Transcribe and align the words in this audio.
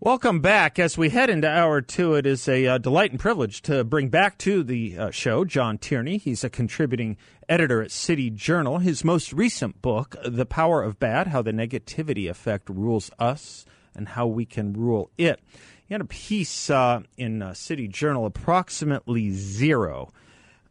Welcome 0.00 0.38
back. 0.38 0.78
As 0.78 0.96
we 0.96 1.08
head 1.08 1.28
into 1.28 1.50
hour 1.50 1.80
two, 1.80 2.14
it 2.14 2.24
is 2.24 2.46
a 2.46 2.68
uh, 2.68 2.78
delight 2.78 3.10
and 3.10 3.18
privilege 3.18 3.62
to 3.62 3.82
bring 3.82 4.10
back 4.10 4.38
to 4.38 4.62
the 4.62 4.96
uh, 4.96 5.10
show 5.10 5.44
John 5.44 5.76
Tierney. 5.76 6.18
He's 6.18 6.44
a 6.44 6.48
contributing 6.48 7.16
editor 7.48 7.82
at 7.82 7.90
City 7.90 8.30
Journal. 8.30 8.78
His 8.78 9.02
most 9.02 9.32
recent 9.32 9.82
book, 9.82 10.14
The 10.24 10.46
Power 10.46 10.84
of 10.84 11.00
Bad 11.00 11.26
How 11.26 11.42
the 11.42 11.50
Negativity 11.50 12.30
Effect 12.30 12.70
Rules 12.70 13.10
Us 13.18 13.66
and 13.92 14.10
How 14.10 14.28
We 14.28 14.46
Can 14.46 14.72
Rule 14.72 15.10
It. 15.18 15.40
He 15.84 15.94
had 15.94 16.00
a 16.00 16.04
piece 16.04 16.70
uh, 16.70 17.00
in 17.16 17.42
uh, 17.42 17.54
City 17.54 17.88
Journal, 17.88 18.24
approximately 18.24 19.32
zero. 19.32 20.12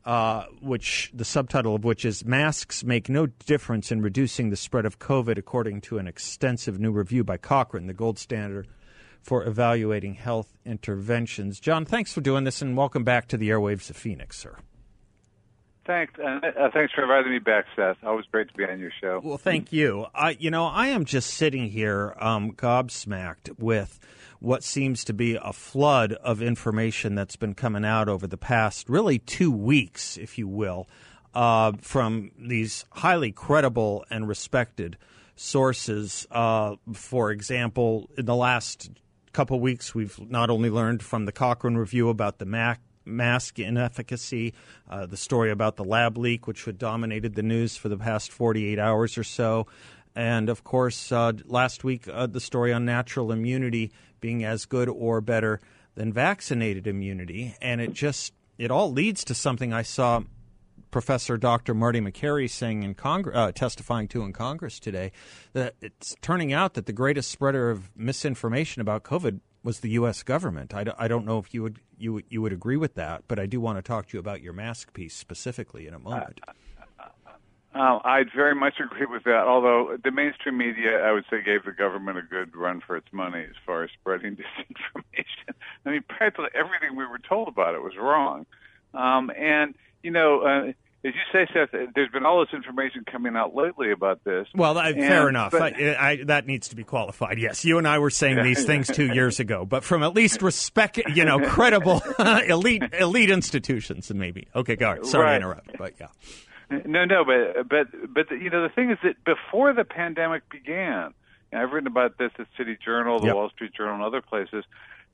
Uh, 0.06 0.46
which 0.62 1.12
the 1.14 1.26
subtitle 1.26 1.76
of 1.76 1.84
which 1.84 2.06
is 2.06 2.24
Masks 2.24 2.82
Make 2.86 3.10
No 3.10 3.26
Difference 3.26 3.92
in 3.92 4.02
Reducing 4.02 4.52
the 4.52 4.56
Spread 4.56 4.86
of 4.86 5.00
COVID, 5.00 5.38
according 5.38 5.82
to 5.82 5.98
an 5.98 6.08
extensive 6.08 6.80
new 6.80 6.94
review 6.94 7.26
by 7.26 7.36
Cochrane, 7.36 7.88
the 7.88 7.94
gold 7.94 8.18
standard 8.18 8.70
for 9.28 9.44
evaluating 9.44 10.14
health 10.14 10.58
interventions. 10.66 11.60
John, 11.60 11.84
thanks 11.84 12.14
for 12.14 12.22
doing 12.22 12.46
this 12.46 12.62
and 12.62 12.78
welcome 12.78 13.04
back 13.04 13.28
to 13.28 13.36
the 13.36 13.50
airwaves 13.50 13.90
of 13.90 13.98
Phoenix, 13.98 14.40
sir. 14.40 14.56
Thanks, 15.86 16.14
uh, 16.18 16.40
uh, 16.48 16.70
thanks 16.74 16.94
for 16.94 17.02
inviting 17.02 17.34
me 17.34 17.40
back, 17.40 17.66
Seth. 17.76 17.98
Always 18.06 18.26
great 18.32 18.48
to 18.48 18.54
be 18.54 18.64
on 18.64 18.80
your 18.80 18.92
show. 19.02 19.20
Well, 19.22 19.38
thank 19.38 19.74
you. 19.74 20.06
I, 20.16 20.38
you 20.40 20.50
know, 20.50 20.66
I 20.66 20.88
am 20.88 21.04
just 21.04 21.32
sitting 21.32 21.70
here 21.70 22.16
um, 22.22 22.54
gobsmacked 22.54 23.60
with 23.60 24.00
what 24.40 24.64
seems 24.64 25.04
to 25.04 25.14
be 25.14 25.36
a 25.36 25.52
flood 25.52 26.14
of 26.14 26.42
information 26.42 27.14
that's 27.14 27.36
been 27.36 27.54
coming 27.54 27.84
out 27.84 28.08
over 28.08 28.28
the 28.28 28.38
past 28.38 28.88
really 28.88 29.20
two 29.20 29.52
weeks, 29.52 30.16
if 30.16 30.38
you 30.38 30.48
will, 30.48 30.88
uh, 31.34 31.74
from 31.82 32.32
these 32.40 32.86
highly 32.92 33.34
credible 33.34 34.06
and 34.10 34.26
respected 34.26 34.98
sources. 35.36 36.26
Uh, 36.32 36.78
for 36.94 37.32
example, 37.32 38.10
in 38.18 38.26
the 38.26 38.36
last 38.36 38.90
couple 39.38 39.60
weeks, 39.60 39.94
we've 39.94 40.20
not 40.32 40.50
only 40.50 40.72
learned 40.72 41.04
from 41.04 41.26
the 41.26 41.32
Cochrane 41.32 41.76
review 41.76 42.10
about 42.10 42.40
the 42.40 42.46
MAC 42.46 42.82
mask 43.06 43.60
inefficacy, 43.60 44.56
uh, 44.90 45.06
the 45.06 45.16
story 45.16 45.52
about 45.52 45.76
the 45.76 45.84
lab 45.84 46.18
leak, 46.18 46.48
which 46.48 46.66
had 46.66 46.80
dominated 46.80 47.36
the 47.36 47.44
news 47.44 47.78
for 47.78 47.88
the 47.88 47.98
past 47.98 48.32
48 48.32 48.80
hours 48.80 49.16
or 49.16 49.24
so, 49.24 49.68
and 50.16 50.50
of 50.50 50.64
course, 50.64 51.12
uh, 51.12 51.34
last 51.46 51.84
week, 51.84 52.08
uh, 52.12 52.26
the 52.26 52.40
story 52.40 52.74
on 52.74 52.86
natural 52.86 53.32
immunity 53.32 53.92
being 54.22 54.44
as 54.44 54.66
good 54.66 54.90
or 54.90 55.22
better 55.22 55.62
than 55.94 56.12
vaccinated 56.12 56.88
immunity. 56.88 57.56
And 57.62 57.80
it 57.80 57.94
just, 57.94 58.34
it 58.58 58.72
all 58.72 58.92
leads 58.92 59.24
to 59.26 59.36
something 59.36 59.72
I 59.72 59.84
saw 59.84 60.22
Professor 60.92 61.38
Dr. 61.38 61.74
Marty 61.74 62.00
Makary 62.00 62.50
saying 62.50 62.84
in 62.84 62.94
Congress, 62.94 63.36
uh, 63.36 63.52
testifying 63.52 64.08
to 64.10 64.24
in 64.24 64.34
Congress 64.34 64.80
today, 64.80 65.12
that 65.54 65.76
it's 65.82 66.16
turning 66.22 66.54
out 66.54 66.74
that 66.76 66.86
the 66.86 66.94
greatest 66.94 67.32
spreader 67.32 67.70
of 67.70 67.90
misinformation 67.96 68.82
about 68.82 69.04
COVID 69.04 69.40
was 69.64 69.82
the 69.82 69.90
U.S. 69.92 70.24
government. 70.24 70.74
I 70.74 70.86
d- 70.86 70.92
I 70.98 71.08
don't 71.08 71.26
know 71.26 71.40
if 71.40 71.54
you 71.54 71.64
would 71.64 71.80
you 71.98 72.22
you 72.30 72.42
would 72.42 72.54
agree 72.54 72.78
with 72.78 72.96
that, 72.96 73.24
but 73.28 73.40
I 73.40 73.46
do 73.46 73.60
want 73.60 73.78
to 73.78 73.82
talk 73.82 74.08
to 74.08 74.18
you 74.18 74.20
about 74.20 74.42
your 74.42 74.54
mask 74.54 74.94
piece 74.94 75.16
specifically 75.16 75.88
in 75.88 75.94
a 75.94 76.00
moment. 76.00 76.40
Uh, 77.76 78.00
I'd 78.04 78.32
very 78.36 78.56
much 78.56 78.80
agree 78.80 79.06
with 79.06 79.24
that. 79.26 79.46
Although 79.46 79.98
the 80.04 80.10
mainstream 80.10 80.58
media, 80.58 81.00
I 81.04 81.12
would 81.12 81.26
say, 81.30 81.44
gave 81.44 81.64
the 81.64 81.72
government 81.72 82.18
a 82.18 82.24
good 82.24 82.56
run 82.56 82.82
for 82.82 82.98
its 82.98 83.12
money 83.12 83.44
as 83.44 83.56
far 83.66 83.84
as 83.84 83.92
spreading 83.92 84.36
disinformation. 84.38 85.54
I 85.86 85.92
mean, 85.92 86.04
practically 86.08 86.50
everything 86.56 86.96
we 86.96 87.06
were 87.06 87.20
told 87.20 87.50
about 87.50 87.76
it 87.76 87.84
was 87.84 87.94
wrong. 87.96 88.48
Um, 88.94 89.32
and 89.38 89.76
you 90.02 90.12
know, 90.12 90.42
uh, 90.42 90.72
as 91.06 91.14
you 91.14 91.22
say, 91.32 91.48
Seth, 91.54 91.74
uh, 91.74 91.86
there's 91.94 92.10
been 92.10 92.26
all 92.26 92.40
this 92.40 92.54
information 92.54 93.04
coming 93.10 93.36
out 93.36 93.56
lately 93.56 93.92
about 93.92 94.24
this. 94.24 94.48
Well, 94.56 94.78
uh, 94.78 94.90
and, 94.90 94.96
fair 94.96 95.30
enough. 95.30 95.52
But, 95.52 95.80
I, 95.80 95.90
uh, 95.90 96.02
I, 96.04 96.24
that 96.26 96.48
needs 96.48 96.70
to 96.70 96.76
be 96.76 96.84
qualified. 96.84 97.40
Yes, 97.40 97.64
you 97.64 97.78
and 97.78 97.88
I 97.88 98.00
were 98.00 98.10
saying 98.10 98.42
these 98.44 98.66
things 98.66 98.88
two 98.88 99.14
years 99.14 99.40
ago, 99.40 99.64
but 99.64 99.84
from 99.84 100.02
at 100.04 100.14
least 100.14 100.42
respect, 100.42 101.00
you 101.14 101.24
know, 101.24 101.40
credible 101.40 102.02
elite 102.48 102.84
elite 103.00 103.30
institutions, 103.30 104.10
and 104.10 104.20
maybe. 104.20 104.48
Okay, 104.56 104.74
ahead. 104.74 105.06
Sorry 105.06 105.24
right. 105.24 105.32
to 105.32 105.36
interrupt, 105.38 105.78
but 105.78 105.94
yeah. 106.00 106.08
No, 106.86 107.06
no, 107.06 107.24
but 107.24 107.70
but 107.70 108.14
but 108.14 108.32
you 108.32 108.50
know 108.50 108.64
the 108.64 108.74
thing 108.74 108.92
is 108.92 108.98
that 109.04 109.24
before 109.24 109.74
the 109.74 109.86
pandemic 109.86 110.50
began, 110.50 111.14
I've 111.54 111.72
written 111.72 111.88
about 111.88 112.18
this 112.18 112.32
at 112.40 112.48
City 112.58 112.78
Journal, 112.84 113.20
the 113.20 113.28
yep. 113.28 113.36
Wall 113.36 113.50
Street 113.50 113.72
Journal, 113.74 113.96
and 113.96 114.04
other 114.04 114.22
places 114.22 114.66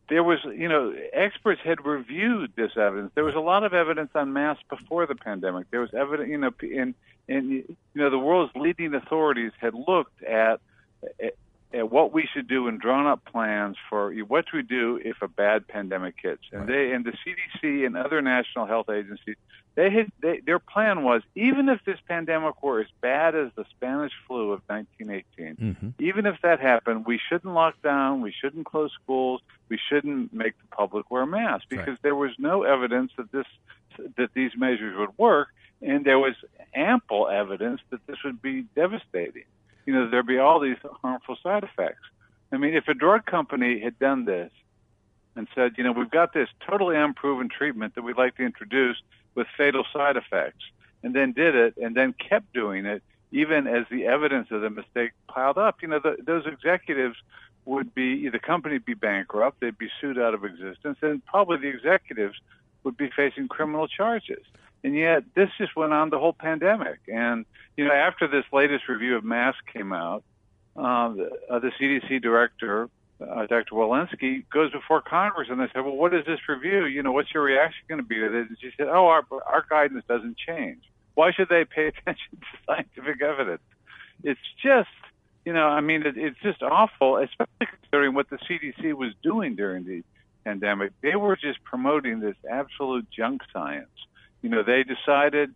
there 0.10 0.24
was, 0.24 0.40
you 0.44 0.68
know, 0.68 0.94
experts 1.14 1.62
had 1.64 1.86
reviewed 1.86 2.52
this 2.56 2.72
evidence. 2.76 3.12
There 3.16 3.24
was 3.24 3.36
a 3.36 3.40
lot 3.40 3.64
of 3.64 3.74
evidence 3.74 4.12
on 4.16 4.34
masks 4.34 4.64
before 4.70 5.06
the 5.06 5.16
pandemic. 5.16 5.72
There 5.72 5.82
was 5.82 5.94
evidence, 5.94 6.30
you 6.30 6.38
know, 6.38 6.52
and 6.62 6.94
and 7.30 7.52
you 7.52 7.76
know, 7.96 8.10
the 8.10 8.20
world's 8.20 8.54
leading 8.56 8.94
authorities 8.94 9.54
had 9.60 9.74
looked 9.74 10.22
at, 10.24 10.60
at 11.22 11.36
at 11.74 11.92
what 11.92 12.14
we 12.14 12.28
should 12.32 12.48
do 12.48 12.68
and 12.68 12.80
drawn 12.80 13.08
up 13.08 13.26
plans 13.26 13.78
for 13.90 14.14
what 14.28 14.46
we 14.54 14.62
do 14.62 15.00
if 15.04 15.22
a 15.22 15.28
bad 15.28 15.68
pandemic 15.68 16.16
hits. 16.22 16.44
And 16.52 16.68
they 16.68 16.92
and 16.92 17.04
the 17.04 17.12
CDC 17.12 17.86
and 17.86 17.98
other 17.98 18.22
national 18.22 18.68
health 18.68 18.90
agencies, 18.90 19.38
they 19.76 19.90
had 19.90 20.12
they, 20.22 20.40
their 20.46 20.60
plan 20.60 21.04
was 21.04 21.22
even 21.36 21.70
if 21.70 21.84
this 21.86 22.00
pandemic 22.08 22.62
were 22.62 22.82
as 22.82 22.88
bad 23.02 23.36
as 23.36 23.52
the 23.56 23.66
Spanish 23.72 24.12
flu 24.28 24.52
of 24.52 24.62
1918, 24.68 25.56
mm-hmm. 25.56 25.90
even 26.00 26.26
if 26.26 26.36
that 26.44 26.60
happened, 26.60 27.06
we 27.06 27.20
shouldn't 27.30 27.54
lock 27.54 27.82
down, 27.82 28.22
we 28.22 28.32
shouldn't 28.32 28.66
close 28.66 28.92
schools, 29.02 29.42
we 29.70 29.80
shouldn't 29.90 30.34
make 30.34 30.58
the 30.60 30.76
public 30.76 31.10
wear 31.10 31.26
masks 31.26 31.66
because 31.70 31.88
right. 31.88 32.02
there 32.04 32.16
was 32.16 32.32
no 32.38 32.64
evidence 32.64 33.12
that 33.18 33.32
this 33.32 33.48
that 34.18 34.34
these 34.34 34.52
measures 34.58 34.96
would 34.98 35.18
work, 35.18 35.50
and 35.82 36.06
there 36.06 36.20
was 36.20 36.36
ample 36.74 37.30
evidence 37.30 37.82
that 37.90 38.06
this 38.08 38.18
would 38.24 38.42
be 38.42 38.64
devastating 38.76 39.44
you 39.86 39.94
know, 39.94 40.10
there'd 40.10 40.28
be 40.28 40.38
all 40.38 40.60
these 40.60 40.78
harmful 41.02 41.38
side 41.42 41.64
effects. 41.64 42.04
I 42.52 42.58
mean, 42.58 42.76
if 42.76 42.88
a 42.88 42.94
drug 42.94 43.26
company 43.26 43.80
had 43.80 43.98
done 44.00 44.26
this 44.26 44.52
and 45.36 45.48
said, 45.56 45.74
you 45.78 45.84
know, 45.84 45.92
we've 45.92 46.12
got 46.12 46.34
this 46.34 46.50
totally 46.66 46.96
unproven 46.96 47.50
treatment 47.50 47.96
that 47.96 48.04
we'd 48.04 48.18
like 48.18 48.38
to 48.38 48.44
introduce 48.44 49.02
with 49.36 49.48
fatal 49.58 49.86
side 49.92 50.18
effects, 50.18 50.64
and 51.02 51.14
then 51.14 51.32
did 51.32 51.56
it, 51.56 51.76
and 51.78 51.96
then 51.96 52.14
kept 52.14 52.54
doing 52.54 52.86
it, 52.86 53.02
even 53.32 53.68
as 53.68 53.86
the 53.90 54.06
evidence 54.06 54.50
of 54.52 54.62
the 54.62 54.70
mistake 54.70 55.12
piled 55.28 55.58
up, 55.58 55.82
you 55.82 55.88
know, 55.88 56.00
the, 56.00 56.18
those 56.24 56.46
executives 56.46 57.18
would 57.66 57.94
be 57.96 58.30
the 58.30 58.40
company 58.40 58.76
would 58.76 58.86
be 58.86 58.94
bankrupt, 58.94 59.60
they'd 59.60 59.78
be 59.78 59.90
sued 60.00 60.20
out 60.20 60.34
of 60.34 60.46
existence, 60.46 60.98
and 61.02 61.26
probably 61.26 61.58
the 61.58 61.68
executives 61.68 62.38
would 62.84 62.98
be 62.98 63.10
facing 63.10 63.48
criminal 63.48 63.88
charges. 63.88 64.46
And 64.84 64.96
yet, 64.96 65.24
this 65.34 65.50
just 65.58 65.76
went 65.76 65.94
on 65.94 66.10
the 66.10 66.20
whole 66.20 66.34
pandemic. 66.34 67.00
And 67.08 67.46
you 67.78 67.86
know, 67.86 67.94
after 67.94 68.28
this 68.28 68.46
latest 68.52 68.88
review 68.88 69.16
of 69.16 69.24
masks 69.24 69.62
came 69.72 69.94
out, 69.94 70.24
uh, 70.76 71.10
the, 71.10 71.32
uh, 71.50 71.60
the 71.60 71.72
CDC 71.80 72.22
director, 72.22 72.90
uh, 73.30 73.46
Dr. 73.48 73.76
Walensky, 73.76 74.46
goes 74.52 74.72
before 74.72 75.02
Congress, 75.02 75.48
and 75.50 75.60
they 75.60 75.68
said, 75.74 75.82
"Well, 75.82 75.96
what 75.96 76.14
is 76.14 76.26
this 76.26 76.40
review? 76.48 76.86
You 76.86 77.04
know, 77.04 77.12
what's 77.12 77.34
your 77.34 77.44
reaction 77.44 77.84
going 77.88 78.02
to 78.02 78.08
be 78.08 78.16
to 78.16 78.30
this?" 78.30 78.48
And 78.50 78.58
she 78.60 78.72
said, 78.78 78.88
"Oh, 78.88 79.08
our 79.08 79.24
our 79.46 79.66
guidance 79.70 80.04
doesn't 80.08 80.38
change. 80.38 80.84
Why 81.16 81.32
should 81.32 81.50
they 81.50 81.66
pay 81.66 81.88
attention 81.96 82.32
to 82.40 82.48
scientific 82.66 83.22
evidence? 83.22 83.64
It's 84.24 84.42
just." 84.64 84.90
You 85.46 85.52
know, 85.52 85.68
I 85.68 85.82
mean, 85.82 86.04
it, 86.06 86.16
it's 86.16 86.40
just 86.42 86.64
awful, 86.64 87.18
especially 87.18 87.68
considering 87.82 88.14
what 88.14 88.30
the 88.30 88.38
CDC 88.38 88.94
was 88.94 89.12
doing 89.22 89.58
during 89.58 89.84
the 89.84 90.02
pandemic. 90.46 90.94
They 91.02 91.18
were 91.18 91.36
just 91.36 91.62
promoting 91.66 92.22
this 92.22 92.38
absolute 92.50 93.10
junk 93.12 93.42
science. 93.52 93.90
You 94.42 94.48
know, 94.50 94.64
they 94.64 94.84
decided 94.84 95.54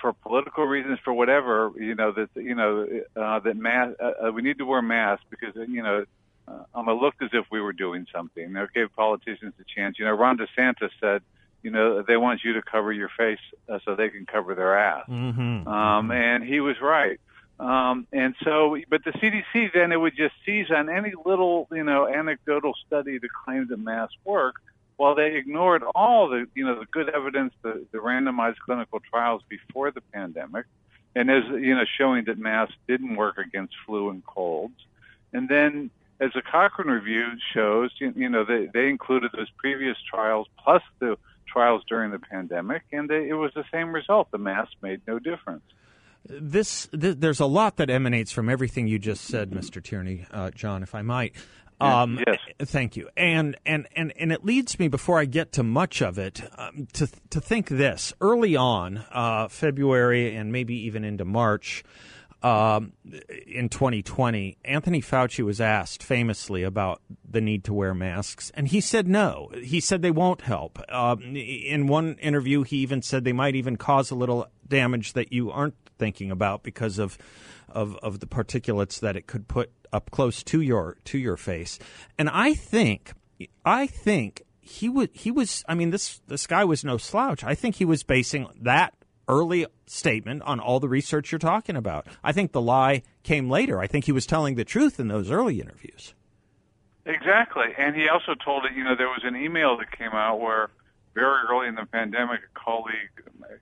for 0.00 0.12
political 0.12 0.66
reasons, 0.66 0.98
for 1.02 1.12
whatever, 1.12 1.72
you 1.78 1.94
know 1.94 2.12
that 2.12 2.28
you 2.34 2.54
know 2.54 2.86
uh, 3.16 3.38
that 3.40 3.56
mask, 3.56 3.94
uh, 4.02 4.26
uh, 4.26 4.32
we 4.32 4.42
need 4.42 4.58
to 4.58 4.66
wear 4.66 4.82
masks 4.82 5.24
because 5.30 5.54
you 5.68 5.82
know 5.82 6.04
uh, 6.46 6.64
um, 6.74 6.88
it 6.88 6.92
looked 6.92 7.22
as 7.22 7.30
if 7.32 7.46
we 7.50 7.60
were 7.60 7.72
doing 7.72 8.06
something. 8.12 8.52
They 8.52 8.66
gave 8.74 8.94
politicians 8.94 9.54
a 9.60 9.64
chance. 9.64 9.98
You 9.98 10.04
know, 10.04 10.12
Ron 10.12 10.38
DeSantis 10.38 10.90
said, 11.00 11.22
you 11.62 11.70
know, 11.70 12.02
they 12.02 12.16
want 12.16 12.44
you 12.44 12.54
to 12.54 12.62
cover 12.62 12.92
your 12.92 13.10
face 13.16 13.38
uh, 13.68 13.78
so 13.84 13.94
they 13.94 14.10
can 14.10 14.26
cover 14.26 14.54
their 14.54 14.78
ass, 14.78 15.08
mm-hmm. 15.08 15.66
um, 15.66 16.10
and 16.10 16.44
he 16.44 16.60
was 16.60 16.76
right. 16.80 17.18
Um, 17.58 18.06
and 18.12 18.34
so, 18.42 18.76
but 18.90 19.04
the 19.04 19.12
CDC 19.12 19.72
then 19.72 19.92
it 19.92 19.96
would 19.96 20.16
just 20.16 20.34
seize 20.44 20.70
on 20.70 20.90
any 20.90 21.12
little, 21.24 21.68
you 21.70 21.84
know, 21.84 22.06
anecdotal 22.06 22.74
study 22.86 23.18
to 23.18 23.28
claim 23.44 23.68
that 23.68 23.78
masks 23.78 24.16
work 24.24 24.56
while 24.96 25.14
they 25.14 25.36
ignored 25.36 25.82
all 25.94 26.28
the 26.28 26.46
you 26.54 26.64
know 26.64 26.78
the 26.78 26.86
good 26.86 27.08
evidence, 27.08 27.52
the, 27.62 27.84
the 27.92 27.98
randomized 27.98 28.58
clinical 28.64 29.00
trials 29.00 29.42
before 29.48 29.90
the 29.90 30.00
pandemic, 30.12 30.66
and 31.14 31.30
as 31.30 31.44
you 31.48 31.74
know 31.74 31.84
showing 31.98 32.24
that 32.24 32.38
masks 32.38 32.76
didn't 32.86 33.16
work 33.16 33.38
against 33.38 33.74
flu 33.86 34.10
and 34.10 34.24
colds, 34.24 34.78
and 35.32 35.48
then 35.48 35.90
as 36.20 36.30
the 36.34 36.42
Cochrane 36.42 36.88
review 36.88 37.24
shows, 37.52 37.90
you, 37.98 38.12
you 38.16 38.28
know, 38.28 38.44
they, 38.44 38.68
they 38.72 38.88
included 38.88 39.32
those 39.36 39.50
previous 39.56 39.96
trials 40.08 40.46
plus 40.62 40.82
the 41.00 41.16
trials 41.46 41.82
during 41.88 42.10
the 42.10 42.18
pandemic, 42.18 42.82
and 42.92 43.08
they, 43.08 43.28
it 43.28 43.34
was 43.34 43.52
the 43.54 43.64
same 43.72 43.94
result. 43.94 44.30
The 44.30 44.38
mask 44.38 44.72
made 44.82 45.00
no 45.06 45.18
difference. 45.18 45.62
This, 46.26 46.88
th- 46.88 47.16
there's 47.18 47.40
a 47.40 47.46
lot 47.46 47.76
that 47.76 47.90
emanates 47.90 48.32
from 48.32 48.48
everything 48.48 48.86
you 48.86 48.98
just 48.98 49.24
said, 49.24 49.50
Mr. 49.50 49.82
Tierney, 49.82 50.26
uh, 50.30 50.50
John, 50.50 50.82
if 50.82 50.94
I 50.94 51.02
might. 51.02 51.34
Um, 51.80 52.18
yes. 52.26 52.38
Thank 52.60 52.96
you. 52.96 53.08
And, 53.16 53.56
and, 53.66 53.86
and, 53.94 54.12
and 54.18 54.32
it 54.32 54.44
leads 54.44 54.78
me, 54.78 54.88
before 54.88 55.18
I 55.18 55.24
get 55.26 55.52
to 55.52 55.62
much 55.62 56.00
of 56.00 56.18
it, 56.18 56.40
um, 56.56 56.86
to, 56.94 57.08
to 57.30 57.40
think 57.40 57.68
this. 57.68 58.12
Early 58.20 58.56
on, 58.56 59.04
uh, 59.10 59.48
February 59.48 60.34
and 60.34 60.52
maybe 60.52 60.86
even 60.86 61.04
into 61.04 61.24
March, 61.24 61.84
um, 62.44 62.92
in 63.46 63.70
2020, 63.70 64.58
Anthony 64.66 65.00
Fauci 65.00 65.42
was 65.42 65.62
asked 65.62 66.02
famously 66.02 66.62
about 66.62 67.00
the 67.26 67.40
need 67.40 67.64
to 67.64 67.72
wear 67.72 67.94
masks, 67.94 68.52
and 68.54 68.68
he 68.68 68.82
said 68.82 69.08
no. 69.08 69.50
He 69.62 69.80
said 69.80 70.02
they 70.02 70.10
won't 70.10 70.42
help. 70.42 70.78
Um, 70.92 71.22
in 71.34 71.86
one 71.86 72.16
interview, 72.16 72.62
he 72.62 72.76
even 72.78 73.00
said 73.00 73.24
they 73.24 73.32
might 73.32 73.54
even 73.54 73.76
cause 73.76 74.10
a 74.10 74.14
little 74.14 74.46
damage 74.68 75.14
that 75.14 75.32
you 75.32 75.50
aren't 75.50 75.76
thinking 75.98 76.30
about 76.30 76.62
because 76.62 76.98
of 76.98 77.16
of, 77.70 77.96
of 78.02 78.20
the 78.20 78.26
particulates 78.26 79.00
that 79.00 79.16
it 79.16 79.26
could 79.26 79.48
put 79.48 79.72
up 79.90 80.10
close 80.10 80.42
to 80.44 80.60
your 80.60 80.98
to 81.04 81.16
your 81.16 81.38
face. 81.38 81.78
And 82.18 82.28
I 82.28 82.52
think 82.52 83.14
I 83.64 83.86
think 83.86 84.42
he 84.60 84.90
would 84.90 85.08
he 85.14 85.30
was 85.30 85.64
I 85.66 85.74
mean 85.74 85.90
this 85.90 86.20
this 86.28 86.46
guy 86.46 86.64
was 86.64 86.84
no 86.84 86.98
slouch. 86.98 87.42
I 87.42 87.54
think 87.54 87.76
he 87.76 87.86
was 87.86 88.02
basing 88.02 88.48
that 88.60 88.94
early 89.28 89.66
statement 89.86 90.42
on 90.42 90.60
all 90.60 90.80
the 90.80 90.88
research 90.88 91.32
you're 91.32 91.38
talking 91.38 91.76
about. 91.76 92.06
I 92.22 92.32
think 92.32 92.52
the 92.52 92.60
lie 92.60 93.02
came 93.22 93.50
later. 93.50 93.80
I 93.80 93.86
think 93.86 94.04
he 94.04 94.12
was 94.12 94.26
telling 94.26 94.54
the 94.54 94.64
truth 94.64 95.00
in 95.00 95.08
those 95.08 95.30
early 95.30 95.60
interviews. 95.60 96.14
Exactly. 97.06 97.66
And 97.76 97.94
he 97.94 98.08
also 98.08 98.34
told 98.34 98.64
it, 98.64 98.72
you 98.74 98.82
know, 98.82 98.96
there 98.96 99.08
was 99.08 99.22
an 99.24 99.36
email 99.36 99.76
that 99.78 99.90
came 99.96 100.12
out 100.12 100.40
where 100.40 100.70
very 101.14 101.46
early 101.48 101.68
in 101.68 101.74
the 101.74 101.86
pandemic, 101.86 102.40
a 102.40 102.58
colleague 102.58 103.10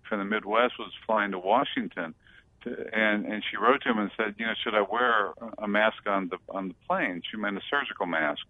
from 0.09 0.21
the 0.21 0.25
Midwest 0.25 0.79
was 0.79 0.93
flying 1.07 1.33
to 1.33 1.39
Washington. 1.39 2.15
To, 2.63 2.71
and 2.95 3.27
and 3.27 3.43
she 3.51 3.57
wrote 3.57 3.83
to 3.83 3.91
him 3.91 3.99
and 3.99 4.11
said, 4.17 4.37
you 4.39 4.47
know, 4.47 4.55
should 4.63 4.75
I 4.75 4.83
wear 4.83 5.33
a 5.59 5.67
mask 5.67 6.07
on 6.07 6.29
the 6.29 6.39
on 6.49 6.69
the 6.69 6.75
plane? 6.87 7.23
She 7.29 7.37
meant 7.37 7.57
a 7.57 7.63
surgical 7.69 8.07
mask. 8.07 8.43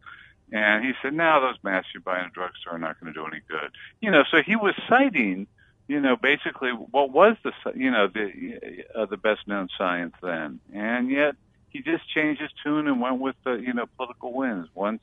And 0.53 0.85
he 0.85 0.93
said, 1.01 1.15
no, 1.15 1.41
those 1.41 1.57
masks 1.63 1.93
you 1.95 2.01
buy 2.01 2.21
in 2.21 2.27
a 2.27 2.31
drugstore 2.31 2.75
are 2.75 2.79
not 2.79 3.01
going 3.01 3.13
to 3.13 3.19
do 3.19 3.27
any 3.27 3.41
good. 3.49 3.71
You 4.03 4.11
know, 4.11 4.23
so 4.31 4.43
he 4.45 4.55
was 4.55 4.75
citing 4.87 5.47
you 5.93 6.01
know, 6.01 6.17
basically 6.17 6.71
what 6.71 7.11
was 7.11 7.37
the 7.45 7.53
you 7.75 7.91
know 7.91 8.09
the 8.09 8.85
uh, 8.95 9.05
the 9.05 9.19
best 9.19 9.47
known 9.47 9.69
science 9.77 10.15
then, 10.23 10.59
and 10.73 11.11
yet 11.11 11.37
he 11.69 11.83
just 11.83 12.09
changed 12.09 12.41
his 12.41 12.51
tune 12.65 12.89
and 12.89 12.99
went 12.99 13.21
with 13.21 13.37
the 13.45 13.53
you 13.57 13.75
know 13.75 13.85
political 13.99 14.33
wins. 14.33 14.69
Once 14.75 15.03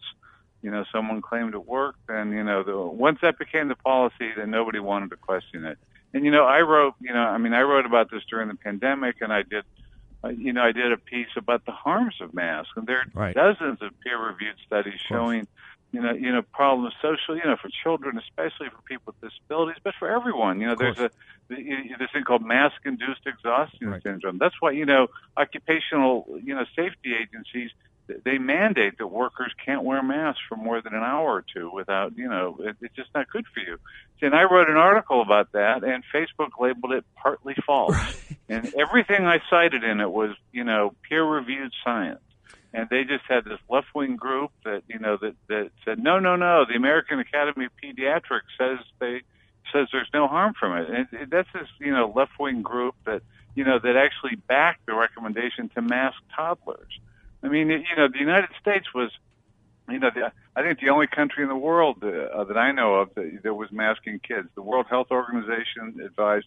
you 0.63 0.71
know 0.71 0.83
someone 0.91 1.21
claimed 1.21 1.53
it 1.53 1.67
worked, 1.67 2.09
and 2.09 2.31
you 2.31 2.43
know 2.43 2.63
the, 2.63 2.75
once 2.75 3.19
that 3.21 3.37
became 3.37 3.67
the 3.67 3.75
policy, 3.75 4.31
then 4.35 4.49
nobody 4.49 4.79
wanted 4.79 5.11
to 5.11 5.17
question 5.17 5.63
it. 5.63 5.77
And 6.11 6.25
you 6.25 6.31
know, 6.31 6.45
I 6.45 6.61
wrote 6.61 6.95
you 6.99 7.13
know 7.13 7.21
I 7.21 7.37
mean 7.37 7.53
I 7.53 7.61
wrote 7.61 7.85
about 7.85 8.09
this 8.09 8.23
during 8.27 8.47
the 8.47 8.55
pandemic, 8.55 9.17
and 9.21 9.31
I 9.31 9.43
did. 9.43 9.65
Uh, 10.21 10.29
you 10.29 10.51
know, 10.51 10.63
I 10.63 10.73
did 10.73 10.91
a 10.91 10.97
piece 10.97 11.29
about 11.37 11.65
the 11.65 11.71
harms 11.71 12.15
of 12.19 12.33
masks, 12.33 12.73
and 12.75 12.85
there 12.85 12.97
are 12.97 13.05
right. 13.13 13.33
dozens 13.33 13.81
of 13.81 13.97
peer-reviewed 14.01 14.55
studies 14.67 14.99
showing 15.07 15.47
you 15.91 16.01
know, 16.01 16.11
you 16.13 16.31
know, 16.31 16.41
problems 16.41 16.93
socially, 17.01 17.39
you 17.43 17.49
know, 17.49 17.57
for 17.61 17.69
children, 17.83 18.17
especially 18.17 18.69
for 18.69 18.81
people 18.83 19.13
with 19.13 19.31
disabilities, 19.31 19.81
but 19.83 19.93
for 19.97 20.09
everyone. 20.09 20.61
You 20.61 20.67
know, 20.67 20.75
there's 20.75 20.99
a 20.99 21.09
this 21.49 22.09
thing 22.13 22.23
called 22.23 22.45
mask-induced 22.45 23.25
exhaustion 23.25 23.89
right. 23.89 24.03
syndrome. 24.03 24.37
That's 24.37 24.55
why 24.59 24.71
you 24.71 24.85
know 24.85 25.07
occupational, 25.35 26.39
you 26.43 26.53
know, 26.53 26.65
safety 26.75 27.13
agencies 27.19 27.71
they 28.25 28.37
mandate 28.37 28.97
that 28.97 29.07
workers 29.07 29.53
can't 29.63 29.83
wear 29.83 30.01
masks 30.01 30.41
for 30.47 30.55
more 30.55 30.81
than 30.81 30.93
an 30.93 31.03
hour 31.03 31.27
or 31.27 31.45
two 31.53 31.69
without, 31.71 32.17
you 32.17 32.27
know, 32.27 32.57
it, 32.59 32.75
it's 32.81 32.95
just 32.95 33.09
not 33.13 33.29
good 33.29 33.45
for 33.53 33.59
you. 33.59 33.77
And 34.21 34.33
I 34.33 34.43
wrote 34.43 34.69
an 34.69 34.75
article 34.75 35.21
about 35.21 35.51
that, 35.53 35.83
and 35.83 36.03
Facebook 36.13 36.49
labeled 36.59 36.93
it 36.93 37.05
partly 37.15 37.55
false. 37.65 37.95
Right. 37.95 38.15
And 38.49 38.73
everything 38.75 39.25
I 39.25 39.39
cited 39.49 39.83
in 39.83 39.99
it 40.01 40.11
was, 40.11 40.31
you 40.51 40.63
know, 40.63 40.93
peer-reviewed 41.07 41.71
science 41.83 42.21
and 42.73 42.87
they 42.89 43.03
just 43.03 43.23
had 43.27 43.45
this 43.45 43.59
left 43.69 43.87
wing 43.95 44.15
group 44.15 44.51
that 44.63 44.83
you 44.87 44.99
know 44.99 45.17
that 45.17 45.35
that 45.47 45.71
said 45.85 45.99
no 45.99 46.19
no 46.19 46.35
no 46.35 46.65
the 46.67 46.75
American 46.75 47.19
Academy 47.19 47.65
of 47.65 47.71
Pediatrics 47.83 48.49
says 48.57 48.79
they 48.99 49.21
says 49.73 49.87
there's 49.91 50.09
no 50.13 50.27
harm 50.27 50.53
from 50.59 50.77
it. 50.77 50.89
And 50.89 51.31
that's 51.31 51.49
this 51.53 51.67
you 51.79 51.91
know 51.91 52.11
left 52.15 52.33
wing 52.39 52.61
group 52.61 52.95
that 53.05 53.21
you 53.55 53.63
know 53.63 53.79
that 53.79 53.95
actually 53.95 54.35
backed 54.35 54.85
the 54.85 54.93
recommendation 54.93 55.69
to 55.75 55.81
mask 55.81 56.17
toddlers. 56.35 56.99
I 57.43 57.47
mean 57.47 57.69
you 57.69 57.95
know 57.97 58.07
the 58.07 58.19
United 58.19 58.49
States 58.61 58.93
was 58.93 59.11
you 59.89 59.99
know 59.99 60.11
the, 60.13 60.31
I 60.55 60.61
think 60.61 60.79
the 60.79 60.89
only 60.89 61.07
country 61.07 61.43
in 61.43 61.49
the 61.49 61.55
world 61.55 62.03
uh, 62.03 62.43
that 62.43 62.57
I 62.57 62.71
know 62.71 62.95
of 62.95 63.15
that, 63.15 63.39
that 63.43 63.53
was 63.53 63.71
masking 63.71 64.19
kids. 64.19 64.47
The 64.55 64.61
World 64.61 64.85
Health 64.89 65.07
Organization 65.09 65.99
advised 66.05 66.45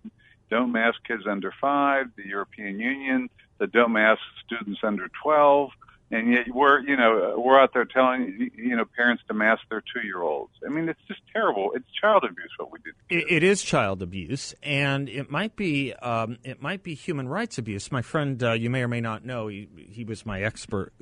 don't 0.51 0.71
mask 0.71 1.01
kids 1.09 1.23
under 1.27 1.53
five. 1.61 2.07
The 2.17 2.27
European 2.27 2.79
Union 2.79 3.31
that 3.59 3.73
don't 3.73 3.93
mask 3.93 4.21
students 4.45 4.81
under 4.83 5.09
12 5.23 5.71
and 6.13 6.31
yet 6.31 6.55
we're 6.55 6.81
you 6.81 6.97
know 6.97 7.35
we're 7.45 7.59
out 7.59 7.73
there 7.73 7.87
telling 7.87 8.51
you 8.55 8.77
know 8.77 8.85
parents 8.85 9.23
to 9.29 9.35
mask 9.35 9.63
their 9.71 9.81
two 9.81 10.07
year 10.07 10.21
olds. 10.21 10.53
I 10.65 10.69
mean, 10.69 10.89
it's 10.89 11.01
just 11.09 11.21
terrible. 11.33 11.73
It's 11.75 11.87
child 12.01 12.25
abuse 12.25 12.51
what 12.59 12.71
we 12.71 12.79
did. 12.85 12.95
It, 13.09 13.37
it 13.37 13.43
is 13.43 13.63
child 13.63 14.03
abuse, 14.03 14.55
and 14.63 15.09
it 15.09 15.31
might 15.31 15.57
be 15.57 15.95
um, 15.95 16.39
it 16.45 16.61
might 16.61 16.83
be 16.83 16.95
human 16.95 17.29
rights 17.29 17.57
abuse. 17.57 17.91
My 17.91 18.03
friend, 18.03 18.43
uh, 18.43 18.53
you 18.53 18.69
may 18.69 18.83
or 18.83 18.89
may 18.89 19.01
not 19.01 19.25
know, 19.25 19.49
he, 19.49 19.69
he 19.75 20.05
was 20.05 20.27
my 20.27 20.43
expert 20.43 20.93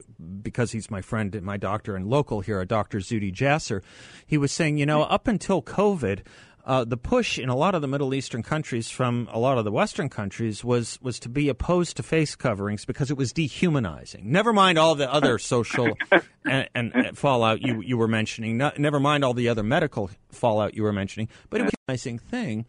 because 0.43 0.71
he's 0.71 0.91
my 0.91 1.03
friend 1.03 1.35
and 1.35 1.45
my 1.45 1.56
doctor 1.56 1.97
and 1.97 2.06
local 2.06 2.41
here, 2.41 2.61
a 2.61 2.67
Dr. 2.67 2.99
Zuhdi 2.99 3.35
Jasser. 3.35 3.83
He 4.25 4.39
was 4.39 4.53
saying, 4.53 4.79
you 4.79 4.87
know, 4.87 5.03
up 5.03 5.27
until 5.27 5.61
COVID 5.61 6.21
uh, 6.70 6.84
the 6.84 6.96
push 6.96 7.37
in 7.37 7.49
a 7.49 7.56
lot 7.56 7.75
of 7.75 7.82
the 7.82 7.88
Middle 7.88 8.14
Eastern 8.14 8.44
countries 8.44 8.88
from 8.88 9.28
a 9.32 9.40
lot 9.40 9.58
of 9.58 9.64
the 9.64 9.72
Western 9.72 10.08
countries 10.08 10.62
was 10.62 11.00
was 11.02 11.19
to 11.19 11.28
be 11.28 11.49
opposed 11.49 11.96
to 11.96 12.02
face 12.05 12.37
coverings 12.37 12.84
because 12.84 13.11
it 13.11 13.17
was 13.17 13.32
dehumanizing. 13.32 14.31
Never 14.31 14.52
mind 14.52 14.78
all 14.78 14.94
the 14.94 15.12
other 15.12 15.37
social 15.40 15.99
and, 16.44 16.69
and, 16.72 17.19
fallout 17.19 17.61
you 17.61 17.81
you 17.81 17.99
were 17.99 18.06
mentioning. 18.06 18.56
Not, 18.56 18.78
never 18.78 19.00
mind 19.00 19.25
all 19.25 19.34
the 19.34 19.49
other 19.49 19.64
medical 19.64 20.11
fallout 20.31 20.75
you 20.75 20.84
were 20.84 20.93
mentioning. 20.93 21.28
But 21.50 21.61
it 21.61 21.64
was 21.64 21.72
a 21.72 21.76
dehumanizing 21.88 22.19
thing. 22.20 22.67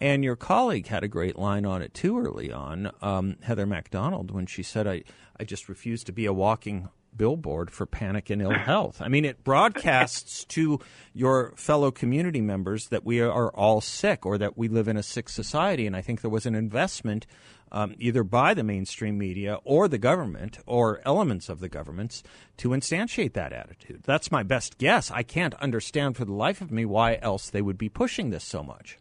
And 0.00 0.24
your 0.24 0.34
colleague 0.34 0.88
had 0.88 1.04
a 1.04 1.08
great 1.08 1.38
line 1.38 1.64
on 1.64 1.82
it 1.82 1.94
too 1.94 2.18
early 2.18 2.50
on, 2.50 2.90
um, 3.00 3.36
Heather 3.42 3.64
Mac 3.64 3.90
Donald, 3.90 4.32
when 4.32 4.46
she 4.46 4.64
said, 4.64 4.88
I, 4.88 5.04
I 5.38 5.44
just 5.44 5.68
refuse 5.68 6.02
to 6.04 6.12
be 6.12 6.26
a 6.26 6.32
walking 6.32 6.88
billboard 7.16 7.70
for 7.70 7.86
panic 7.86 8.30
and 8.30 8.42
ill 8.42 8.52
health. 8.52 9.00
I 9.00 9.08
mean, 9.08 9.24
it 9.24 9.44
broadcasts 9.44 10.44
to 10.46 10.80
your 11.12 11.52
fellow 11.56 11.90
community 11.90 12.40
members 12.40 12.88
that 12.88 13.04
we 13.04 13.20
are 13.20 13.50
all 13.50 13.80
sick 13.80 14.26
or 14.26 14.38
that 14.38 14.56
we 14.56 14.68
live 14.68 14.88
in 14.88 14.96
a 14.96 15.02
sick 15.02 15.28
society. 15.28 15.86
And 15.86 15.96
I 15.96 16.00
think 16.00 16.20
there 16.20 16.30
was 16.30 16.46
an 16.46 16.54
investment 16.54 17.26
um, 17.72 17.94
either 17.98 18.22
by 18.22 18.54
the 18.54 18.62
mainstream 18.62 19.18
media 19.18 19.58
or 19.64 19.88
the 19.88 19.98
government 19.98 20.58
or 20.66 21.00
elements 21.04 21.48
of 21.48 21.60
the 21.60 21.68
governments 21.68 22.22
to 22.58 22.70
instantiate 22.70 23.32
that 23.34 23.52
attitude. 23.52 24.02
That's 24.04 24.30
my 24.30 24.42
best 24.42 24.78
guess. 24.78 25.10
I 25.10 25.22
can't 25.22 25.54
understand 25.54 26.16
for 26.16 26.24
the 26.24 26.32
life 26.32 26.60
of 26.60 26.70
me 26.70 26.84
why 26.84 27.18
else 27.20 27.50
they 27.50 27.62
would 27.62 27.78
be 27.78 27.88
pushing 27.88 28.30
this 28.30 28.44
so 28.44 28.62
much. 28.62 28.98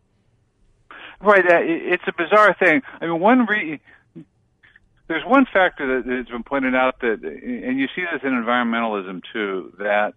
Right, 1.21 1.45
uh, 1.45 1.59
it's 1.61 2.03
a 2.07 2.13
bizarre 2.17 2.55
thing. 2.59 2.81
I 2.99 3.05
mean, 3.07 3.19
one 3.19 3.45
re- 3.45 3.79
there's 5.07 5.25
one 5.25 5.45
factor 5.51 6.01
that 6.01 6.11
has 6.11 6.27
been 6.27 6.43
pointed 6.43 6.75
out 6.75 6.99
that, 7.01 7.23
and 7.23 7.79
you 7.79 7.87
see 7.95 8.03
this 8.11 8.21
in 8.23 8.31
environmentalism 8.31 9.21
too, 9.31 9.73
that 9.77 10.13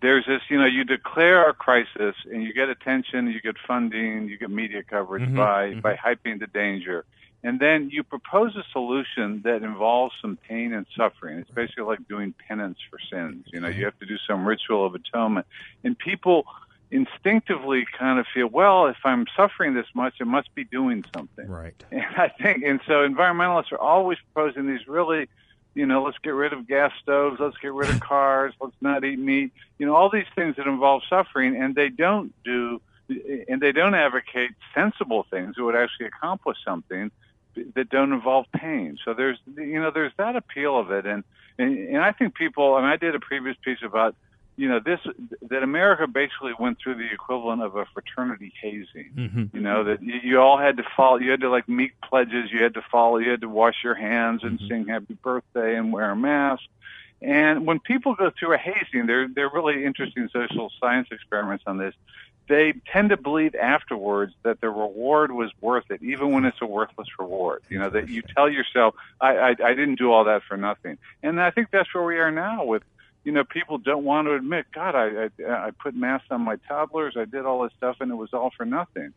there's 0.00 0.24
this, 0.26 0.40
you 0.48 0.58
know, 0.58 0.66
you 0.66 0.84
declare 0.84 1.48
a 1.48 1.54
crisis 1.54 2.14
and 2.30 2.42
you 2.42 2.52
get 2.52 2.68
attention, 2.68 3.28
you 3.28 3.40
get 3.40 3.56
funding, 3.66 4.28
you 4.28 4.38
get 4.38 4.50
media 4.50 4.82
coverage 4.82 5.24
mm-hmm, 5.24 5.36
by 5.36 5.70
mm-hmm. 5.70 5.80
by 5.80 5.96
hyping 5.96 6.38
the 6.38 6.46
danger, 6.46 7.04
and 7.42 7.58
then 7.58 7.90
you 7.90 8.02
propose 8.02 8.54
a 8.56 8.62
solution 8.72 9.40
that 9.44 9.62
involves 9.62 10.14
some 10.20 10.36
pain 10.48 10.72
and 10.72 10.86
suffering. 10.96 11.38
It's 11.38 11.50
basically 11.50 11.84
like 11.84 12.06
doing 12.06 12.34
penance 12.46 12.78
for 12.88 12.98
sins. 13.10 13.46
You 13.52 13.60
know, 13.60 13.68
you 13.68 13.84
have 13.84 13.98
to 13.98 14.06
do 14.06 14.16
some 14.28 14.46
ritual 14.46 14.86
of 14.86 14.94
atonement, 14.94 15.46
and 15.82 15.98
people 15.98 16.44
instinctively 16.90 17.86
kind 17.98 18.18
of 18.18 18.26
feel, 18.32 18.48
well, 18.48 18.86
if 18.86 18.96
I'm 19.04 19.26
suffering 19.36 19.74
this 19.74 19.86
much, 19.94 20.14
it 20.20 20.26
must 20.26 20.54
be 20.54 20.64
doing 20.64 21.04
something. 21.14 21.48
Right. 21.48 21.74
And 21.92 22.16
I 22.16 22.28
think, 22.28 22.64
and 22.64 22.80
so 22.86 23.06
environmentalists 23.08 23.72
are 23.72 23.78
always 23.78 24.18
proposing 24.32 24.66
these 24.66 24.86
really, 24.88 25.28
you 25.74 25.86
know, 25.86 26.02
let's 26.02 26.18
get 26.18 26.30
rid 26.30 26.52
of 26.52 26.66
gas 26.66 26.92
stoves, 27.02 27.38
let's 27.40 27.56
get 27.58 27.72
rid 27.72 27.90
of 27.90 28.00
cars, 28.12 28.54
let's 28.60 28.76
not 28.80 29.04
eat 29.04 29.18
meat, 29.18 29.52
you 29.78 29.86
know, 29.86 29.94
all 29.94 30.10
these 30.10 30.26
things 30.34 30.56
that 30.56 30.66
involve 30.66 31.02
suffering, 31.08 31.56
and 31.56 31.74
they 31.74 31.88
don't 31.88 32.32
do, 32.44 32.80
and 33.48 33.60
they 33.60 33.72
don't 33.72 33.94
advocate 33.94 34.50
sensible 34.74 35.26
things 35.30 35.56
that 35.56 35.64
would 35.64 35.76
actually 35.76 36.06
accomplish 36.06 36.58
something 36.64 37.10
that 37.74 37.88
don't 37.88 38.12
involve 38.12 38.46
pain. 38.52 38.98
So 39.04 39.14
there's, 39.14 39.38
you 39.56 39.80
know, 39.80 39.90
there's 39.90 40.12
that 40.16 40.36
appeal 40.36 40.78
of 40.78 40.90
it, 40.90 41.06
and 41.06 41.24
and, 41.58 41.76
and 41.88 41.98
I 41.98 42.12
think 42.12 42.34
people, 42.34 42.76
and 42.78 42.86
I 42.86 42.96
did 42.96 43.14
a 43.14 43.20
previous 43.20 43.56
piece 43.62 43.82
about 43.82 44.16
you 44.56 44.68
know 44.68 44.80
this 44.80 45.00
that 45.48 45.62
America 45.62 46.06
basically 46.06 46.52
went 46.58 46.78
through 46.78 46.96
the 46.96 47.10
equivalent 47.12 47.62
of 47.62 47.76
a 47.76 47.86
fraternity 47.86 48.52
hazing. 48.60 49.10
Mm-hmm. 49.16 49.56
You 49.56 49.62
know 49.62 49.84
that 49.84 50.02
you, 50.02 50.14
you 50.22 50.40
all 50.40 50.58
had 50.58 50.76
to 50.76 50.84
follow. 50.96 51.16
You 51.16 51.30
had 51.30 51.40
to 51.40 51.50
like 51.50 51.68
meet 51.68 51.92
pledges. 52.02 52.50
You 52.52 52.62
had 52.62 52.74
to 52.74 52.82
follow. 52.90 53.18
You 53.18 53.30
had 53.30 53.40
to 53.40 53.48
wash 53.48 53.76
your 53.82 53.94
hands 53.94 54.42
and 54.42 54.58
mm-hmm. 54.58 54.68
sing 54.68 54.86
happy 54.88 55.14
birthday 55.14 55.76
and 55.76 55.92
wear 55.92 56.10
a 56.10 56.16
mask. 56.16 56.64
And 57.22 57.66
when 57.66 57.80
people 57.80 58.14
go 58.14 58.30
through 58.30 58.54
a 58.54 58.58
hazing, 58.58 59.06
they're 59.06 59.28
they're 59.28 59.50
really 59.50 59.84
interesting 59.84 60.28
social 60.32 60.70
science 60.80 61.08
experiments 61.10 61.64
on 61.66 61.78
this. 61.78 61.94
They 62.48 62.72
tend 62.92 63.10
to 63.10 63.16
believe 63.16 63.54
afterwards 63.54 64.34
that 64.42 64.60
the 64.60 64.70
reward 64.70 65.30
was 65.30 65.52
worth 65.60 65.90
it, 65.90 66.02
even 66.02 66.32
when 66.32 66.44
it's 66.44 66.60
a 66.60 66.66
worthless 66.66 67.08
reward. 67.18 67.62
You 67.68 67.78
know 67.78 67.90
that 67.90 68.08
you 68.08 68.22
tell 68.22 68.48
yourself, 68.48 68.94
I, 69.20 69.36
I, 69.36 69.48
I 69.50 69.74
didn't 69.74 69.96
do 69.96 70.12
all 70.12 70.24
that 70.24 70.42
for 70.42 70.56
nothing." 70.56 70.98
And 71.22 71.40
I 71.40 71.50
think 71.50 71.68
that's 71.70 71.94
where 71.94 72.04
we 72.04 72.18
are 72.18 72.32
now 72.32 72.64
with 72.64 72.82
you 73.24 73.32
know, 73.32 73.44
people 73.44 73.78
don't 73.78 74.04
want 74.04 74.28
to 74.28 74.34
admit, 74.34 74.66
God, 74.74 74.94
I, 74.94 75.28
I, 75.46 75.66
I 75.66 75.70
put 75.72 75.94
masks 75.94 76.28
on 76.30 76.42
my 76.42 76.56
toddlers, 76.68 77.16
I 77.16 77.24
did 77.24 77.44
all 77.44 77.62
this 77.62 77.72
stuff, 77.76 77.96
and 78.00 78.10
it 78.10 78.14
was 78.14 78.32
all 78.32 78.50
for 78.56 78.64
nothing. 78.64 79.12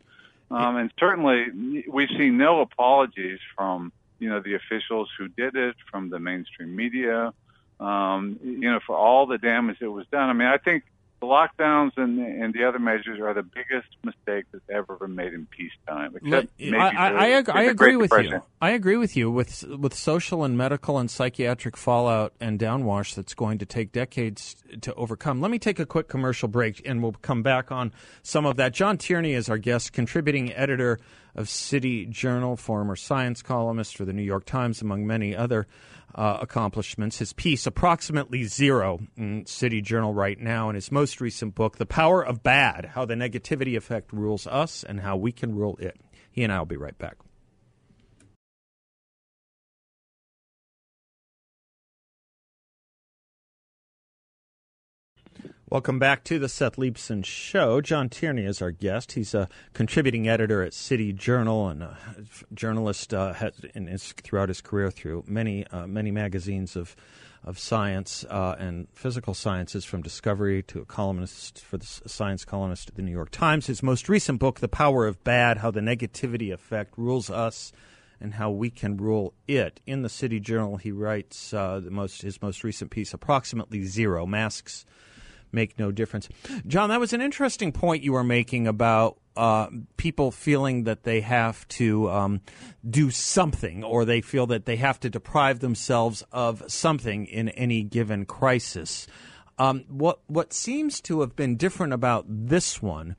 Um, 0.51 0.77
and 0.77 0.91
certainly, 0.99 1.83
we've 1.87 2.09
seen 2.09 2.37
no 2.37 2.61
apologies 2.61 3.39
from 3.55 3.91
you 4.19 4.29
know 4.29 4.39
the 4.39 4.53
officials 4.53 5.09
who 5.17 5.27
did 5.27 5.55
it, 5.55 5.75
from 5.89 6.09
the 6.09 6.19
mainstream 6.19 6.75
media, 6.75 7.33
um, 7.79 8.39
you 8.43 8.71
know, 8.71 8.79
for 8.85 8.95
all 8.95 9.25
the 9.25 9.37
damage 9.37 9.79
that 9.79 9.89
was 9.89 10.05
done. 10.11 10.29
I 10.29 10.33
mean, 10.33 10.47
I 10.47 10.57
think 10.57 10.83
the 11.23 11.29
lockdowns 11.29 11.91
and, 11.95 12.19
and 12.19 12.53
the 12.53 12.65
other 12.65 12.79
measures 12.79 13.19
are 13.21 13.33
the 13.33 13.43
biggest 13.43 13.87
mistake 14.03 14.45
that's 14.51 14.69
ever 14.69 14.97
been 14.97 15.15
made 15.15 15.33
in 15.33 15.45
peacetime. 15.45 16.15
Except 16.15 16.49
maybe 16.59 16.75
I, 16.75 16.89
I, 16.89 17.09
I, 17.11 17.27
ag- 17.37 17.49
I 17.49 17.63
agree 17.63 17.95
with 17.95 18.11
you. 18.11 18.41
I 18.61 18.71
agree 18.71 18.97
with 18.97 19.15
you 19.15 19.31
with 19.31 19.63
with 19.63 19.93
social 19.93 20.43
and 20.43 20.57
medical 20.57 20.97
and 20.97 21.09
psychiatric 21.09 21.77
fallout 21.77 22.33
and 22.41 22.59
downwash 22.59 23.15
that's 23.15 23.33
going 23.33 23.57
to 23.59 23.65
take 23.65 23.93
decades 23.93 24.57
to 24.81 24.93
overcome. 24.95 25.39
Let 25.39 25.49
me 25.51 25.59
take 25.59 25.79
a 25.79 25.85
quick 25.85 26.09
commercial 26.09 26.49
break, 26.49 26.81
and 26.85 27.01
we'll 27.01 27.13
come 27.13 27.41
back 27.41 27.71
on 27.71 27.93
some 28.21 28.45
of 28.45 28.57
that. 28.57 28.73
John 28.73 28.97
Tierney 28.97 29.33
is 29.33 29.47
our 29.49 29.57
guest, 29.57 29.93
contributing 29.93 30.51
editor 30.53 30.99
of 31.35 31.47
City 31.47 32.05
Journal, 32.05 32.57
former 32.57 32.97
science 32.97 33.41
columnist 33.41 33.95
for 33.95 34.03
the 34.03 34.13
New 34.13 34.23
York 34.23 34.43
Times, 34.45 34.81
among 34.81 35.07
many 35.07 35.35
other 35.35 35.67
uh, 36.15 36.37
accomplishments. 36.41 37.19
His 37.19 37.33
piece, 37.33 37.65
Approximately 37.65 38.43
Zero, 38.45 38.99
in 39.17 39.45
City 39.45 39.81
Journal 39.81 40.13
right 40.13 40.39
now, 40.39 40.69
and 40.69 40.75
his 40.75 40.91
most 40.91 41.19
recent 41.21 41.55
book, 41.55 41.77
The 41.77 41.85
Power 41.85 42.23
of 42.23 42.43
Bad 42.43 42.91
How 42.93 43.05
the 43.05 43.15
Negativity 43.15 43.75
Effect 43.75 44.13
Rules 44.13 44.47
Us 44.47 44.83
and 44.83 44.99
How 45.01 45.17
We 45.17 45.31
Can 45.31 45.55
Rule 45.55 45.77
It. 45.79 45.99
He 46.31 46.43
and 46.43 46.51
I 46.51 46.59
will 46.59 46.65
be 46.65 46.77
right 46.77 46.97
back. 46.97 47.17
Welcome 55.73 55.97
back 55.97 56.23
to 56.25 56.37
the 56.37 56.49
Seth 56.49 56.75
Leibsohn 56.75 57.25
Show. 57.25 57.81
John 57.81 58.07
Tierney 58.07 58.45
is 58.45 58.61
our 58.61 58.69
guest. 58.69 59.13
He's 59.13 59.33
a 59.33 59.49
contributing 59.73 60.29
editor 60.29 60.61
at 60.61 60.71
City 60.71 61.11
Journal 61.11 61.67
and 61.67 61.81
a 61.81 61.97
journalist 62.53 63.11
uh, 63.11 63.33
in 63.73 63.87
his, 63.87 64.11
throughout 64.11 64.49
his 64.49 64.61
career 64.61 64.91
through 64.91 65.23
many 65.25 65.65
uh, 65.65 65.87
many 65.87 66.11
magazines 66.11 66.75
of 66.75 66.95
of 67.43 67.57
science 67.57 68.23
uh, 68.29 68.55
and 68.59 68.87
physical 68.93 69.33
sciences, 69.33 69.83
from 69.83 70.03
Discovery 70.03 70.61
to 70.61 70.79
a 70.79 70.85
columnist 70.85 71.65
for 71.65 71.77
the 71.77 71.87
science 71.87 72.45
columnist 72.45 72.89
at 72.89 72.95
the 72.95 73.01
New 73.01 73.11
York 73.11 73.31
Times. 73.31 73.65
His 73.65 73.81
most 73.81 74.07
recent 74.07 74.37
book, 74.39 74.59
The 74.59 74.67
Power 74.67 75.07
of 75.07 75.23
Bad: 75.23 75.57
How 75.57 75.71
the 75.71 75.79
Negativity 75.79 76.53
Effect 76.53 76.93
Rules 76.97 77.31
Us 77.31 77.73
and 78.21 78.35
how 78.35 78.51
we 78.51 78.69
can 78.69 78.95
rule 78.95 79.33
it. 79.47 79.79
In 79.87 80.03
the 80.03 80.09
City 80.09 80.39
Journal, 80.39 80.77
he 80.77 80.91
writes 80.91 81.51
uh, 81.51 81.79
the 81.79 81.89
most 81.89 82.21
his 82.21 82.39
most 82.43 82.63
recent 82.63 82.91
piece, 82.91 83.11
approximately 83.11 83.85
zero 83.85 84.27
masks 84.27 84.85
make 85.53 85.77
no 85.79 85.91
difference. 85.91 86.29
John, 86.67 86.89
that 86.89 86.99
was 86.99 87.13
an 87.13 87.21
interesting 87.21 87.71
point 87.71 88.03
you 88.03 88.13
were 88.13 88.23
making 88.23 88.67
about 88.67 89.19
uh, 89.35 89.67
people 89.97 90.31
feeling 90.31 90.83
that 90.83 91.03
they 91.03 91.21
have 91.21 91.67
to 91.67 92.09
um, 92.09 92.41
do 92.87 93.09
something 93.09 93.83
or 93.83 94.05
they 94.05 94.21
feel 94.21 94.47
that 94.47 94.65
they 94.65 94.75
have 94.75 94.99
to 94.99 95.09
deprive 95.09 95.59
themselves 95.59 96.23
of 96.31 96.63
something 96.67 97.25
in 97.25 97.49
any 97.49 97.83
given 97.83 98.25
crisis. 98.25 99.07
Um, 99.57 99.85
what 99.87 100.19
what 100.27 100.51
seems 100.53 100.99
to 101.01 101.21
have 101.21 101.35
been 101.35 101.57
different 101.57 101.93
about 101.93 102.25
this 102.27 102.81
one 102.81 103.15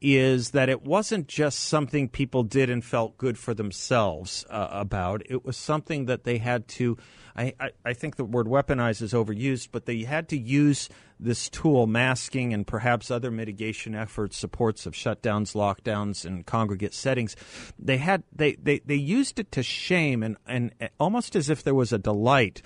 is 0.00 0.50
that 0.50 0.68
it 0.68 0.82
wasn't 0.82 1.28
just 1.28 1.60
something 1.60 2.08
people 2.08 2.42
did 2.42 2.68
and 2.68 2.84
felt 2.84 3.16
good 3.16 3.38
for 3.38 3.54
themselves 3.54 4.44
uh, 4.50 4.68
about. 4.70 5.22
It 5.30 5.44
was 5.44 5.56
something 5.56 6.06
that 6.06 6.24
they 6.24 6.38
had 6.38 6.66
to. 6.68 6.96
I, 7.36 7.54
I, 7.58 7.70
I 7.84 7.92
think 7.92 8.16
the 8.16 8.24
word 8.24 8.46
weaponize 8.46 9.02
is 9.02 9.12
overused, 9.12 9.68
but 9.72 9.86
they 9.86 10.02
had 10.02 10.28
to 10.30 10.38
use 10.38 10.88
this 11.18 11.48
tool, 11.48 11.86
masking 11.86 12.52
and 12.52 12.66
perhaps 12.66 13.10
other 13.10 13.30
mitigation 13.30 13.94
efforts, 13.94 14.36
supports 14.36 14.86
of 14.86 14.94
shutdowns, 14.94 15.54
lockdowns, 15.54 16.24
and 16.24 16.44
congregate 16.44 16.94
settings. 16.94 17.36
They 17.78 17.98
had 17.98 18.24
they, 18.34 18.54
they, 18.54 18.80
they 18.80 18.96
used 18.96 19.38
it 19.38 19.52
to 19.52 19.62
shame 19.62 20.22
and, 20.22 20.36
and 20.46 20.72
almost 20.98 21.36
as 21.36 21.48
if 21.48 21.62
there 21.62 21.74
was 21.74 21.92
a 21.92 21.98
delight 21.98 22.62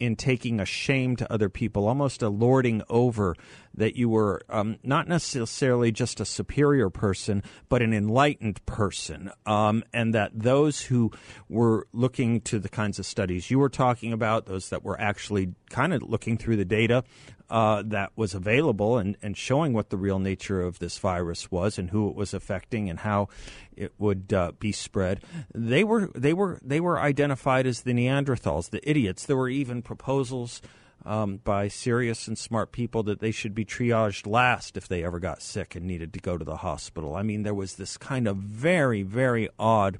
in 0.00 0.16
taking 0.16 0.58
a 0.58 0.64
shame 0.64 1.14
to 1.16 1.32
other 1.32 1.48
people, 1.48 1.86
almost 1.86 2.22
a 2.22 2.28
lording 2.28 2.82
over 2.88 3.36
that 3.74 3.96
you 3.96 4.08
were 4.08 4.40
um, 4.48 4.78
not 4.82 5.06
necessarily 5.06 5.92
just 5.92 6.18
a 6.18 6.24
superior 6.24 6.90
person, 6.90 7.42
but 7.68 7.82
an 7.82 7.92
enlightened 7.92 8.64
person, 8.66 9.30
um, 9.46 9.84
and 9.92 10.14
that 10.14 10.32
those 10.34 10.80
who 10.80 11.12
were 11.48 11.86
looking 11.92 12.40
to 12.40 12.58
the 12.58 12.68
kinds 12.68 12.98
of 12.98 13.06
studies 13.06 13.50
you 13.50 13.58
were 13.58 13.68
talking 13.68 14.12
about, 14.12 14.46
those 14.46 14.70
that 14.70 14.82
were 14.82 15.00
actually 15.00 15.54
kind 15.68 15.94
of 15.94 16.02
looking 16.02 16.36
through 16.36 16.56
the 16.56 16.64
data, 16.64 17.04
uh, 17.50 17.82
that 17.84 18.12
was 18.14 18.32
available 18.34 18.96
and, 18.96 19.16
and 19.22 19.36
showing 19.36 19.72
what 19.72 19.90
the 19.90 19.96
real 19.96 20.18
nature 20.18 20.62
of 20.62 20.78
this 20.78 20.98
virus 20.98 21.50
was 21.50 21.78
and 21.78 21.90
who 21.90 22.08
it 22.08 22.14
was 22.14 22.32
affecting 22.32 22.88
and 22.88 23.00
how 23.00 23.28
it 23.76 23.92
would 23.98 24.32
uh, 24.32 24.52
be 24.58 24.72
spread. 24.72 25.20
They 25.52 25.82
were 25.82 26.10
they 26.14 26.32
were 26.32 26.60
they 26.62 26.80
were 26.80 27.00
identified 27.00 27.66
as 27.66 27.82
the 27.82 27.92
Neanderthals, 27.92 28.70
the 28.70 28.88
idiots. 28.88 29.26
There 29.26 29.36
were 29.36 29.48
even 29.48 29.82
proposals 29.82 30.62
um, 31.04 31.38
by 31.38 31.68
serious 31.68 32.28
and 32.28 32.38
smart 32.38 32.72
people 32.72 33.02
that 33.04 33.20
they 33.20 33.30
should 33.30 33.54
be 33.54 33.64
triaged 33.64 34.26
last 34.26 34.76
if 34.76 34.86
they 34.86 35.02
ever 35.02 35.18
got 35.18 35.42
sick 35.42 35.74
and 35.74 35.86
needed 35.86 36.12
to 36.12 36.20
go 36.20 36.38
to 36.38 36.44
the 36.44 36.58
hospital. 36.58 37.16
I 37.16 37.22
mean, 37.22 37.42
there 37.42 37.54
was 37.54 37.74
this 37.74 37.96
kind 37.96 38.28
of 38.28 38.36
very 38.36 39.02
very 39.02 39.48
odd 39.58 39.98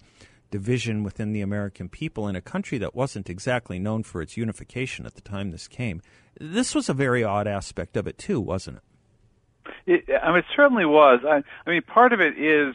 division 0.51 1.03
within 1.03 1.33
the 1.33 1.41
American 1.41 1.89
people 1.89 2.29
in 2.29 2.37
a 2.37 2.41
country 2.41 2.79
that 2.79 2.95
wasn't 2.95 3.31
exactly 3.31 3.79
known 3.79 4.03
for 4.03 4.21
its 4.21 4.37
unification 4.37 5.07
at 5.07 5.15
the 5.15 5.21
time 5.21 5.51
this 5.51 5.69
came. 5.69 6.03
This 6.39 6.75
was 6.75 6.89
a 6.89 6.95
very 6.95 7.23
odd 7.25 7.47
aspect 7.47 7.97
of 7.97 8.07
it 8.07 8.19
too, 8.19 8.41
wasn't 8.41 8.79
it? 8.79 8.83
It, 9.87 10.21
I 10.23 10.29
mean, 10.29 10.39
it 10.39 10.45
certainly 10.55 10.87
was. 10.87 11.21
I, 11.27 11.43
I 11.67 11.71
mean, 11.71 11.83
part 11.83 12.13
of 12.13 12.21
it 12.21 12.39
is 12.39 12.75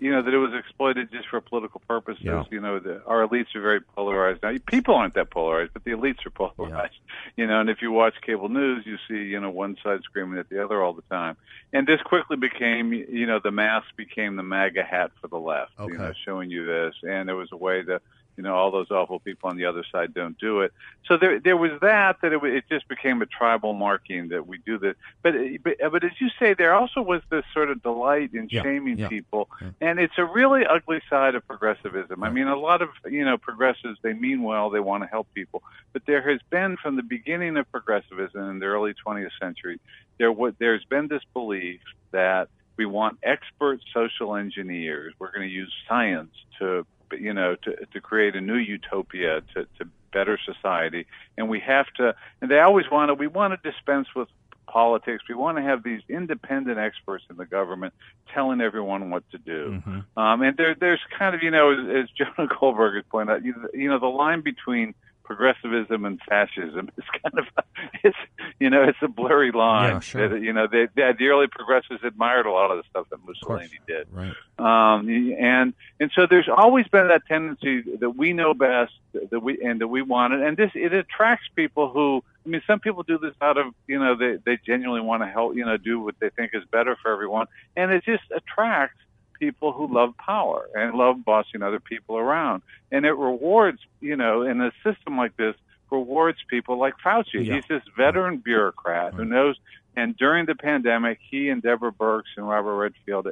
you 0.00 0.10
know 0.10 0.22
that 0.22 0.32
it 0.32 0.38
was 0.38 0.52
exploited 0.54 1.10
just 1.10 1.28
for 1.28 1.40
political 1.40 1.80
purposes. 1.88 2.24
Yeah. 2.24 2.44
You 2.50 2.60
know, 2.60 2.78
the, 2.78 3.02
our 3.04 3.26
elites 3.26 3.54
are 3.54 3.60
very 3.60 3.80
polarized 3.80 4.42
now. 4.42 4.54
People 4.66 4.94
aren't 4.94 5.14
that 5.14 5.30
polarized, 5.30 5.72
but 5.72 5.84
the 5.84 5.90
elites 5.92 6.24
are 6.26 6.30
polarized. 6.30 6.94
Yeah. 6.94 7.00
You 7.36 7.46
know, 7.46 7.60
and 7.60 7.68
if 7.68 7.82
you 7.82 7.90
watch 7.90 8.14
cable 8.24 8.48
news, 8.48 8.86
you 8.86 8.96
see 9.08 9.28
you 9.28 9.40
know 9.40 9.50
one 9.50 9.76
side 9.82 10.00
screaming 10.04 10.38
at 10.38 10.48
the 10.48 10.62
other 10.64 10.82
all 10.82 10.92
the 10.92 11.02
time. 11.10 11.36
And 11.72 11.86
this 11.86 12.00
quickly 12.02 12.36
became 12.36 12.92
you 12.92 13.26
know 13.26 13.40
the 13.42 13.50
mask 13.50 13.88
became 13.96 14.36
the 14.36 14.42
MAGA 14.42 14.84
hat 14.84 15.10
for 15.20 15.28
the 15.28 15.38
left. 15.38 15.72
Okay. 15.78 15.92
You 15.92 15.98
know, 15.98 16.12
showing 16.24 16.50
you 16.50 16.64
this, 16.64 16.94
and 17.02 17.28
there 17.28 17.36
was 17.36 17.50
a 17.52 17.56
way 17.56 17.82
to 17.82 18.00
you 18.36 18.42
know 18.42 18.54
all 18.54 18.70
those 18.70 18.90
awful 18.90 19.18
people 19.20 19.50
on 19.50 19.56
the 19.56 19.64
other 19.64 19.84
side 19.90 20.14
don't 20.14 20.38
do 20.38 20.60
it. 20.60 20.72
So 21.06 21.16
there 21.16 21.40
there 21.40 21.56
was 21.56 21.72
that 21.80 22.20
that 22.22 22.32
it, 22.32 22.42
it 22.44 22.64
just 22.68 22.88
became 22.88 23.22
a 23.22 23.26
tribal 23.26 23.72
marking 23.72 24.28
that 24.28 24.46
we 24.46 24.58
do 24.58 24.78
this. 24.78 24.94
But 25.22 25.34
but, 25.62 25.76
but 25.92 26.04
as 26.04 26.12
you 26.20 26.28
say, 26.38 26.54
there 26.54 26.74
also 26.74 27.02
was 27.02 27.22
this 27.30 27.44
sort 27.52 27.70
of 27.70 27.82
delight 27.82 28.34
in 28.34 28.48
yeah, 28.50 28.62
shaming 28.62 28.98
yeah, 28.98 29.08
people, 29.08 29.48
yeah. 29.60 29.70
and 29.80 29.98
it's 29.98 30.18
a 30.18 30.24
really 30.24 30.66
ugly 30.66 31.00
side 31.08 31.34
of 31.34 31.46
progressivism. 31.46 32.22
I 32.22 32.30
mean, 32.30 32.48
a 32.48 32.56
lot 32.56 32.82
of 32.82 32.90
you 33.10 33.24
know 33.24 33.38
progressives 33.38 33.98
they 34.02 34.12
mean 34.12 34.42
well, 34.42 34.70
they 34.70 34.80
want 34.80 35.02
to 35.02 35.08
help 35.08 35.32
people, 35.34 35.62
but 35.92 36.02
there 36.06 36.28
has 36.30 36.40
been 36.50 36.76
from 36.76 36.96
the 36.96 37.02
beginning 37.02 37.56
of 37.56 37.70
progressivism 37.70 38.50
in 38.50 38.58
the 38.58 38.66
early 38.66 38.94
20th 39.06 39.30
century, 39.40 39.80
there 40.18 40.32
there's 40.58 40.84
been 40.84 41.08
this 41.08 41.22
belief 41.32 41.80
that 42.12 42.48
we 42.76 42.86
want 42.86 43.18
expert 43.22 43.80
social 43.92 44.36
engineers. 44.36 45.14
We're 45.18 45.32
going 45.32 45.48
to 45.48 45.54
use 45.54 45.72
science 45.88 46.32
to 46.58 46.86
you 47.12 47.32
know, 47.32 47.56
to, 47.56 47.86
to 47.92 48.00
create 48.00 48.36
a 48.36 48.40
new 48.40 48.56
utopia 48.56 49.42
to, 49.54 49.66
to 49.78 49.88
better 50.12 50.38
society. 50.44 51.06
And 51.36 51.48
we 51.48 51.60
have 51.60 51.86
to, 51.96 52.14
and 52.40 52.50
they 52.50 52.60
always 52.60 52.90
want 52.90 53.10
to, 53.10 53.14
we 53.14 53.26
want 53.26 53.60
to 53.60 53.70
dispense 53.70 54.08
with 54.14 54.28
politics. 54.66 55.24
We 55.28 55.34
want 55.34 55.58
to 55.58 55.62
have 55.62 55.82
these 55.82 56.02
independent 56.08 56.78
experts 56.78 57.24
in 57.30 57.36
the 57.36 57.46
government 57.46 57.94
telling 58.32 58.60
everyone 58.60 59.10
what 59.10 59.28
to 59.30 59.38
do. 59.38 59.82
Mm-hmm. 59.86 60.18
Um, 60.18 60.42
and 60.42 60.56
there, 60.56 60.74
there's 60.74 61.00
kind 61.18 61.34
of, 61.34 61.42
you 61.42 61.50
know, 61.50 61.72
as, 61.72 62.04
as 62.04 62.10
Jonah 62.10 62.48
Goldberg 62.60 62.94
has 62.94 63.04
pointed 63.10 63.32
out, 63.32 63.44
you, 63.44 63.54
you 63.72 63.88
know, 63.88 63.98
the 63.98 64.06
line 64.06 64.40
between 64.40 64.94
progressivism 65.26 66.04
and 66.04 66.20
fascism 66.28 66.88
is 66.96 67.04
kind 67.22 67.38
of 67.38 67.64
it's 68.04 68.16
you 68.58 68.70
know 68.70 68.84
it's 68.84 68.98
a 69.02 69.08
blurry 69.08 69.52
line. 69.52 69.94
Yeah, 69.94 70.00
sure. 70.00 70.28
That, 70.28 70.40
you 70.40 70.52
know, 70.52 70.66
they, 70.70 70.86
they, 70.94 71.12
the 71.18 71.28
early 71.28 71.48
progressives 71.48 72.02
admired 72.04 72.46
a 72.46 72.50
lot 72.50 72.70
of 72.70 72.78
the 72.78 72.84
stuff 72.88 73.08
that 73.10 73.18
Mussolini 73.26 73.78
did, 73.86 74.06
right? 74.12 74.34
Um, 74.58 75.08
and 75.08 75.74
and 76.00 76.10
so 76.14 76.26
there's 76.26 76.48
always 76.48 76.86
been 76.88 77.08
that 77.08 77.26
tendency 77.26 77.82
that 77.98 78.10
we 78.10 78.32
know 78.32 78.54
best, 78.54 78.92
that 79.12 79.40
we 79.40 79.60
and 79.62 79.80
that 79.80 79.88
we 79.88 80.00
want 80.00 80.32
it, 80.32 80.40
and 80.40 80.56
this 80.56 80.70
it 80.74 80.94
attracts 80.94 81.48
people 81.54 81.90
who. 81.90 82.22
I 82.44 82.48
mean, 82.48 82.62
some 82.64 82.78
people 82.78 83.02
do 83.02 83.18
this 83.18 83.34
out 83.42 83.58
of, 83.58 83.74
you 83.88 83.98
know, 83.98 84.14
they, 84.14 84.38
they 84.44 84.56
genuinely 84.64 85.00
want 85.00 85.24
to 85.24 85.26
help, 85.26 85.56
you 85.56 85.64
know, 85.64 85.76
do 85.76 85.98
what 85.98 86.14
they 86.20 86.30
think 86.30 86.52
is 86.54 86.62
better 86.70 86.96
for 87.02 87.12
everyone. 87.12 87.48
And 87.76 87.90
it 87.90 88.04
just 88.04 88.22
attracts 88.30 89.00
people 89.38 89.72
who 89.72 89.92
love 89.92 90.16
power 90.16 90.68
and 90.74 90.94
love 90.94 91.24
bossing 91.24 91.62
other 91.62 91.80
people 91.80 92.16
around. 92.16 92.62
And 92.90 93.04
it 93.04 93.12
rewards, 93.12 93.78
you 94.00 94.16
know, 94.16 94.42
in 94.42 94.60
a 94.60 94.72
system 94.84 95.16
like 95.16 95.36
this, 95.36 95.54
rewards 95.90 96.38
people 96.48 96.78
like 96.78 96.94
Fauci. 97.04 97.44
Yeah. 97.44 97.54
He's 97.54 97.64
this 97.68 97.82
veteran 97.96 98.38
bureaucrat 98.38 99.14
who 99.14 99.24
knows. 99.24 99.56
And 99.96 100.16
during 100.16 100.46
the 100.46 100.54
pandemic, 100.54 101.18
he 101.30 101.48
and 101.48 101.62
Deborah 101.62 101.92
Birx 101.92 102.22
and 102.36 102.48
Robert 102.48 102.76
Redfield, 102.76 103.28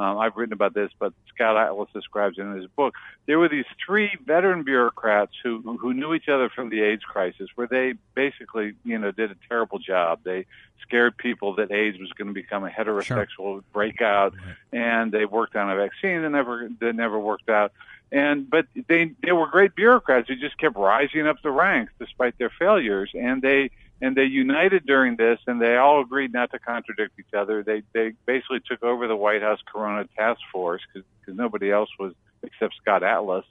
um, 0.00 0.18
I've 0.18 0.34
written 0.34 0.54
about 0.54 0.72
this, 0.72 0.90
but 0.98 1.12
Scott 1.34 1.58
Atlas 1.58 1.90
describes 1.92 2.38
it 2.38 2.42
in 2.42 2.56
his 2.56 2.66
book. 2.68 2.94
There 3.26 3.38
were 3.38 3.50
these 3.50 3.66
three 3.84 4.16
veteran 4.24 4.62
bureaucrats 4.62 5.32
who 5.42 5.60
who 5.78 5.92
knew 5.92 6.14
each 6.14 6.28
other 6.28 6.48
from 6.48 6.70
the 6.70 6.80
AIDS 6.80 7.04
crisis, 7.04 7.50
where 7.54 7.66
they 7.66 7.94
basically, 8.14 8.74
you 8.82 8.98
know, 8.98 9.10
did 9.10 9.30
a 9.30 9.36
terrible 9.48 9.78
job. 9.78 10.20
They 10.24 10.46
scared 10.80 11.18
people 11.18 11.56
that 11.56 11.70
AIDS 11.70 11.98
was 11.98 12.10
going 12.12 12.28
to 12.28 12.34
become 12.34 12.64
a 12.64 12.70
heterosexual 12.70 13.62
breakout, 13.74 14.32
and 14.72 15.12
they 15.12 15.26
worked 15.26 15.54
on 15.54 15.70
a 15.70 15.76
vaccine 15.76 16.22
that 16.22 16.30
never 16.30 16.70
that 16.80 16.94
never 16.94 17.18
worked 17.18 17.50
out. 17.50 17.72
And 18.10 18.48
but 18.48 18.66
they 18.88 19.12
they 19.22 19.32
were 19.32 19.48
great 19.48 19.74
bureaucrats 19.74 20.28
who 20.28 20.36
just 20.36 20.56
kept 20.56 20.76
rising 20.76 21.26
up 21.26 21.42
the 21.42 21.50
ranks 21.50 21.92
despite 21.98 22.38
their 22.38 22.50
failures, 22.50 23.10
and 23.14 23.42
they 23.42 23.70
and 24.00 24.16
they 24.16 24.24
united 24.24 24.86
during 24.86 25.16
this, 25.16 25.38
and 25.46 25.60
they 25.60 25.76
all 25.76 26.00
agreed 26.00 26.32
not 26.32 26.50
to 26.52 26.58
contradict 26.58 27.18
each 27.18 27.34
other. 27.34 27.62
They 27.62 27.82
they 27.92 28.12
basically 28.26 28.60
took 28.60 28.82
over 28.82 29.06
the 29.06 29.16
White 29.16 29.42
House 29.42 29.60
Corona 29.70 30.08
Task 30.16 30.40
Force 30.52 30.82
because 30.92 31.04
nobody 31.28 31.70
else 31.70 31.90
was 31.98 32.14
except 32.42 32.74
Scott 32.80 33.02
Atlas 33.02 33.44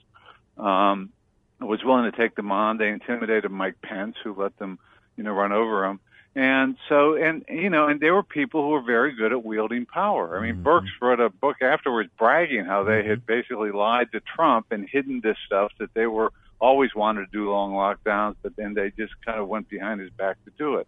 um, 0.58 1.10
was 1.60 1.84
willing 1.84 2.10
to 2.10 2.16
take 2.16 2.34
them 2.34 2.50
on. 2.50 2.78
They 2.78 2.88
intimidated 2.88 3.50
Mike 3.50 3.80
Pence, 3.82 4.16
who 4.22 4.34
let 4.34 4.58
them 4.58 4.78
you 5.16 5.24
know 5.24 5.32
run 5.32 5.52
over 5.52 5.84
him. 5.84 6.00
And 6.34 6.76
so, 6.88 7.14
and 7.14 7.44
you 7.48 7.70
know, 7.70 7.88
and 7.88 8.00
there 8.00 8.14
were 8.14 8.22
people 8.22 8.62
who 8.62 8.68
were 8.70 8.82
very 8.82 9.12
good 9.14 9.32
at 9.32 9.44
wielding 9.44 9.84
power. 9.84 10.38
I 10.38 10.42
mean, 10.42 10.62
Birx 10.62 10.86
wrote 11.02 11.18
a 11.18 11.28
book 11.28 11.56
afterwards 11.60 12.08
bragging 12.18 12.64
how 12.64 12.84
they 12.84 13.04
had 13.04 13.26
basically 13.26 13.72
lied 13.72 14.12
to 14.12 14.20
Trump 14.20 14.66
and 14.70 14.88
hidden 14.88 15.20
this 15.22 15.36
stuff 15.44 15.72
that 15.78 15.92
they 15.92 16.06
were 16.06 16.32
always 16.60 16.94
wanted 16.94 17.20
to 17.22 17.26
do 17.32 17.50
long 17.50 17.72
lockdowns, 17.72 18.36
but 18.42 18.54
then 18.56 18.74
they 18.74 18.92
just 18.98 19.12
kind 19.24 19.40
of 19.40 19.48
went 19.48 19.68
behind 19.68 20.00
his 20.00 20.10
back 20.18 20.36
to 20.44 20.52
do 20.58 20.76
it. 20.76 20.86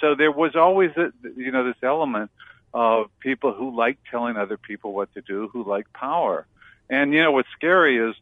So 0.00 0.14
there 0.14 0.32
was 0.32 0.56
always, 0.56 0.90
a, 0.96 1.12
you 1.36 1.52
know, 1.52 1.64
this 1.64 1.76
element 1.82 2.30
of 2.72 3.06
people 3.20 3.52
who 3.52 3.76
like 3.76 3.98
telling 4.10 4.36
other 4.36 4.56
people 4.56 4.92
what 4.92 5.12
to 5.14 5.22
do, 5.22 5.48
who 5.52 5.64
like 5.64 5.86
power. 5.92 6.46
And 6.88 7.12
you 7.12 7.22
know, 7.22 7.32
what's 7.32 7.48
scary 7.54 7.98
is 7.98 8.14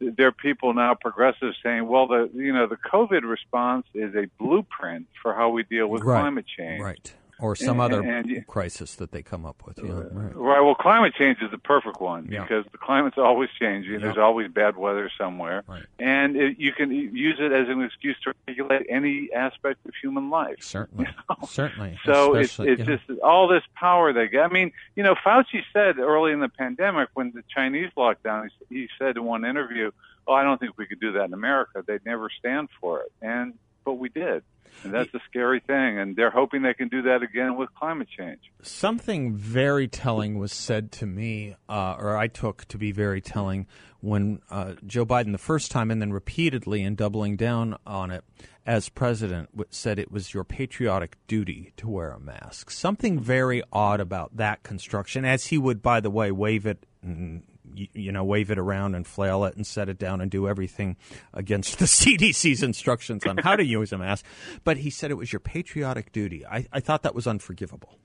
there 0.00 0.28
are 0.28 0.32
people 0.32 0.74
now, 0.74 0.94
progressives, 0.94 1.56
saying, 1.62 1.86
"Well, 1.86 2.06
the 2.06 2.30
you 2.34 2.52
know 2.52 2.66
the 2.66 2.76
COVID 2.76 3.22
response 3.22 3.86
is 3.94 4.14
a 4.14 4.26
blueprint 4.38 5.08
for 5.22 5.34
how 5.34 5.50
we 5.50 5.62
deal 5.62 5.86
with 5.88 6.02
Right. 6.02 6.20
climate 6.20 6.46
change." 6.46 6.82
Right. 6.82 7.14
Or 7.40 7.56
some 7.56 7.80
And- 7.80 7.92
other 7.94 8.02
and 8.02 8.28
you- 8.30 8.42
crisis 8.46 8.94
that 8.96 9.10
they 9.12 9.22
come 9.22 9.44
up 9.44 9.62
with. 9.66 9.78
Yeah, 9.82 9.90
uh, 9.92 10.02
right. 10.12 10.34
Right. 10.36 10.60
Well, 10.60 10.74
climate 10.74 11.14
change 11.14 11.38
is 11.42 11.50
the 11.50 11.58
perfect 11.58 12.00
one 12.00 12.28
Yeah. 12.30 12.42
because 12.42 12.64
the 12.70 12.78
climate's 12.78 13.18
always 13.18 13.50
changing. 13.58 14.00
There's 14.00 14.18
always 14.18 14.48
bad 14.50 14.76
weather 14.76 15.10
somewhere, 15.18 15.64
Right. 15.66 15.82
and 15.98 16.36
it, 16.36 16.58
you 16.58 16.72
can 16.72 16.90
use 16.92 17.36
it 17.40 17.52
as 17.52 17.68
an 17.68 17.82
excuse 17.82 18.16
to 18.24 18.34
regulate 18.46 18.86
any 18.88 19.32
aspect 19.32 19.84
of 19.86 19.92
human 20.00 20.30
life. 20.30 20.56
Certainly. 20.62 21.08
Certainly. 21.46 21.98
So 22.04 22.34
it's 22.36 22.50
Especially, 22.52 22.72
it's 22.72 22.78
you 22.80 22.86
know, 22.86 22.96
just 22.96 23.20
all 23.22 23.48
this 23.48 23.64
power 23.74 24.12
they 24.12 24.28
get. 24.28 24.44
I 24.44 24.48
mean, 24.48 24.72
you 24.94 25.02
know, 25.02 25.14
Fauci 25.14 25.62
said 25.72 25.98
early 25.98 26.32
in 26.32 26.40
the 26.40 26.48
pandemic 26.48 27.08
when 27.14 27.32
the 27.32 27.42
Chinese 27.48 27.90
lockdown, 27.96 28.48
he, 28.68 28.82
he 28.82 28.88
said 28.98 29.16
in 29.16 29.24
one 29.24 29.44
interview, 29.44 29.90
"Oh, 30.26 30.32
I 30.34 30.42
don't 30.44 30.58
think 30.60 30.78
we 30.78 30.86
could 30.86 31.00
do 31.00 31.12
that 31.12 31.24
in 31.24 31.34
America. 31.34 31.82
They'd 31.86 32.04
never 32.06 32.30
stand 32.30 32.68
for 32.80 33.00
it." 33.00 33.12
And 33.20 33.54
but 33.84 33.94
we 33.94 34.08
did, 34.08 34.42
and 34.82 34.92
that's 34.92 35.12
a 35.14 35.20
scary 35.28 35.60
thing. 35.60 35.98
And 35.98 36.16
they're 36.16 36.30
hoping 36.30 36.62
they 36.62 36.74
can 36.74 36.88
do 36.88 37.02
that 37.02 37.22
again 37.22 37.56
with 37.56 37.68
climate 37.74 38.08
change. 38.16 38.40
Something 38.62 39.34
very 39.34 39.88
telling 39.88 40.38
was 40.38 40.52
said 40.52 40.90
to 40.92 41.06
me, 41.06 41.56
uh, 41.68 41.96
or 41.98 42.16
I 42.16 42.28
took 42.28 42.66
to 42.66 42.78
be 42.78 42.92
very 42.92 43.20
telling, 43.20 43.66
when 44.00 44.40
uh, 44.50 44.74
Joe 44.86 45.06
Biden, 45.06 45.32
the 45.32 45.38
first 45.38 45.70
time 45.70 45.90
and 45.90 46.02
then 46.02 46.12
repeatedly 46.12 46.82
and 46.82 46.96
doubling 46.96 47.36
down 47.36 47.76
on 47.86 48.10
it 48.10 48.24
as 48.66 48.88
president, 48.88 49.50
said 49.70 49.98
it 49.98 50.10
was 50.10 50.34
your 50.34 50.44
patriotic 50.44 51.16
duty 51.26 51.72
to 51.76 51.88
wear 51.88 52.10
a 52.10 52.20
mask. 52.20 52.70
Something 52.70 53.18
very 53.18 53.62
odd 53.72 54.00
about 54.00 54.36
that 54.36 54.62
construction, 54.62 55.24
as 55.24 55.46
he 55.46 55.58
would, 55.58 55.82
by 55.82 56.00
the 56.00 56.10
way, 56.10 56.30
wave 56.30 56.66
it. 56.66 56.84
And, 57.02 57.42
you 57.74 58.12
know, 58.12 58.24
wave 58.24 58.50
it 58.50 58.58
around 58.58 58.94
and 58.94 59.06
flail 59.06 59.44
it 59.44 59.56
and 59.56 59.66
set 59.66 59.88
it 59.88 59.98
down 59.98 60.20
and 60.20 60.30
do 60.30 60.48
everything 60.48 60.96
against 61.32 61.78
the 61.78 61.84
CDC's 61.86 62.62
instructions 62.62 63.24
on 63.26 63.38
how 63.38 63.56
to 63.56 63.64
use 63.64 63.92
a 63.92 63.98
mask. 63.98 64.24
But 64.64 64.78
he 64.78 64.90
said 64.90 65.10
it 65.10 65.14
was 65.14 65.32
your 65.32 65.40
patriotic 65.40 66.12
duty. 66.12 66.46
I, 66.46 66.66
I 66.72 66.80
thought 66.80 67.02
that 67.02 67.14
was 67.14 67.26
unforgivable. 67.26 67.98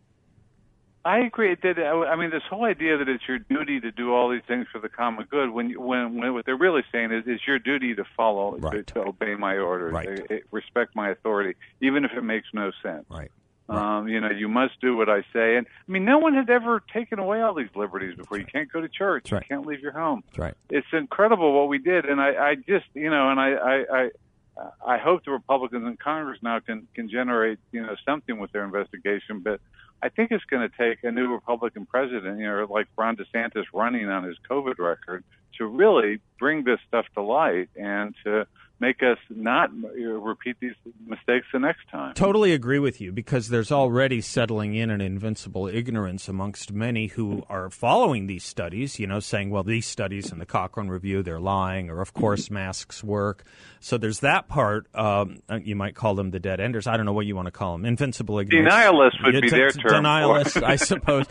I 1.06 1.20
agree 1.20 1.56
that 1.64 1.80
I 1.80 2.16
mean 2.18 2.30
this 2.30 2.44
whole 2.50 2.66
idea 2.66 2.98
that 2.98 3.08
it's 3.08 3.24
your 3.26 3.40
duty 3.40 3.80
to 3.80 3.90
do 3.90 4.14
all 4.14 4.30
these 4.30 4.42
things 4.48 4.68
for 4.70 4.80
the 4.80 4.90
common 4.90 5.26
good. 5.32 5.50
When 5.50 5.72
when, 5.80 6.16
when 6.20 6.34
what 6.34 6.46
they're 6.46 6.58
really 6.58 6.84
saying 6.92 7.14
is 7.14 7.24
it's 7.26 7.48
your 7.48 7.58
duty 7.58 7.96
to 7.96 8.04
follow, 8.18 8.58
Right. 8.58 8.86
to, 8.86 8.94
to 8.96 9.08
obey 9.08 9.36
my 9.36 9.58
orders, 9.58 9.94
Right. 9.94 10.18
to, 10.28 10.34
eh, 10.34 10.40
respect 10.52 10.96
my 10.98 11.10
authority, 11.10 11.58
even 11.82 12.04
if 12.04 12.12
it 12.12 12.22
makes 12.22 12.48
no 12.54 12.72
sense. 12.84 13.06
Right. 13.10 13.32
Um, 13.70 14.08
you 14.08 14.20
know, 14.20 14.32
you 14.32 14.48
must 14.48 14.80
do 14.82 14.98
what 14.98 15.10
I 15.10 15.22
say. 15.32 15.58
And 15.58 15.68
I 15.68 15.92
mean, 15.92 16.06
no 16.06 16.18
one 16.18 16.34
had 16.34 16.50
ever 16.50 16.82
taken 16.92 17.20
away 17.20 17.42
all 17.42 17.54
these 17.54 17.70
liberties 17.76 18.16
before. 18.16 18.38
You 18.40 18.46
can't 18.46 18.72
go 18.72 18.82
to 18.82 18.90
church. 18.90 19.32
Right. 19.32 19.44
You 19.44 19.48
can't 19.48 19.66
leave 19.66 19.82
your 19.82 19.92
home. 19.92 20.24
That's 20.28 20.40
right. 20.40 20.54
It's 20.70 20.88
incredible 20.92 21.54
what 21.54 21.68
we 21.68 21.78
did. 21.78 22.06
And 22.06 22.20
I, 22.20 22.50
I 22.50 22.56
just, 22.56 22.86
you 22.94 23.10
know, 23.10 23.30
and 23.30 23.40
I, 23.40 23.52
I, 23.54 23.86
I, 24.00 24.10
I 24.86 24.98
hope 24.98 25.24
the 25.24 25.32
Republicans 25.32 25.86
in 25.86 25.98
Congress 25.98 26.40
now 26.42 26.60
can 26.60 26.88
can 26.94 27.10
generate, 27.10 27.60
you 27.72 27.82
know, 27.82 27.96
something 28.06 28.40
with 28.40 28.52
their 28.52 28.66
investigation. 28.66 29.40
But 29.40 29.62
I 30.02 30.10
think 30.10 30.32
it's 30.32 30.44
going 30.46 30.68
to 30.70 30.76
take 30.76 31.04
a 31.04 31.12
new 31.12 31.32
Republican 31.32 31.86
president, 31.86 32.40
you 32.40 32.46
know, 32.46 32.68
like 32.70 32.88
Ron 32.98 33.18
DeSantis 33.18 33.66
running 33.74 34.10
on 34.10 34.24
his 34.24 34.38
COVID 34.50 34.80
record, 34.80 35.24
to 35.58 35.66
really 35.66 36.20
bring 36.40 36.64
this 36.64 36.80
stuff 36.88 37.06
to 37.14 37.22
light 37.22 37.70
and 37.76 38.16
to 38.24 38.48
make 38.80 39.04
us 39.04 39.18
not 39.30 39.70
repeat 39.96 40.58
these 40.60 40.74
mistakes 41.06 41.46
the 41.52 41.60
next 41.60 41.88
time. 41.92 42.14
Totally 42.14 42.54
agree 42.54 42.80
with 42.80 43.02
you 43.02 43.12
because 43.12 43.50
there's 43.50 43.72
already 43.72 44.22
settling 44.22 44.76
in 44.76 44.90
an 44.90 45.02
invincible 45.02 45.68
ignorance 45.68 46.28
amongst 46.28 46.72
many 46.72 47.08
who 47.08 47.44
are 47.50 47.70
following 47.70 48.28
these 48.28 48.44
studies, 48.44 49.00
you 49.00 49.08
know, 49.08 49.20
saying, 49.20 49.50
well, 49.50 49.64
these 49.64 49.86
studies 49.86 50.32
in 50.32 50.40
the 50.40 50.46
Cochrane 50.46 50.88
Review, 50.88 51.24
they're 51.24 51.40
lying, 51.40 51.90
or 51.90 52.02
of 52.02 52.14
course 52.14 52.50
masks 52.50 53.04
work. 53.04 53.44
So 53.82 53.98
there's 53.98 54.20
that 54.22 54.48
part. 54.50 54.88
Um, 54.96 55.42
you 55.64 55.76
might 55.76 55.96
call 55.96 56.16
them 56.16 56.32
the 56.32 56.40
dead 56.40 56.60
enders. 56.60 56.88
I 56.88 56.98
don't 56.98 57.06
know 57.06 57.14
what 57.14 57.26
you 57.26 57.36
want 57.36 57.46
to 57.48 57.52
call 57.52 57.74
them. 57.74 57.86
Invincible 57.86 58.40
ignorance. 58.40 58.74
Denialists 58.74 59.24
would 59.24 59.34
Yeah, 59.36 59.40
be 59.42 59.50
d- 59.50 59.56
their 59.56 59.72
term. 59.72 60.04
Denialists, 60.04 60.62
I 60.64 60.76
suppose. 60.76 61.26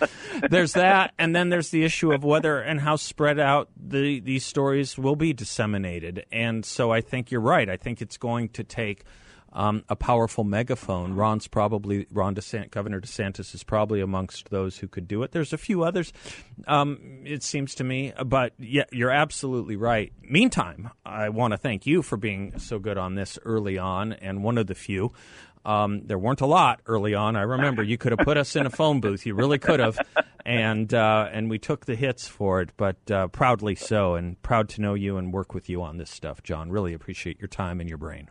there's 0.51 0.73
that. 0.73 1.13
And 1.19 1.35
then 1.37 1.49
there's 1.51 1.71
the 1.71 1.85
issue 1.85 2.13
of 2.13 2.25
whether 2.25 2.61
and 2.61 2.81
how 2.81 2.97
spread 2.97 3.39
out 3.39 3.69
the, 3.77 4.21
these 4.21 4.45
stories 4.47 4.97
will 4.97 5.17
be 5.17 5.33
disseminated. 5.33 6.25
And 6.33 6.65
so 6.65 6.91
I 6.91 7.01
think 7.01 7.31
you're 7.39 7.45
right. 7.45 7.69
I 7.69 7.77
think 7.77 8.03
it's 8.03 8.17
going 8.17 8.49
to 8.51 8.65
take 8.65 9.05
um, 9.53 9.85
a 9.89 9.97
powerful 9.97 10.45
megaphone. 10.45 11.15
Ron's 11.15 11.49
probably 11.49 12.07
Ron 12.11 12.35
DeSantis, 12.35 12.71
Governor 12.71 13.01
DeSantis 13.01 13.55
is 13.55 13.65
probably 13.65 14.01
amongst 14.01 14.51
those 14.51 14.79
who 14.79 14.89
could 14.89 15.09
do 15.09 15.23
it. 15.23 15.33
There's 15.33 15.53
a 15.53 15.59
few 15.59 15.83
others, 15.83 16.13
um, 16.67 17.23
it 17.25 17.43
seems 17.43 17.75
to 17.77 17.85
me, 17.85 18.13
but 18.27 18.53
yeah, 18.59 18.85
you're 18.93 19.11
absolutely 19.11 19.77
right. 19.77 20.13
Meantime, 20.23 20.91
I 21.05 21.29
want 21.31 21.53
to 21.53 21.59
thank 21.59 21.87
you 21.87 22.03
for 22.03 22.17
being 22.17 22.59
so 22.59 22.79
good 22.79 22.99
on 22.99 23.15
this 23.15 23.39
early 23.45 23.79
on, 23.79 24.13
and 24.13 24.43
one 24.43 24.59
of 24.59 24.67
the 24.67 24.75
few. 24.75 25.13
Um, 25.65 26.07
there 26.07 26.19
weren't 26.19 26.41
a 26.41 26.47
lot 26.47 26.81
early 26.87 27.15
on. 27.15 27.37
I 27.37 27.43
remember 27.43 27.83
you 27.83 27.99
could 27.99 28.13
have 28.13 28.25
put 28.25 28.37
us 28.39 28.57
in 28.57 28.65
a 28.65 28.71
phone 28.71 29.01
booth. 29.01 29.27
You 29.27 29.35
really 29.35 29.59
could 29.59 29.81
have, 29.81 29.99
and 30.47 30.95
uh, 30.95 31.29
and 31.31 31.51
we 31.51 31.59
took 31.59 31.85
the 31.85 31.95
hits 31.95 32.27
for 32.27 32.63
it, 32.63 32.71
but 32.77 33.11
uh, 33.11 33.29
proudly 33.29 33.75
so, 33.75 34.15
and 34.15 34.41
proud 34.41 34.71
to 34.71 34.81
know 34.81 34.95
you 34.95 35.19
and 35.19 35.33
work 35.33 35.53
with 35.53 35.69
you 35.69 35.83
on 35.83 35.99
this 35.99 36.11
stuff, 36.11 36.43
John. 36.43 36.71
Really 36.71 36.95
appreciate 36.95 37.39
your 37.39 37.49
time 37.49 37.81
and 37.81 37.89
your 37.89 37.99
brain. 37.99 38.31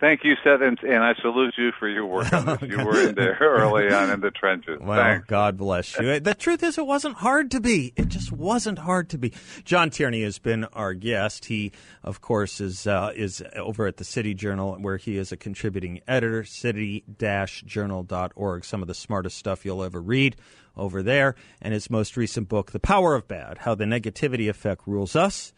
Thank 0.00 0.24
you, 0.24 0.34
Seth, 0.42 0.62
and, 0.62 0.78
and 0.82 1.04
I 1.04 1.12
salute 1.20 1.54
you 1.58 1.72
for 1.78 1.86
your 1.86 2.06
work 2.06 2.32
on 2.32 2.46
this. 2.46 2.62
You 2.62 2.82
were 2.84 3.08
in 3.08 3.14
there 3.14 3.36
early 3.40 3.92
on 3.92 4.08
in 4.10 4.20
the 4.20 4.30
trenches. 4.30 4.78
Well, 4.80 4.98
Thanks. 4.98 5.26
God 5.26 5.58
bless 5.58 5.98
you. 5.98 6.20
The 6.30 6.34
truth 6.34 6.62
is, 6.62 6.78
it 6.78 6.86
wasn't 6.86 7.16
hard 7.16 7.50
to 7.50 7.60
be. 7.60 7.92
It 7.96 8.08
just 8.08 8.32
wasn't 8.32 8.78
hard 8.78 9.10
to 9.10 9.18
be. 9.18 9.34
John 9.64 9.90
Tierney 9.90 10.22
has 10.22 10.38
been 10.38 10.64
our 10.64 10.94
guest. 10.94 11.44
He, 11.46 11.72
of 12.02 12.22
course, 12.22 12.62
is 12.62 12.86
uh, 12.86 13.12
is 13.14 13.42
over 13.56 13.86
at 13.86 13.98
the 13.98 14.04
City 14.04 14.32
Journal, 14.32 14.78
where 14.80 14.96
he 14.96 15.18
is 15.18 15.32
a 15.32 15.36
contributing 15.36 16.00
editor. 16.08 16.44
City-journal.org. 16.44 18.64
Some 18.64 18.80
of 18.82 18.88
the 18.88 18.94
smartest 18.94 19.36
stuff 19.36 19.66
you'll 19.66 19.84
ever 19.84 20.00
read 20.00 20.36
over 20.76 21.02
there. 21.02 21.34
And 21.60 21.74
his 21.74 21.90
most 21.90 22.16
recent 22.16 22.48
book, 22.48 22.72
The 22.72 22.80
Power 22.80 23.14
of 23.14 23.28
Bad: 23.28 23.58
How 23.58 23.74
the 23.74 23.84
Negativity 23.84 24.48
Effect 24.48 24.86
Rules 24.86 25.14
Us 25.14 25.52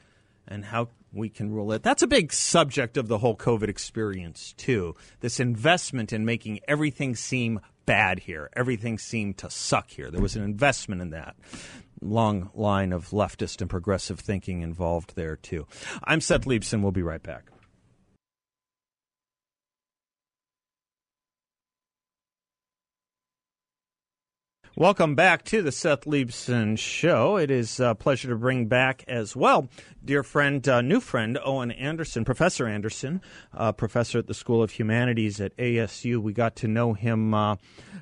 and 0.48 0.64
how 0.64 0.88
we 1.12 1.28
can 1.28 1.50
rule 1.50 1.72
it. 1.72 1.82
That's 1.82 2.02
a 2.02 2.06
big 2.06 2.32
subject 2.32 2.96
of 2.96 3.08
the 3.08 3.18
whole 3.18 3.36
COVID 3.36 3.68
experience, 3.68 4.54
too. 4.56 4.94
This 5.20 5.40
investment 5.40 6.12
in 6.12 6.24
making 6.24 6.60
everything 6.66 7.14
seem 7.14 7.60
bad 7.84 8.20
here, 8.20 8.48
everything 8.54 8.98
seem 8.98 9.34
to 9.34 9.50
suck 9.50 9.90
here. 9.90 10.10
There 10.10 10.22
was 10.22 10.36
an 10.36 10.44
investment 10.44 11.02
in 11.02 11.10
that. 11.10 11.36
Long 12.00 12.50
line 12.54 12.92
of 12.92 13.10
leftist 13.10 13.60
and 13.60 13.70
progressive 13.70 14.20
thinking 14.20 14.62
involved 14.62 15.14
there, 15.14 15.36
too. 15.36 15.66
I'm 16.02 16.20
Seth 16.20 16.46
Leibsohn. 16.46 16.82
We'll 16.82 16.92
be 16.92 17.02
right 17.02 17.22
back. 17.22 17.44
Welcome 24.74 25.14
back 25.14 25.44
to 25.44 25.60
the 25.60 25.70
Seth 25.70 26.06
Leibsohn 26.06 26.78
Show. 26.78 27.36
It 27.36 27.50
is 27.50 27.78
a 27.78 27.94
pleasure 27.94 28.30
to 28.30 28.36
bring 28.36 28.68
back 28.68 29.04
as 29.06 29.36
well, 29.36 29.68
dear 30.02 30.22
friend, 30.22 30.66
uh, 30.66 30.80
new 30.80 30.98
friend, 30.98 31.38
Owen 31.44 31.70
Anderson, 31.70 32.24
Professor 32.24 32.66
Anderson, 32.66 33.20
uh, 33.52 33.72
professor 33.72 34.18
at 34.18 34.28
the 34.28 34.32
School 34.32 34.62
of 34.62 34.70
Humanities 34.70 35.42
at 35.42 35.54
ASU. 35.58 36.22
We 36.22 36.32
got 36.32 36.56
to 36.56 36.68
know 36.68 36.94
him. 36.94 37.34
Uh, 37.34 37.56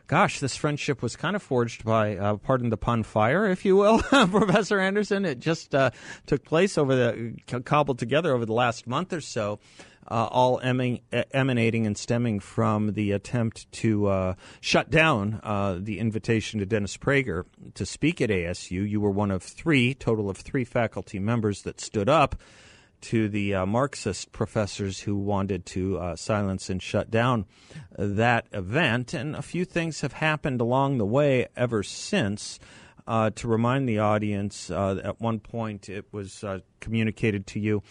gosh, 0.07 0.39
this 0.39 0.55
friendship 0.55 1.03
was 1.03 1.17
kind 1.17 1.35
of 1.35 1.43
forged 1.43 1.85
by, 1.85 2.17
uh, 2.17 2.37
pardon 2.37 2.71
the 2.71 2.77
pun, 2.77 3.03
fire, 3.03 3.49
if 3.49 3.65
you 3.65 3.75
will, 3.75 3.99
Professor 4.03 4.79
Anderson. 4.79 5.25
It 5.25 5.41
just 5.41 5.75
uh, 5.75 5.91
took 6.27 6.45
place 6.45 6.79
over 6.79 6.95
the, 6.95 7.63
cobbled 7.65 7.99
together 7.99 8.33
over 8.33 8.47
the 8.47 8.53
last 8.53 8.87
month 8.87 9.13
or 9.13 9.21
so 9.21 9.59
uh, 10.11 10.27
all 10.31 10.61
emanating 10.63 11.87
and 11.87 11.97
stemming 11.97 12.41
from 12.41 12.93
the 12.95 13.13
attempt 13.13 13.71
to 13.73 14.07
uh, 14.07 14.35
shut 14.61 14.91
down 14.91 15.41
uh, 15.43 15.79
the 15.79 15.99
invitation 15.99 16.59
to 16.61 16.67
Dennis 16.67 16.97
Prager 16.97 17.45
to 17.75 17.87
speak 17.87 18.21
at 18.21 18.31
ASU. 18.31 18.89
You 18.89 19.01
were 19.01 19.11
one 19.11 19.31
of 19.31 19.43
three, 19.43 19.95
total 19.95 20.29
of 20.29 20.37
three 20.37 20.65
faculty 20.65 21.19
members 21.19 21.63
that 21.63 21.81
stood 21.81 22.09
up 22.09 22.37
to 23.03 23.29
the 23.29 23.55
uh, 23.55 23.67
Marxist 23.67 24.33
professors 24.33 25.01
who 25.01 25.17
wanted 25.17 25.65
to 25.67 25.99
uh, 25.99 26.17
silence 26.17 26.69
and 26.69 26.83
shut 26.83 27.11
down 27.11 27.47
that 27.99 28.47
event. 28.53 29.15
And 29.15 29.35
a 29.35 29.43
few 29.43 29.65
things 29.65 30.03
have 30.03 30.15
happened 30.15 30.61
along 30.61 30.99
the 30.99 31.07
way 31.07 31.47
ever 31.57 31.83
since. 31.83 32.59
Uh, 33.07 33.31
to 33.31 33.49
remind 33.49 33.89
the 33.89 33.99
audience, 33.99 34.71
uh, 34.71 35.01
at 35.03 35.21
one 35.21 35.41
point 35.41 35.89
it 35.89 36.05
was 36.13 36.45
uh, 36.45 36.61
communicated 36.81 37.45
to 37.45 37.59
you 37.59 37.83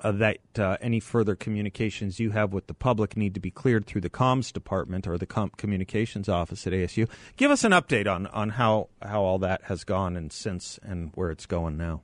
uh, 0.00 0.12
that 0.12 0.38
uh, 0.58 0.76
any 0.80 1.00
further 1.00 1.34
communications 1.34 2.18
you 2.18 2.30
have 2.30 2.52
with 2.52 2.66
the 2.66 2.74
public 2.74 3.16
need 3.16 3.34
to 3.34 3.40
be 3.40 3.50
cleared 3.50 3.86
through 3.86 4.00
the 4.00 4.10
comms 4.10 4.52
department 4.52 5.06
or 5.06 5.18
the 5.18 5.26
com- 5.26 5.52
communications 5.56 6.28
office 6.28 6.66
at 6.66 6.72
ASU. 6.72 7.08
Give 7.36 7.50
us 7.50 7.64
an 7.64 7.72
update 7.72 8.12
on, 8.12 8.26
on 8.28 8.50
how, 8.50 8.88
how 9.00 9.22
all 9.22 9.38
that 9.38 9.62
has 9.64 9.84
gone 9.84 10.16
and 10.16 10.32
since 10.32 10.78
and 10.82 11.10
where 11.14 11.30
it's 11.30 11.46
going 11.46 11.76
now. 11.76 12.02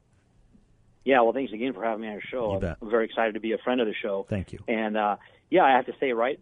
Yeah, 1.04 1.22
well, 1.22 1.32
thanks 1.32 1.52
again 1.52 1.72
for 1.72 1.82
having 1.82 2.02
me 2.02 2.08
on 2.08 2.12
your 2.14 2.22
show. 2.30 2.56
I'm, 2.56 2.76
I'm 2.82 2.90
very 2.90 3.06
excited 3.06 3.34
to 3.34 3.40
be 3.40 3.52
a 3.52 3.58
friend 3.58 3.80
of 3.80 3.86
the 3.86 3.94
show. 3.94 4.26
Thank 4.28 4.52
you. 4.52 4.58
And 4.68 4.96
uh, 4.96 5.16
yeah, 5.50 5.64
I 5.64 5.70
have 5.70 5.86
to 5.86 5.94
say, 5.98 6.12
right, 6.12 6.38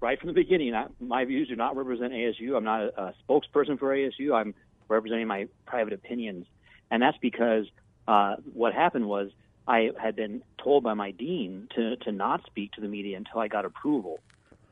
right 0.00 0.18
from 0.20 0.28
the 0.28 0.34
beginning, 0.34 0.74
I, 0.74 0.86
my 1.00 1.24
views 1.24 1.48
do 1.48 1.56
not 1.56 1.76
represent 1.76 2.12
ASU. 2.12 2.56
I'm 2.56 2.64
not 2.64 2.82
a, 2.82 3.02
a, 3.02 3.14
spokesperson 3.28 3.78
for 3.78 3.94
ASU. 3.94 4.32
I'm 4.32 4.54
representing 4.88 5.26
my 5.26 5.48
private 5.66 5.94
opinions, 5.94 6.46
and 6.90 7.02
that's 7.02 7.16
because 7.18 7.64
uh, 8.06 8.36
what 8.52 8.72
happened 8.72 9.08
was 9.08 9.30
I 9.66 9.90
had 10.00 10.16
been 10.16 10.42
told 10.62 10.84
by 10.84 10.94
my 10.94 11.10
dean 11.10 11.68
to, 11.74 11.96
to 11.96 12.12
not 12.12 12.44
speak 12.46 12.72
to 12.72 12.80
the 12.80 12.88
media 12.88 13.16
until 13.16 13.40
I 13.40 13.48
got 13.48 13.64
approval. 13.64 14.20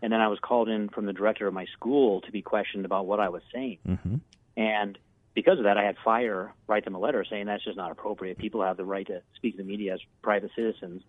And 0.03 0.13
then 0.13 0.21
I 0.21 0.29
was 0.29 0.39
called 0.41 0.69
in 0.69 0.89
from 0.89 1.07
the 1.07 1.13
director 1.13 1.47
of 1.47 1.55
my 1.55 1.67
school 1.73 2.21
to 2.23 2.33
be 2.33 2.43
questioned 2.43 2.85
about 2.85 3.07
what 3.07 3.21
I 3.21 3.29
was 3.29 3.43
saying. 3.53 3.79
Mm-hmm. 3.87 4.17
And 4.57 4.99
because 5.35 5.59
of 5.59 5.65
that, 5.65 5.79
I 5.79 5.85
had 5.85 5.97
FIRE 6.05 6.53
write 6.67 6.85
them 6.85 6.95
a 6.95 6.99
letter 6.99 7.25
saying 7.29 7.47
that's 7.47 7.65
just 7.65 7.77
not 7.77 7.91
appropriate. 7.91 8.37
People 8.37 8.63
have 8.63 8.77
the 8.77 8.85
right 8.85 9.07
to 9.07 9.23
speak 9.37 9.57
to 9.57 9.63
the 9.63 9.69
media 9.69 9.95
as 9.95 10.01
private 10.21 10.51
citizens. 10.55 11.03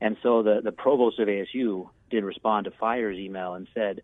And 0.00 0.16
so 0.22 0.42
the, 0.42 0.60
the 0.64 0.72
provost 0.72 1.20
of 1.20 1.28
ASU 1.28 1.88
did 2.10 2.24
respond 2.24 2.64
to 2.64 2.72
FIRE's 2.72 3.18
email 3.18 3.54
and 3.54 3.68
said 3.72 4.02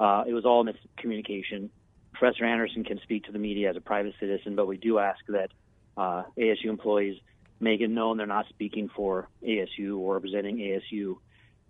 uh, 0.00 0.24
it 0.26 0.32
was 0.32 0.44
all 0.44 0.64
miscommunication. 0.64 1.68
Professor 2.14 2.44
Anderson 2.44 2.82
can 2.82 2.98
speak 3.02 3.24
to 3.24 3.32
the 3.32 3.38
media 3.38 3.70
as 3.70 3.76
a 3.76 3.80
private 3.80 4.14
citizen, 4.18 4.56
but 4.56 4.66
we 4.66 4.76
do 4.76 4.98
ask 4.98 5.20
that 5.28 5.50
uh, 5.96 6.24
ASU 6.36 6.64
employees– 6.64 7.20
make 7.60 7.80
it 7.80 7.88
known 7.88 8.16
they're 8.16 8.26
not 8.26 8.48
speaking 8.48 8.88
for 8.94 9.28
ASU 9.42 9.98
or 9.98 10.14
representing 10.14 10.58
ASU. 10.58 11.16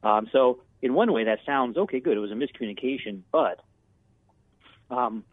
Um, 0.03 0.29
so 0.33 0.61
in 0.83 0.94
one 0.94 1.12
way, 1.12 1.25
that 1.25 1.38
sounds 1.46 1.77
okay. 1.77 2.01
Good, 2.01 2.16
it 2.16 2.20
was 2.20 2.31
a 2.31 2.35
miscommunication, 2.35 3.22
but 3.33 3.61
um, 4.90 5.25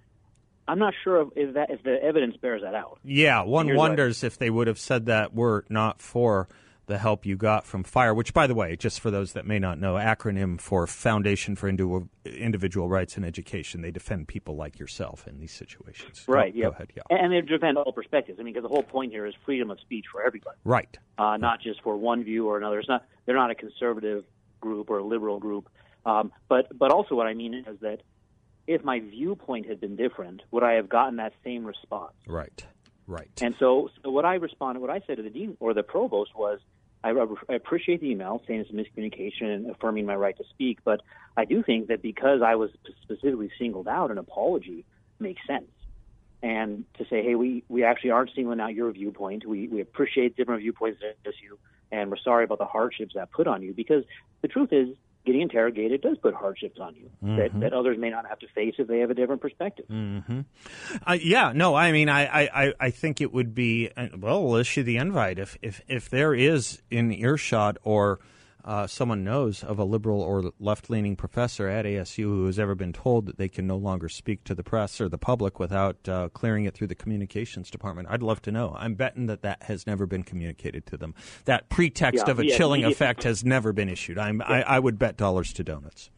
I'm 0.68 0.80
not 0.80 0.94
sure 1.04 1.30
if 1.36 1.54
that 1.56 1.70
if 1.70 1.84
the 1.84 2.02
evidence 2.02 2.38
bears 2.38 2.62
that 2.62 2.76
out. 2.76 3.00
Yeah, 3.04 3.44
one 3.44 3.76
wonders 3.76 4.24
if 4.24 4.38
they 4.38 4.50
would 4.50 4.68
have 4.68 4.80
said 4.80 5.08
that 5.08 5.34
were 5.34 5.66
not 5.70 6.02
for 6.02 6.48
the 6.86 6.98
help 6.98 7.26
you 7.26 7.38
got 7.38 7.66
from 7.66 7.84
FIRE, 7.84 8.14
which, 8.14 8.34
by 8.34 8.46
the 8.46 8.56
way, 8.56 8.76
just 8.76 9.00
for 9.00 9.10
those 9.10 9.34
that 9.34 9.46
may 9.46 9.60
not 9.60 9.80
know, 9.80 9.94
acronym 9.94 10.60
for 10.60 10.86
Foundation 10.86 11.56
for 11.56 11.70
Individual 11.70 12.90
Rights 12.90 13.18
in 13.18 13.24
Education. 13.24 13.82
They 13.82 13.92
defend 13.92 14.28
people 14.28 14.56
like 14.56 14.80
yourself 14.80 15.28
in 15.28 15.40
these 15.40 15.54
situations. 15.54 16.26
Right. 16.28 16.54
Go, 16.54 16.60
yeah. 16.60 16.66
Go 16.66 16.72
ahead. 16.72 16.94
Yeah. 16.96 17.04
And 17.10 17.32
they 17.32 17.42
defend 17.42 17.78
all 17.78 17.92
perspectives. 17.92 18.40
I 18.40 18.44
mean, 18.44 18.54
because 18.54 18.68
the 18.68 18.74
whole 18.74 18.84
point 18.84 19.12
here 19.12 19.26
is 19.26 19.34
freedom 19.46 19.72
of 19.72 19.80
speech 19.80 20.06
for 20.12 20.24
everybody. 20.24 20.58
Right. 20.64 20.98
Uh, 21.18 21.38
not 21.38 21.62
just 21.62 21.82
for 21.82 21.96
one 21.96 22.24
view 22.24 22.48
or 22.48 22.58
another. 22.58 22.80
It's 22.80 22.90
not. 22.90 23.06
They're 23.26 23.36
not 23.36 23.52
a 23.52 23.56
conservative 23.56 24.26
group 24.60 24.90
or 24.90 24.98
a 24.98 25.04
liberal 25.04 25.40
group. 25.40 25.70
Um, 26.06 26.34
but 26.50 26.78
but 26.78 26.92
also 26.92 27.16
what 27.16 27.28
I 27.28 27.34
mean 27.34 27.54
is 27.54 27.80
that 27.80 28.02
if 28.68 28.84
my 28.84 29.00
viewpoint 29.00 29.68
had 29.68 29.80
been 29.80 29.96
different, 29.96 30.42
would 30.52 30.64
I 30.64 30.74
have 30.74 30.90
gotten 30.90 31.18
that 31.18 31.34
same 31.44 31.66
response? 31.66 32.14
Right. 32.28 32.66
Right. 33.08 33.30
And 33.42 33.56
so, 33.60 33.90
so 34.02 34.12
what 34.12 34.26
I 34.26 34.36
responded, 34.36 34.80
what 34.80 34.90
I 34.90 35.02
said 35.06 35.18
to 35.18 35.24
the 35.24 35.30
dean 35.30 35.58
or 35.60 35.74
the 35.74 35.84
provost 35.84 36.36
was, 36.36 36.60
I, 37.04 37.12
I 37.50 37.54
appreciate 37.54 38.02
the 38.02 38.10
email 38.10 38.42
saying 38.48 38.62
it's 38.62 38.70
a 38.70 38.74
miscommunication 38.74 39.54
and 39.54 39.70
affirming 39.70 40.06
my 40.06 40.16
right 40.16 40.38
to 40.38 40.44
speak, 40.50 40.80
but 40.84 41.02
I 41.36 41.46
do 41.46 41.62
think 41.62 41.88
that 41.88 42.02
because 42.02 42.42
I 42.42 42.56
was 42.56 42.70
specifically 43.02 43.52
singled 43.60 43.88
out, 43.88 44.12
an 44.12 44.18
apology 44.18 44.86
makes 45.20 45.42
sense. 45.46 45.70
And 46.42 46.86
to 46.98 47.06
say, 47.06 47.24
hey, 47.24 47.36
we, 47.36 47.64
we 47.70 47.84
actually 47.84 48.12
aren't 48.12 48.32
singling 48.36 48.60
out 48.60 48.74
your 48.74 48.92
viewpoint. 48.92 49.46
We, 49.46 49.68
we 49.68 49.80
appreciate 49.80 50.36
different 50.36 50.62
viewpoints 50.62 51.02
as 51.26 51.34
you, 51.42 51.58
and 51.92 52.10
we're 52.10 52.18
sorry 52.18 52.44
about 52.44 52.58
the 52.58 52.66
hardships 52.66 53.16
that 53.16 53.32
put 53.32 53.48
on 53.48 53.62
you. 53.62 53.74
Because 53.74 54.04
the 54.42 54.50
truth 54.50 54.74
is, 54.74 54.90
getting 55.26 55.42
interrogated 55.42 56.02
does 56.02 56.18
put 56.18 56.34
hardships 56.34 56.80
on 56.80 56.96
you 56.96 57.10
mm-hmm. 57.24 57.38
that, 57.38 57.60
that 57.60 57.74
others 57.74 57.98
may 57.98 58.10
not 58.10 58.28
have 58.28 58.40
to 58.40 58.48
face 58.50 58.76
if 58.78 58.88
they 58.88 59.00
have 59.00 59.10
a 59.10 59.14
different 59.14 59.42
perspective. 59.42 59.86
Mm-hmm. 59.90 60.42
Uh, 61.06 61.18
yeah, 61.22 61.54
no, 61.54 61.76
I 61.76 61.92
mean, 61.92 62.10
I, 62.10 62.48
I, 62.48 62.74
I 62.80 62.90
think 62.90 63.22
it 63.22 63.34
would 63.34 63.56
be 63.56 63.90
uh, 63.96 64.08
well, 64.18 64.44
we'll 64.44 64.56
issue 64.56 64.84
the 64.84 64.98
invite 64.98 65.40
if 65.40 65.58
if 65.62 65.82
if 65.88 66.10
there 66.10 66.34
is 66.34 66.82
in 66.90 67.12
earshot 67.12 67.78
or 67.84 68.20
uh, 68.66 68.88
someone 68.88 69.24
knows 69.24 69.64
of 69.64 69.78
a 69.78 69.84
liberal 69.84 70.22
or 70.22 70.52
left 70.60 70.90
leaning 70.90 71.16
professor 71.16 71.68
at 71.68 71.86
ASU 71.86 72.24
who 72.24 72.46
has 72.46 72.58
ever 72.58 72.76
been 72.76 72.94
told 72.94 73.26
that 73.26 73.38
they 73.38 73.50
can 73.50 73.68
no 73.68 73.76
longer 73.76 74.08
speak 74.08 74.44
to 74.46 74.56
the 74.56 74.64
press 74.64 75.02
or 75.02 75.10
the 75.10 75.18
public 75.18 75.60
without 75.60 76.08
uh, 76.08 76.30
clearing 76.30 76.66
it 76.66 76.74
through 76.74 76.88
the 76.88 76.96
communications 76.96 77.70
department, 77.70 78.08
I'd 78.10 78.24
love 78.24 78.42
to 78.44 78.52
know. 78.52 78.76
I'm 78.78 78.96
betting 78.96 79.28
that 79.28 79.42
that 79.42 79.64
has 79.64 79.86
never 79.86 80.06
been 80.06 80.24
communicated 80.24 80.86
to 80.88 80.98
them. 80.98 81.14
That 81.46 81.70
pretext 81.70 82.24
yeah, 82.26 82.32
of 82.32 82.40
a 82.40 82.46
yeah, 82.46 82.58
chilling 82.58 82.82
yeah. 82.82 82.90
effect 82.90 83.24
has 83.24 83.44
never 83.44 83.74
been 83.74 83.90
issued. 83.90 84.18
I'm, 84.18 84.42
I, 84.42 84.64
I 84.64 84.80
would 84.80 84.98
bet 84.98 85.18
dollars 85.18 85.52
to 85.54 85.64
donuts. 85.64 86.10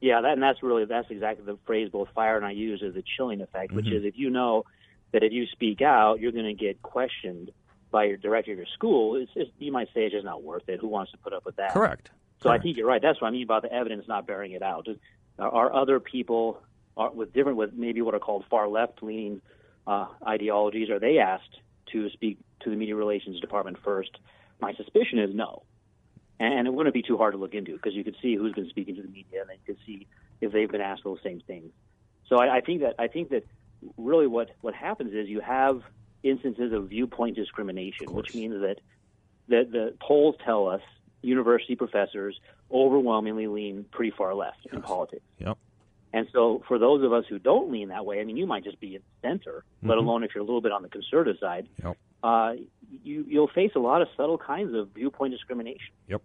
Yeah, 0.00 0.20
that, 0.20 0.32
and 0.32 0.42
that's 0.42 0.62
really 0.62 0.84
that's 0.84 1.10
exactly 1.10 1.44
the 1.44 1.58
phrase 1.66 1.90
both 1.90 2.08
Fire 2.14 2.36
and 2.36 2.46
I 2.46 2.52
use 2.52 2.82
is 2.82 2.94
the 2.94 3.02
chilling 3.16 3.40
effect, 3.40 3.72
which 3.72 3.86
Mm-hmm. 3.86 3.96
is 3.96 4.04
if 4.04 4.18
you 4.18 4.30
know 4.30 4.64
that 5.12 5.22
if 5.22 5.32
you 5.32 5.46
speak 5.46 5.80
out, 5.80 6.20
you're 6.20 6.32
going 6.32 6.44
to 6.44 6.54
get 6.54 6.82
questioned 6.82 7.50
by 7.90 8.04
your 8.04 8.16
director 8.16 8.52
of 8.52 8.58
your 8.58 8.66
school, 8.74 9.16
it's, 9.16 9.30
it's, 9.34 9.50
you 9.58 9.72
might 9.72 9.88
say 9.94 10.04
it's 10.04 10.14
just 10.14 10.24
not 10.24 10.42
worth 10.42 10.68
it. 10.68 10.80
Who 10.80 10.88
wants 10.88 11.12
to 11.12 11.18
put 11.18 11.32
up 11.32 11.44
with 11.44 11.56
that? 11.56 11.72
Correct. 11.72 12.10
So 12.42 12.48
Correct. 12.48 12.60
I 12.60 12.62
think 12.62 12.76
you're 12.76 12.86
right. 12.86 13.02
That's 13.02 13.20
what 13.20 13.28
I 13.28 13.30
mean 13.30 13.42
about 13.42 13.62
the 13.62 13.72
evidence 13.72 14.06
not 14.06 14.26
bearing 14.26 14.52
it 14.52 14.62
out. 14.62 14.86
Are, 15.38 15.48
are 15.48 15.74
other 15.74 15.98
people 16.00 16.60
are, 16.96 17.10
with 17.10 17.32
different, 17.32 17.58
with 17.58 17.72
maybe 17.74 18.02
what 18.02 18.14
are 18.14 18.20
called 18.20 18.44
far 18.50 18.68
left 18.68 19.02
leaning 19.02 19.40
uh, 19.86 20.06
ideologies, 20.26 20.90
are 20.90 21.00
they 21.00 21.18
asked 21.18 21.58
to 21.92 22.10
speak 22.10 22.38
to 22.60 22.70
the 22.70 22.76
media 22.76 22.94
relations 22.94 23.40
department 23.40 23.78
first? 23.82 24.10
My 24.60 24.74
suspicion 24.74 25.18
is 25.18 25.34
no. 25.34 25.62
And 26.40 26.68
it 26.68 26.72
wouldn't 26.72 26.94
be 26.94 27.02
too 27.02 27.16
hard 27.16 27.34
to 27.34 27.38
look 27.38 27.54
into 27.54 27.72
because 27.72 27.94
you 27.94 28.04
could 28.04 28.16
see 28.22 28.36
who's 28.36 28.52
been 28.52 28.68
speaking 28.68 28.94
to 28.96 29.02
the 29.02 29.08
media 29.08 29.40
and 29.40 29.50
then 29.50 29.56
you 29.66 29.74
could 29.74 29.84
see 29.84 30.06
if 30.40 30.52
they've 30.52 30.70
been 30.70 30.80
asked 30.80 31.02
those 31.02 31.18
same 31.24 31.40
things. 31.46 31.72
So 32.28 32.36
I, 32.36 32.58
I 32.58 32.60
think 32.60 32.82
that 32.82 32.94
I 32.98 33.08
think 33.08 33.30
that 33.30 33.44
really 33.96 34.28
what, 34.28 34.50
what 34.60 34.74
happens 34.74 35.14
is 35.14 35.28
you 35.28 35.40
have 35.40 35.82
instances 36.22 36.72
of 36.72 36.88
viewpoint 36.88 37.36
discrimination, 37.36 38.12
which 38.12 38.34
means 38.34 38.54
that 38.60 38.76
the, 39.48 39.68
the 39.70 39.94
polls 40.00 40.36
tell 40.44 40.68
us 40.68 40.82
university 41.22 41.74
professors 41.76 42.38
overwhelmingly 42.70 43.46
lean 43.46 43.84
pretty 43.90 44.10
far 44.16 44.34
left 44.34 44.66
in 44.72 44.82
politics. 44.82 45.24
Yep. 45.38 45.58
And 46.12 46.26
so 46.32 46.62
for 46.66 46.78
those 46.78 47.04
of 47.04 47.12
us 47.12 47.24
who 47.28 47.38
don't 47.38 47.70
lean 47.70 47.88
that 47.88 48.04
way, 48.06 48.20
I 48.20 48.24
mean, 48.24 48.36
you 48.36 48.46
might 48.46 48.64
just 48.64 48.80
be 48.80 48.94
in 48.96 49.02
the 49.22 49.28
center, 49.28 49.64
let 49.82 49.98
alone 49.98 50.24
if 50.24 50.34
you're 50.34 50.42
a 50.42 50.46
little 50.46 50.60
bit 50.62 50.72
on 50.72 50.82
the 50.82 50.88
conservative 50.88 51.36
side, 51.38 51.68
Yep. 51.84 51.96
uh, 52.22 52.52
you, 53.04 53.24
you'll 53.28 53.48
face 53.48 53.72
a 53.76 53.78
lot 53.78 54.00
of 54.00 54.08
subtle 54.16 54.38
kinds 54.38 54.74
of 54.74 54.88
viewpoint 54.94 55.32
discrimination. 55.32 55.92
Yep. 56.08 56.22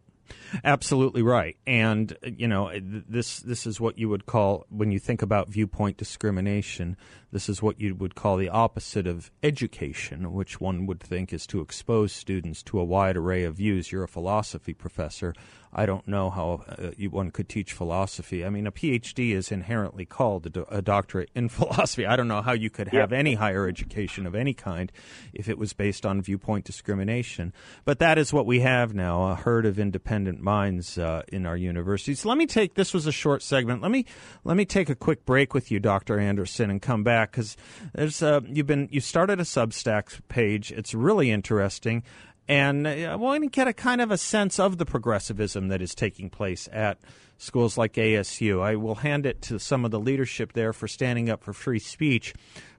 Absolutely 0.63 1.21
right. 1.21 1.57
And 1.65 2.15
you 2.23 2.47
know, 2.47 2.71
this 2.81 3.39
this 3.39 3.65
is 3.65 3.79
what 3.79 3.97
you 3.97 4.09
would 4.09 4.25
call 4.25 4.65
when 4.69 4.91
you 4.91 4.99
think 4.99 5.21
about 5.21 5.49
viewpoint 5.49 5.97
discrimination, 5.97 6.95
this 7.31 7.49
is 7.49 7.61
what 7.61 7.79
you 7.79 7.95
would 7.95 8.15
call 8.15 8.37
the 8.37 8.49
opposite 8.49 9.07
of 9.07 9.31
education, 9.41 10.33
which 10.33 10.61
one 10.61 10.85
would 10.85 10.99
think 10.99 11.33
is 11.33 11.47
to 11.47 11.61
expose 11.61 12.13
students 12.13 12.61
to 12.63 12.79
a 12.79 12.83
wide 12.83 13.17
array 13.17 13.43
of 13.43 13.55
views. 13.55 13.91
You're 13.91 14.03
a 14.03 14.07
philosophy 14.07 14.73
professor. 14.73 15.33
I 15.75 15.85
don't 15.85 16.07
know 16.07 16.29
how 16.29 16.63
uh, 16.69 16.91
you, 16.97 17.09
one 17.09 17.31
could 17.31 17.49
teach 17.49 17.73
philosophy. 17.73 18.45
I 18.45 18.49
mean, 18.49 18.67
a 18.67 18.71
PhD 18.71 19.33
is 19.33 19.51
inherently 19.51 20.05
called 20.05 20.45
a, 20.45 20.49
do- 20.49 20.65
a 20.69 20.81
doctorate 20.81 21.29
in 21.33 21.49
philosophy. 21.57 22.05
I 22.05 22.15
don't 22.15 22.27
know 22.27 22.41
how 22.41 22.53
you 22.53 22.69
could 22.69 22.89
have 22.89 23.11
Yeah. 23.11 23.17
any 23.17 23.33
higher 23.35 23.67
education 23.67 24.25
of 24.25 24.35
any 24.35 24.53
kind 24.53 24.91
if 25.33 25.49
it 25.49 25.57
was 25.57 25.73
based 25.73 26.05
on 26.05 26.21
viewpoint 26.21 26.65
discrimination. 26.65 27.53
But 27.85 27.99
that 27.99 28.17
is 28.17 28.31
what 28.31 28.45
we 28.45 28.59
have 28.59 28.93
now 28.93 29.23
a 29.31 29.35
herd 29.35 29.65
of 29.65 29.79
independent 29.79 30.41
minds 30.41 30.97
uh, 30.97 31.23
in 31.29 31.45
our 31.45 31.57
universities. 31.57 32.23
Let 32.25 32.37
me 32.37 32.45
take 32.45 32.75
this 32.75 32.93
was 32.93 33.07
a 33.07 33.11
short 33.11 33.41
segment. 33.41 33.81
Let 33.81 33.91
me 33.91 34.05
let 34.43 34.55
me 34.57 34.65
take 34.65 34.89
a 34.89 34.95
quick 34.95 35.25
break 35.25 35.53
with 35.53 35.71
you, 35.71 35.79
Dr. 35.79 36.19
Anderson, 36.19 36.69
and 36.69 36.81
come 36.81 37.03
back 37.03 37.31
because 37.31 37.57
there's 37.93 38.21
uh, 38.21 38.41
you've 38.47 38.67
been 38.67 38.89
you 38.91 38.99
started 39.01 39.39
a 39.39 39.43
Substack 39.43 40.19
page. 40.27 40.71
It's 40.71 40.93
really 40.93 41.31
interesting. 41.31 42.03
And 42.47 42.85
uh, 42.85 42.89
I 42.89 43.15
want 43.15 43.43
to 43.43 43.49
get 43.49 43.67
a 43.67 43.73
kind 43.73 44.01
of 44.01 44.11
a 44.11 44.17
sense 44.17 44.59
of 44.59 44.77
the 44.77 44.85
progressivism 44.85 45.69
that 45.69 45.81
is 45.81 45.95
taking 45.95 46.29
place 46.29 46.67
at 46.71 46.99
schools 47.37 47.77
like 47.77 47.93
ASU. 47.93 48.61
I 48.61 48.75
will 48.75 48.95
hand 48.95 49.25
it 49.25 49.41
to 49.43 49.59
some 49.59 49.85
of 49.85 49.91
the 49.91 49.99
leadership 49.99 50.53
there 50.53 50.73
for 50.73 50.87
standing 50.87 51.29
up 51.29 51.43
for 51.43 51.53
free 51.53 51.79
speech. 51.79 52.33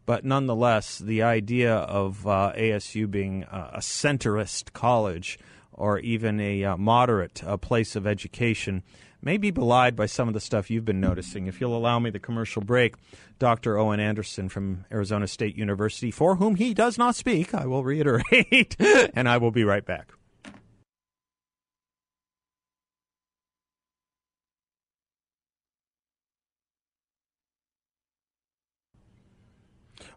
But 0.06 0.24
nonetheless, 0.24 0.98
the 0.98 1.22
idea 1.22 1.74
of 1.74 2.26
uh, 2.26 2.52
ASU 2.56 3.10
being 3.10 3.44
uh, 3.44 3.70
a 3.74 3.78
centrist 3.78 4.72
college 4.72 5.38
or 5.72 5.98
even 5.98 6.40
a 6.40 6.64
uh, 6.64 6.76
moderate 6.76 7.42
uh, 7.42 7.56
place 7.56 7.96
of 7.96 8.06
education 8.06 8.82
may 9.24 9.38
be 9.38 9.50
belied 9.50 9.96
by 9.96 10.06
some 10.06 10.28
of 10.28 10.34
the 10.34 10.40
stuff 10.40 10.70
you've 10.70 10.84
been 10.84 11.00
noticing. 11.00 11.46
If 11.46 11.60
you'll 11.60 11.76
allow 11.76 11.98
me 11.98 12.10
the 12.10 12.18
commercial 12.18 12.62
break, 12.62 12.94
Dr. 13.38 13.78
Owen 13.78 13.98
Anderson 13.98 14.48
from 14.48 14.84
Arizona 14.92 15.26
State 15.26 15.56
University, 15.56 16.10
for 16.10 16.36
whom 16.36 16.56
he 16.56 16.74
does 16.74 16.98
not 16.98 17.14
speak, 17.14 17.54
I 17.54 17.66
will 17.66 17.82
reiterate, 17.82 18.76
and 19.14 19.28
I 19.28 19.38
will 19.38 19.50
be 19.50 19.64
right 19.64 19.84
back. 19.84 20.12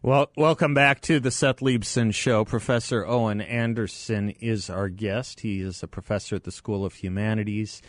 Well, 0.03 0.31
welcome 0.37 0.73
back 0.73 1.01
to 1.01 1.19
the 1.19 1.31
Seth 1.31 1.59
Leibsohn 1.59 2.13
Show. 2.13 2.45
Professor 2.45 3.05
Owen 3.05 3.41
Anderson 3.41 4.29
is 4.39 4.69
our 4.69 4.89
guest. 4.89 5.39
He 5.39 5.59
is 5.59 5.81
a 5.81 5.87
professor 5.87 6.35
at 6.35 6.43
the 6.43 6.51
School 6.51 6.85
of 6.85 6.93
Humanities 6.93 7.81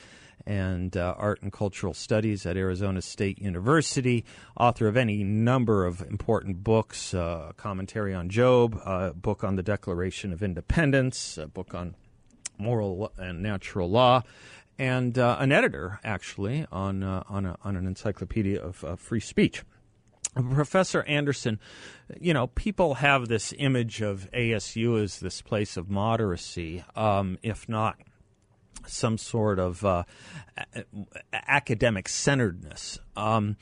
and 0.48 0.96
uh, 0.96 1.14
Art 1.18 1.42
and 1.42 1.52
Cultural 1.52 1.92
Studies 1.92 2.46
at 2.46 2.56
Arizona 2.56 3.02
State 3.02 3.38
University, 3.38 4.24
author 4.58 4.88
of 4.88 4.96
any 4.96 5.22
number 5.22 5.84
of 5.84 6.00
important 6.00 6.64
books, 6.64 7.12
uh, 7.12 7.52
commentary 7.58 8.14
on 8.14 8.30
Job, 8.30 8.80
a 8.86 9.12
book 9.12 9.44
on 9.44 9.56
the 9.56 9.62
Declaration 9.62 10.32
of 10.32 10.42
Independence, 10.42 11.36
a 11.36 11.46
book 11.46 11.74
on 11.74 11.94
moral 12.56 13.12
and 13.18 13.42
natural 13.42 13.90
law, 13.90 14.22
and 14.78 15.18
uh, 15.18 15.36
an 15.38 15.52
editor, 15.52 16.00
actually, 16.02 16.66
on, 16.72 17.02
uh, 17.02 17.22
on, 17.28 17.44
a, 17.44 17.58
on 17.62 17.76
an 17.76 17.86
encyclopedia 17.86 18.58
of 18.58 18.82
uh, 18.84 18.96
free 18.96 19.20
speech. 19.20 19.62
Professor 20.34 21.02
Anderson, 21.02 21.60
you 22.18 22.32
know, 22.32 22.46
people 22.46 22.94
have 22.94 23.28
this 23.28 23.52
image 23.58 24.00
of 24.00 24.30
ASU 24.32 25.02
as 25.02 25.20
this 25.20 25.42
place 25.42 25.76
of 25.76 25.88
moderacy, 25.88 26.84
um, 26.96 27.38
if 27.42 27.68
not 27.68 27.98
some 28.88 29.18
sort 29.18 29.58
of 29.58 29.84
uh, 29.84 30.04
academic 31.32 32.08
centeredness. 32.08 32.98
Um, 33.16 33.56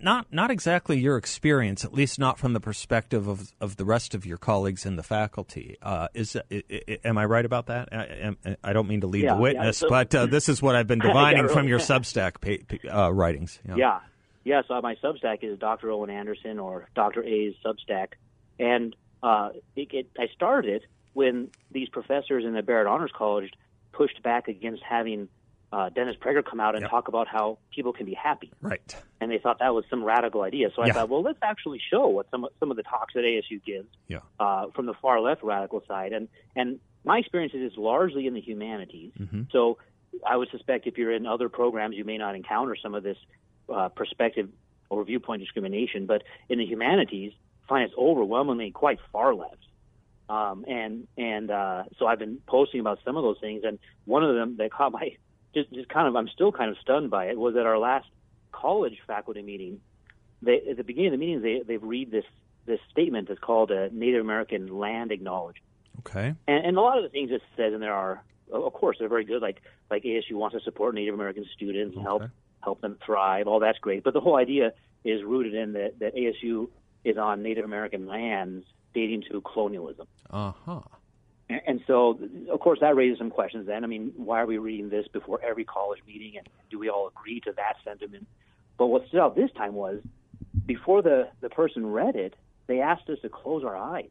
not 0.00 0.32
not 0.32 0.50
exactly 0.52 0.96
your 0.98 1.16
experience, 1.16 1.84
at 1.84 1.92
least 1.92 2.20
not 2.20 2.38
from 2.38 2.52
the 2.52 2.60
perspective 2.60 3.26
of, 3.26 3.52
of 3.60 3.76
the 3.76 3.84
rest 3.84 4.14
of 4.14 4.24
your 4.24 4.38
colleagues 4.38 4.86
in 4.86 4.94
the 4.94 5.02
faculty. 5.02 5.76
Uh, 5.82 6.06
is 6.14 6.36
i- 6.36 6.62
i- 6.70 6.98
am 7.04 7.18
I 7.18 7.24
right 7.24 7.44
about 7.44 7.66
that? 7.66 7.88
I, 7.90 8.04
am- 8.04 8.38
I 8.62 8.72
don't 8.72 8.86
mean 8.88 9.00
to 9.00 9.08
lead 9.08 9.24
Yeah, 9.24 9.30
the 9.32 9.36
yeah, 9.38 9.42
witness, 9.42 9.78
so- 9.78 9.88
but 9.88 10.14
uh, 10.14 10.26
this 10.26 10.48
is 10.48 10.62
what 10.62 10.76
I've 10.76 10.86
been 10.86 11.00
Yeah, 11.02 11.08
divining 11.08 11.48
from 11.48 11.66
your 11.66 11.80
Substack 11.80 12.40
pa- 12.40 12.76
pa- 12.88 13.06
uh, 13.06 13.10
writings. 13.10 13.58
Yeah. 13.76 14.00
Yeah, 14.44 14.62
so 14.68 14.80
my 14.80 14.94
Substack 15.02 15.42
is 15.42 15.58
Dr. 15.58 15.90
Owen 15.90 16.10
Anderson 16.10 16.58
or 16.60 16.88
Dr. 16.94 17.24
A's 17.24 17.54
Substack. 17.66 18.12
And 18.60 18.94
uh, 19.22 19.50
it, 19.74 19.92
it, 19.92 20.10
I 20.16 20.28
started 20.34 20.76
it 20.76 20.82
when 21.14 21.50
these 21.70 21.88
professors 21.88 22.44
in 22.44 22.54
the 22.54 22.62
Barrett 22.62 22.86
Honors 22.86 23.10
College 23.14 23.50
pushed 23.92 24.22
back 24.22 24.48
against 24.48 24.82
having 24.82 25.28
uh, 25.70 25.90
Dennis 25.90 26.16
Prager 26.18 26.42
come 26.42 26.60
out 26.60 26.74
and 26.74 26.82
Yep. 26.82 26.90
talk 26.90 27.08
about 27.08 27.28
how 27.28 27.58
people 27.74 27.92
can 27.92 28.06
be 28.06 28.14
happy. 28.14 28.50
Right. 28.62 28.96
And 29.20 29.30
they 29.30 29.36
thought 29.36 29.58
that 29.58 29.74
was 29.74 29.84
some 29.90 30.02
radical 30.02 30.40
idea. 30.40 30.70
So 30.74 30.80
I 30.80 30.86
Yeah. 30.86 30.92
thought, 30.94 31.10
well, 31.10 31.20
let's 31.22 31.40
actually 31.42 31.78
show 31.90 32.06
what 32.08 32.30
some, 32.30 32.46
some 32.58 32.70
of 32.70 32.78
the 32.78 32.82
talks 32.82 33.12
that 33.12 33.24
ASU 33.24 33.62
gives 33.62 33.86
Yeah. 34.06 34.20
uh, 34.40 34.68
from 34.74 34.86
the 34.86 34.94
far 34.94 35.20
left 35.20 35.42
radical 35.42 35.82
side. 35.86 36.12
And 36.14 36.28
and 36.56 36.80
my 37.04 37.18
experience 37.18 37.52
is 37.52 37.60
it's 37.62 37.76
largely 37.76 38.26
in 38.26 38.32
the 38.32 38.40
humanities. 38.40 39.12
Mm-hmm. 39.18 39.42
So 39.52 39.76
I 40.26 40.36
would 40.36 40.48
suspect 40.50 40.86
if 40.86 40.96
you're 40.96 41.12
in 41.12 41.26
other 41.26 41.50
programs, 41.50 41.96
you 41.96 42.04
may 42.04 42.16
not 42.16 42.34
encounter 42.34 42.74
some 42.74 42.94
of 42.94 43.02
this 43.02 43.18
uh, 43.68 43.88
perspective 43.90 44.48
or 44.88 45.04
viewpoint 45.04 45.42
discrimination. 45.42 46.06
But 46.06 46.22
in 46.48 46.58
the 46.58 46.64
humanities, 46.64 47.32
I 47.64 47.68
find 47.68 47.84
it's 47.84 47.94
overwhelmingly 47.98 48.70
quite 48.70 49.00
far 49.12 49.34
left. 49.34 49.66
Um, 50.28 50.64
and 50.68 51.08
and 51.16 51.50
uh, 51.50 51.84
so 51.98 52.06
I've 52.06 52.18
been 52.18 52.38
posting 52.46 52.80
about 52.80 52.98
some 53.04 53.16
of 53.16 53.22
those 53.22 53.38
things, 53.40 53.62
and 53.64 53.78
one 54.04 54.22
of 54.24 54.34
them 54.34 54.56
that 54.58 54.70
caught 54.72 54.92
my 54.92 55.16
just 55.54 55.72
just 55.72 55.88
kind 55.88 56.06
of 56.06 56.16
I'm 56.16 56.28
still 56.28 56.52
kind 56.52 56.70
of 56.70 56.76
stunned 56.78 57.10
by 57.10 57.26
it 57.26 57.38
was 57.38 57.56
at 57.56 57.66
our 57.66 57.78
last 57.78 58.06
college 58.52 58.98
faculty 59.06 59.42
meeting. 59.42 59.80
They 60.42 60.60
at 60.70 60.76
the 60.76 60.84
beginning 60.84 61.14
of 61.14 61.18
the 61.18 61.26
meeting 61.26 61.42
they 61.42 61.62
they 61.66 61.76
read 61.78 62.10
this 62.10 62.24
this 62.66 62.80
statement 62.90 63.28
that's 63.28 63.40
called 63.40 63.70
a 63.70 63.88
Native 63.90 64.20
American 64.20 64.78
land 64.78 65.10
acknowledgement. 65.10 65.64
Okay. 66.00 66.34
And, 66.46 66.66
and 66.66 66.76
a 66.76 66.80
lot 66.80 66.98
of 66.98 67.02
the 67.02 67.08
things 67.08 67.30
it 67.32 67.42
says 67.56 67.72
in 67.72 67.80
there 67.80 67.94
are, 67.94 68.22
of 68.52 68.72
course, 68.72 68.98
they're 68.98 69.08
very 69.08 69.24
good. 69.24 69.42
Like 69.42 69.62
like 69.90 70.04
ASU 70.04 70.32
wants 70.32 70.56
to 70.56 70.62
support 70.62 70.94
Native 70.94 71.14
American 71.14 71.46
students 71.56 71.96
and 71.96 72.04
help 72.04 72.24
help 72.62 72.80
them 72.80 72.98
thrive. 73.04 73.48
All 73.48 73.60
that's 73.60 73.78
great. 73.78 74.04
But 74.04 74.14
the 74.14 74.20
whole 74.20 74.36
idea 74.36 74.72
is 75.04 75.22
rooted 75.24 75.54
in 75.54 75.72
that, 75.72 75.98
that 76.00 76.14
ASU 76.14 76.68
is 77.04 77.16
on 77.16 77.42
Native 77.42 77.64
American 77.64 78.06
lands 78.06 78.66
dating 78.94 79.24
to 79.30 79.40
colonialism. 79.40 80.06
Uh 80.30 80.52
huh. 80.64 80.80
And, 81.48 81.60
and 81.66 81.80
so, 81.86 82.18
of 82.50 82.60
course, 82.60 82.80
that 82.80 82.94
raises 82.96 83.18
some 83.18 83.30
questions. 83.30 83.66
Then, 83.66 83.84
I 83.84 83.86
mean, 83.86 84.12
why 84.16 84.40
are 84.40 84.46
we 84.46 84.58
reading 84.58 84.88
this 84.90 85.06
before 85.08 85.40
every 85.42 85.64
college 85.64 86.00
meeting, 86.06 86.36
and 86.36 86.48
do 86.70 86.78
we 86.78 86.88
all 86.88 87.08
agree 87.08 87.40
to 87.40 87.52
that 87.52 87.76
sentiment? 87.84 88.26
But 88.76 88.86
what 88.86 89.06
stood 89.08 89.20
out 89.20 89.34
this 89.34 89.50
time 89.52 89.74
was 89.74 90.00
before 90.66 91.02
the 91.02 91.28
the 91.40 91.48
person 91.48 91.86
read 91.86 92.16
it, 92.16 92.34
they 92.66 92.80
asked 92.80 93.08
us 93.08 93.18
to 93.22 93.28
close 93.28 93.64
our 93.64 93.76
eyes. 93.76 94.10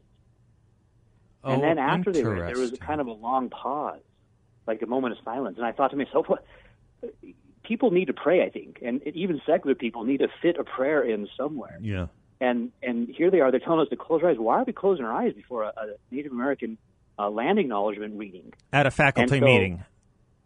and 1.44 1.58
Oh, 1.58 1.60
then 1.60 1.78
after 1.78 2.12
they 2.12 2.24
read, 2.24 2.50
it, 2.50 2.54
there 2.54 2.62
was 2.62 2.72
a 2.72 2.76
kind 2.76 3.00
of 3.00 3.06
a 3.06 3.12
long 3.12 3.48
pause, 3.50 4.00
like 4.66 4.82
a 4.82 4.86
moment 4.86 5.16
of 5.16 5.24
silence. 5.24 5.56
And 5.56 5.64
I 5.66 5.72
thought 5.72 5.90
to 5.92 5.96
myself, 5.96 6.28
what? 6.28 6.44
People 7.62 7.90
need 7.90 8.06
to 8.06 8.14
pray, 8.14 8.42
I 8.42 8.48
think, 8.48 8.78
and 8.82 9.02
even 9.08 9.42
secular 9.44 9.74
people 9.74 10.02
need 10.02 10.20
to 10.20 10.28
fit 10.40 10.56
a 10.58 10.64
prayer 10.64 11.02
in 11.02 11.28
somewhere. 11.36 11.78
Yeah. 11.82 12.06
And 12.40 12.70
and 12.82 13.08
here 13.08 13.30
they 13.30 13.40
are, 13.40 13.50
they're 13.50 13.60
telling 13.60 13.80
us 13.80 13.88
to 13.90 13.96
close 13.96 14.22
our 14.22 14.30
eyes. 14.30 14.38
Why 14.38 14.58
are 14.60 14.64
we 14.64 14.72
closing 14.72 15.04
our 15.04 15.12
eyes 15.12 15.34
before 15.34 15.64
a, 15.64 15.68
a 15.76 15.86
Native 16.10 16.30
American 16.32 16.78
uh, 17.18 17.28
land 17.30 17.58
acknowledgement 17.58 18.16
reading 18.16 18.52
At 18.72 18.86
a 18.86 18.90
faculty 18.92 19.40
so- 19.40 19.44
meeting. 19.44 19.82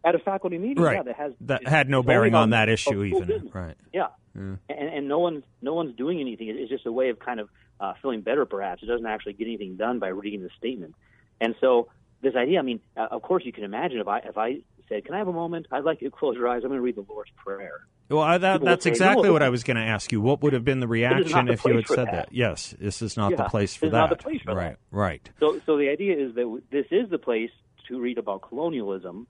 at 0.05 0.15
a 0.15 0.19
faculty 0.19 0.57
meeting? 0.59 0.83
Right. 0.83 0.97
Yeah, 0.97 1.03
that 1.03 1.17
has 1.17 1.33
That 1.43 1.69
had 1.69 1.89
no 1.91 2.03
bearing 2.03 2.35
on 2.35 2.51
that 2.51 2.69
issue, 2.71 3.03
even. 3.05 3.27
business. 3.27 3.55
Right. 3.55 3.77
Yeah. 3.93 4.09
And, 4.35 4.59
and 4.71 5.09
no 5.09 5.19
one's 5.19 5.45
no 5.61 5.75
one's 5.75 5.95
doing 5.95 6.19
anything. 6.21 6.49
It's 6.49 6.71
just 6.71 6.87
a 6.87 6.93
way 6.93 7.11
of 7.11 7.19
kind 7.19 7.39
of 7.41 7.51
uh, 7.79 7.93
feeling 8.01 8.23
better, 8.23 8.47
perhaps. 8.47 8.83
It 8.83 8.87
doesn't 8.87 9.05
actually 9.05 9.35
get 9.35 9.47
anything 9.47 9.77
done 9.77 9.99
by 9.99 10.09
reading 10.09 10.43
the 10.43 10.49
statement. 10.57 10.95
And 11.43 11.55
so 11.61 11.89
this 12.23 12.35
idea, 12.35 12.59
I 12.59 12.63
mean, 12.63 12.81
uh, 12.97 13.09
of 13.11 13.21
course, 13.21 13.43
you 13.45 13.53
can 13.53 13.65
imagine 13.65 13.99
if 14.01 14.09
I 14.09 14.19
if 14.21 14.39
I 14.39 14.61
said, 14.89 15.05
"Can 15.05 15.15
I 15.15 15.19
have 15.19 15.29
a 15.29 15.33
moment? 15.35 15.67
I'd 15.71 15.85
like 15.85 16.01
you 16.01 16.09
to 16.09 16.17
close 16.17 16.37
your 16.37 16.49
eyes. 16.49 16.63
I'm 16.63 16.71
going 16.71 16.79
to 16.79 16.83
read 16.83 16.97
the 16.97 17.05
Lord's 17.07 17.31
Prayer." 17.37 17.81
Well, 18.13 18.23
I, 18.23 18.39
that, 18.39 18.61
that's 18.61 18.87
exactly 18.87 19.29
"No, 19.29 19.33
what 19.33 19.43
I 19.43 19.49
was 19.49 19.65
going 19.65 19.77
to 19.77 19.83
ask 19.83 20.13
you. 20.13 20.21
What 20.21 20.43
would 20.43 20.53
have 20.53 20.65
been 20.65 20.81
the 20.81 20.89
reaction 20.89 21.49
if 21.49 21.65
you 21.65 21.77
had 21.77 21.87
said 21.87 22.07
that. 22.07 22.13
that? 22.13 22.29
Yes, 22.33 22.75
this 22.79 23.03
is 23.03 23.17
not 23.17 23.37
the 23.37 23.45
place 23.45 23.75
for 23.75 23.89
that. 23.89 24.19
place 24.19 24.43
for 24.43 24.55
right, 24.55 24.71
that. 24.71 24.79
right. 24.91 25.31
So, 25.41 25.61
so 25.67 25.77
the 25.79 25.89
idea 25.89 26.17
is 26.17 26.35
that 26.35 26.63
this 26.71 26.87
is 26.91 27.11
the 27.11 27.19
place 27.19 27.51
to 27.89 28.01
read 28.01 28.19
about 28.19 28.43
colonialism, 28.43 29.27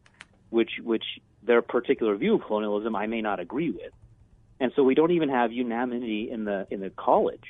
which 0.50 0.72
which 0.82 1.04
their 1.42 1.62
particular 1.62 2.16
view 2.16 2.34
of 2.34 2.42
colonialism 2.42 2.94
I 2.96 3.06
may 3.06 3.22
not 3.22 3.40
agree 3.40 3.70
with, 3.70 3.92
and 4.60 4.72
so 4.74 4.82
we 4.82 4.94
don't 4.94 5.12
even 5.12 5.28
have 5.28 5.52
unanimity 5.52 6.30
in 6.30 6.44
the 6.44 6.66
in 6.70 6.80
the 6.80 6.90
college, 6.90 7.44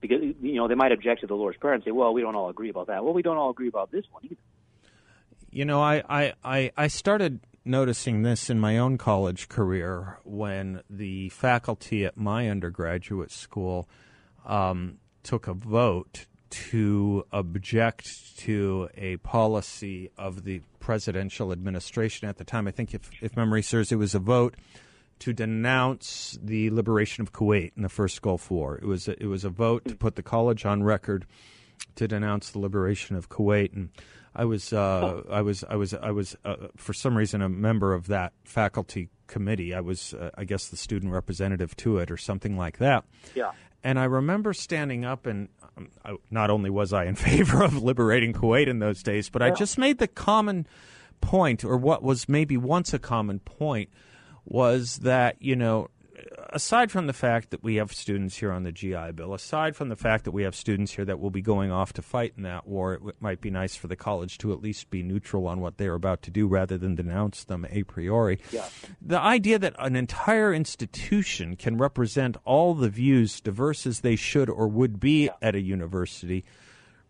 because 0.00 0.22
you 0.22 0.54
know 0.54 0.68
they 0.68 0.74
might 0.74 0.92
object 0.92 1.22
to 1.22 1.26
the 1.26 1.34
Lord's 1.34 1.58
Prayer 1.58 1.74
and 1.74 1.82
say, 1.84 1.90
well, 1.90 2.12
we 2.12 2.20
don't 2.20 2.34
all 2.34 2.48
agree 2.48 2.70
about 2.70 2.88
that. 2.88 3.04
Well, 3.04 3.14
we 3.14 3.22
don't 3.22 3.36
all 3.36 3.50
agree 3.50 3.68
about 3.68 3.90
this 3.90 4.04
one 4.10 4.24
either. 4.24 4.36
You 5.50 5.64
know, 5.64 5.80
I, 5.80 6.02
I, 6.08 6.32
I, 6.44 6.72
I 6.76 6.88
started 6.88 7.40
noticing 7.68 8.22
this 8.22 8.50
in 8.50 8.58
my 8.58 8.78
own 8.78 8.98
college 8.98 9.48
career 9.48 10.18
when 10.24 10.82
the 10.88 11.28
faculty 11.28 12.04
at 12.04 12.16
my 12.16 12.48
undergraduate 12.48 13.30
school 13.30 13.88
um, 14.46 14.98
took 15.22 15.46
a 15.46 15.54
vote 15.54 16.26
to 16.50 17.24
object 17.32 18.38
to 18.38 18.88
a 18.96 19.18
policy 19.18 20.10
of 20.16 20.44
the 20.44 20.62
presidential 20.80 21.52
administration 21.52 22.28
at 22.28 22.38
the 22.38 22.44
time. 22.44 22.66
I 22.66 22.70
think, 22.70 22.94
if, 22.94 23.10
if 23.20 23.36
memory 23.36 23.62
serves, 23.62 23.92
it 23.92 23.96
was 23.96 24.14
a 24.14 24.18
vote 24.18 24.56
to 25.18 25.32
denounce 25.32 26.38
the 26.42 26.70
liberation 26.70 27.22
of 27.22 27.32
Kuwait 27.32 27.72
in 27.76 27.82
the 27.82 27.88
first 27.88 28.22
Gulf 28.22 28.50
War. 28.50 28.76
It 28.76 28.86
was 28.86 29.08
a, 29.08 29.22
it 29.22 29.26
was 29.26 29.44
a 29.44 29.50
vote 29.50 29.84
to 29.86 29.96
put 29.96 30.16
the 30.16 30.22
college 30.22 30.64
on 30.64 30.82
record 30.82 31.26
to 31.96 32.08
denounce 32.08 32.50
the 32.50 32.60
liberation 32.60 33.16
of 33.16 33.28
Kuwait, 33.28 33.74
and 33.74 33.90
I 34.34 34.44
was 34.44 34.72
uh, 34.72 35.22
I 35.30 35.42
was 35.42 35.64
I 35.68 35.76
was 35.76 35.94
I 35.94 36.10
was 36.10 36.36
uh, 36.44 36.68
for 36.76 36.92
some 36.92 37.16
reason 37.16 37.42
a 37.42 37.48
member 37.48 37.92
of 37.92 38.06
that 38.08 38.32
faculty 38.44 39.08
committee. 39.26 39.74
I 39.74 39.80
was 39.80 40.14
uh, 40.14 40.30
I 40.36 40.44
guess 40.44 40.68
the 40.68 40.76
student 40.76 41.12
representative 41.12 41.76
to 41.78 41.98
it 41.98 42.10
or 42.10 42.16
something 42.16 42.56
like 42.56 42.78
that. 42.78 43.04
Yeah. 43.34 43.52
And 43.84 43.98
I 43.98 44.04
remember 44.04 44.52
standing 44.52 45.04
up 45.04 45.26
and 45.26 45.48
um, 45.76 45.88
I, 46.04 46.16
not 46.30 46.50
only 46.50 46.70
was 46.70 46.92
I 46.92 47.04
in 47.04 47.14
favor 47.16 47.62
of 47.62 47.82
liberating 47.82 48.32
Kuwait 48.32 48.66
in 48.66 48.78
those 48.80 49.02
days, 49.02 49.28
but 49.28 49.42
I 49.42 49.50
just 49.50 49.78
made 49.78 49.98
the 49.98 50.08
common 50.08 50.66
point, 51.20 51.64
or 51.64 51.76
what 51.76 52.02
was 52.02 52.28
maybe 52.28 52.56
once 52.56 52.92
a 52.92 52.98
common 52.98 53.40
point, 53.40 53.90
was 54.44 54.98
that 54.98 55.36
you 55.40 55.56
know 55.56 55.88
aside 56.58 56.90
from 56.90 57.06
the 57.06 57.12
fact 57.12 57.50
that 57.50 57.62
we 57.62 57.76
have 57.76 57.92
students 57.92 58.36
here 58.36 58.50
on 58.50 58.64
the 58.64 58.72
GI 58.72 59.12
Bill, 59.14 59.32
aside 59.32 59.76
from 59.76 59.90
the 59.90 59.94
fact 59.94 60.24
that 60.24 60.32
we 60.32 60.42
have 60.42 60.56
students 60.56 60.90
here 60.90 61.04
that 61.04 61.20
will 61.20 61.30
be 61.30 61.40
going 61.40 61.70
off 61.70 61.92
to 61.92 62.02
fight 62.02 62.32
in 62.36 62.42
that 62.42 62.66
war, 62.66 62.94
it 62.94 62.98
w- 62.98 63.14
might 63.20 63.40
be 63.40 63.48
nice 63.48 63.76
for 63.76 63.86
the 63.86 63.94
college 63.94 64.38
to 64.38 64.52
at 64.52 64.60
least 64.60 64.90
be 64.90 65.04
neutral 65.04 65.46
on 65.46 65.60
what 65.60 65.76
they're 65.76 65.94
about 65.94 66.20
to 66.22 66.32
do 66.32 66.48
rather 66.48 66.76
than 66.76 66.96
denounce 66.96 67.44
them 67.44 67.64
a 67.70 67.84
priori. 67.84 68.40
Yeah. 68.50 68.66
The 69.00 69.20
idea 69.20 69.60
that 69.60 69.76
an 69.78 69.94
entire 69.94 70.52
institution 70.52 71.54
can 71.54 71.78
represent 71.78 72.36
all 72.44 72.74
the 72.74 72.88
views, 72.88 73.40
diverse 73.40 73.86
as 73.86 74.00
they 74.00 74.16
should 74.16 74.50
or 74.50 74.66
would 74.66 74.98
be 74.98 75.30
at 75.40 75.54
a 75.54 75.60
university, 75.60 76.44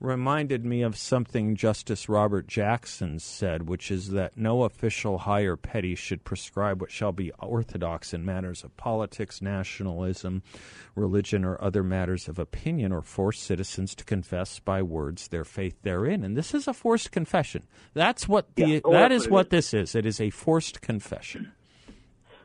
reminded 0.00 0.64
me 0.64 0.82
of 0.82 0.96
something 0.96 1.56
Justice 1.56 2.08
Robert 2.08 2.46
Jackson 2.46 3.18
said, 3.18 3.68
which 3.68 3.90
is 3.90 4.10
that 4.10 4.36
no 4.36 4.62
official, 4.62 5.18
high 5.18 5.42
or 5.42 5.56
petty, 5.56 5.94
should 5.94 6.24
prescribe 6.24 6.80
what 6.80 6.90
shall 6.90 7.10
be 7.10 7.32
orthodox 7.40 8.14
in 8.14 8.24
matters 8.24 8.62
of 8.62 8.76
politics, 8.76 9.42
nationalism, 9.42 10.42
religion, 10.94 11.44
or 11.44 11.62
other 11.62 11.82
matters 11.82 12.28
of 12.28 12.38
opinion, 12.38 12.92
or 12.92 13.02
force 13.02 13.40
citizens 13.40 13.94
to 13.96 14.04
confess 14.04 14.60
by 14.60 14.82
words 14.82 15.28
their 15.28 15.44
faith 15.44 15.76
therein. 15.82 16.22
And 16.22 16.36
this 16.36 16.54
is 16.54 16.68
a 16.68 16.74
forced 16.74 17.10
confession. 17.10 17.64
That's 17.94 18.28
what 18.28 18.54
the 18.54 18.66
Yeah. 18.66 18.80
Oh, 18.84 18.92
that's 18.92 19.28
what 19.28 19.46
is. 19.46 19.50
this 19.50 19.74
is. 19.74 19.94
It 19.94 20.06
is 20.06 20.20
a 20.20 20.30
forced 20.30 20.80
confession. 20.80 21.52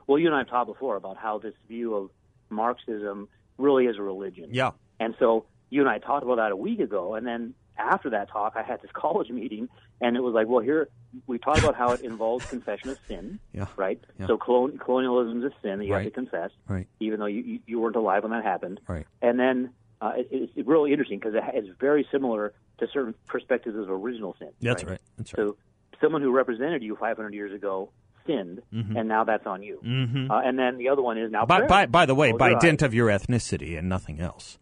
Well, 0.08 0.18
you 0.18 0.26
and 0.28 0.36
I 0.36 0.40
have 0.40 0.50
talked 0.50 0.68
before 0.68 0.96
about 0.96 1.18
how 1.18 1.38
this 1.38 1.54
view 1.68 1.96
of 1.96 2.10
Marxism 2.50 3.30
really 3.58 3.86
is 3.86 3.98
a 3.98 4.02
religion. 4.02 4.50
Yeah. 4.52 4.72
And 5.00 5.16
so 5.20 5.46
you 5.74 5.82
and 5.82 5.90
I 5.90 5.98
talked 6.00 6.24
about 6.24 6.38
that 6.38 6.52
a 6.52 6.56
week 6.56 6.80
ago, 6.80 7.16
and 7.16 7.26
then 7.26 7.54
after 7.78 8.10
that 8.12 8.30
talk, 8.30 8.54
I 8.56 8.62
had 8.64 8.82
this 8.82 8.92
college 8.94 9.30
meeting, 9.30 9.68
and 10.00 10.16
it 10.16 10.22
was 10.22 10.34
like, 10.34 10.48
well, 10.48 10.62
here 10.62 10.90
we 11.28 11.38
talked 11.40 11.60
about 11.60 11.76
how 11.76 11.92
it 11.92 12.02
involves 12.02 12.46
confession 12.46 12.90
of 12.92 12.98
sin, 13.08 13.40
Yeah. 13.54 13.66
right? 13.76 14.00
Yeah. 14.20 14.28
So 14.28 14.38
colon- 14.38 14.78
colonialism 14.78 15.44
is 15.44 15.52
a 15.52 15.56
sin 15.62 15.80
that 15.80 15.86
you 15.86 15.94
have 15.94 16.04
to 16.04 16.12
confess, 16.12 16.52
Right. 16.68 16.88
even 17.00 17.20
though 17.20 17.26
you, 17.26 17.42
you, 17.42 17.60
you 17.66 17.80
weren't 17.80 17.96
alive 17.96 18.24
when 18.24 18.32
that 18.32 18.44
happened. 18.44 18.80
Right. 18.88 19.06
And 19.22 19.40
then 19.40 19.72
uh, 20.02 20.14
it, 20.18 20.28
it's 20.56 20.68
really 20.68 20.92
interesting 20.92 21.18
because 21.20 21.34
it, 21.36 21.44
it's 21.54 21.70
very 21.80 22.06
similar 22.12 22.54
to 22.80 22.88
certain 22.94 23.16
perspectives 23.28 23.76
of 23.78 23.90
original 23.90 24.36
sin. 24.40 24.50
That's 24.62 24.84
right. 24.84 25.00
That's 25.18 25.34
right. 25.34 25.44
So 25.44 25.56
someone 26.02 26.22
who 26.22 26.32
represented 26.32 26.84
you 26.84 26.96
500 26.96 27.34
years 27.34 27.54
ago 27.54 27.90
sinned, 28.28 28.62
and 28.72 29.08
now 29.10 29.24
that's 29.26 29.46
on 29.46 29.64
you. 29.64 29.80
Mhm. 29.84 30.30
Uh, 30.30 30.42
and 30.48 30.58
then 30.58 30.78
the 30.78 30.88
other 30.90 31.02
one 31.02 31.18
is 31.18 31.30
now. 31.32 31.46
By, 31.46 31.66
by, 31.68 31.86
by 31.88 32.06
the 32.06 32.16
way, 32.16 32.32
by 32.32 32.54
dint 32.60 32.82
of 32.82 32.94
your 32.94 33.08
ethnicity 33.10 33.78
and 33.78 33.90
nothing 33.90 34.20
else. 34.22 34.58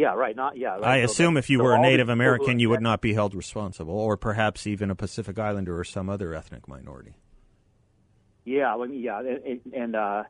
Yeah, 0.00 0.14
right. 0.14 0.34
Not 0.34 0.56
yeah. 0.56 0.76
Right. 0.78 0.84
I 0.84 1.00
So 1.00 1.12
assume 1.12 1.34
that- 1.34 1.40
if 1.40 1.50
you 1.50 1.58
so 1.58 1.64
were 1.64 1.74
a 1.74 1.80
Native 1.80 2.08
American, 2.08 2.58
you 2.58 2.70
would 2.70 2.80
not 2.80 3.02
be 3.02 3.12
held 3.12 3.34
responsible, 3.34 3.92
or 3.98 4.16
perhaps 4.16 4.66
even 4.66 4.90
a 4.90 4.94
Pacific 4.94 5.38
Islander 5.38 5.78
or 5.78 5.84
some 5.84 6.08
other 6.08 6.34
ethnic 6.34 6.66
minority. 6.66 7.12
Yeah, 8.44 8.74
I 8.74 8.86
mean, 8.86 9.00
yeah, 9.02 9.20
and, 9.20 9.60
and 9.74 9.94
uh, 9.96 10.22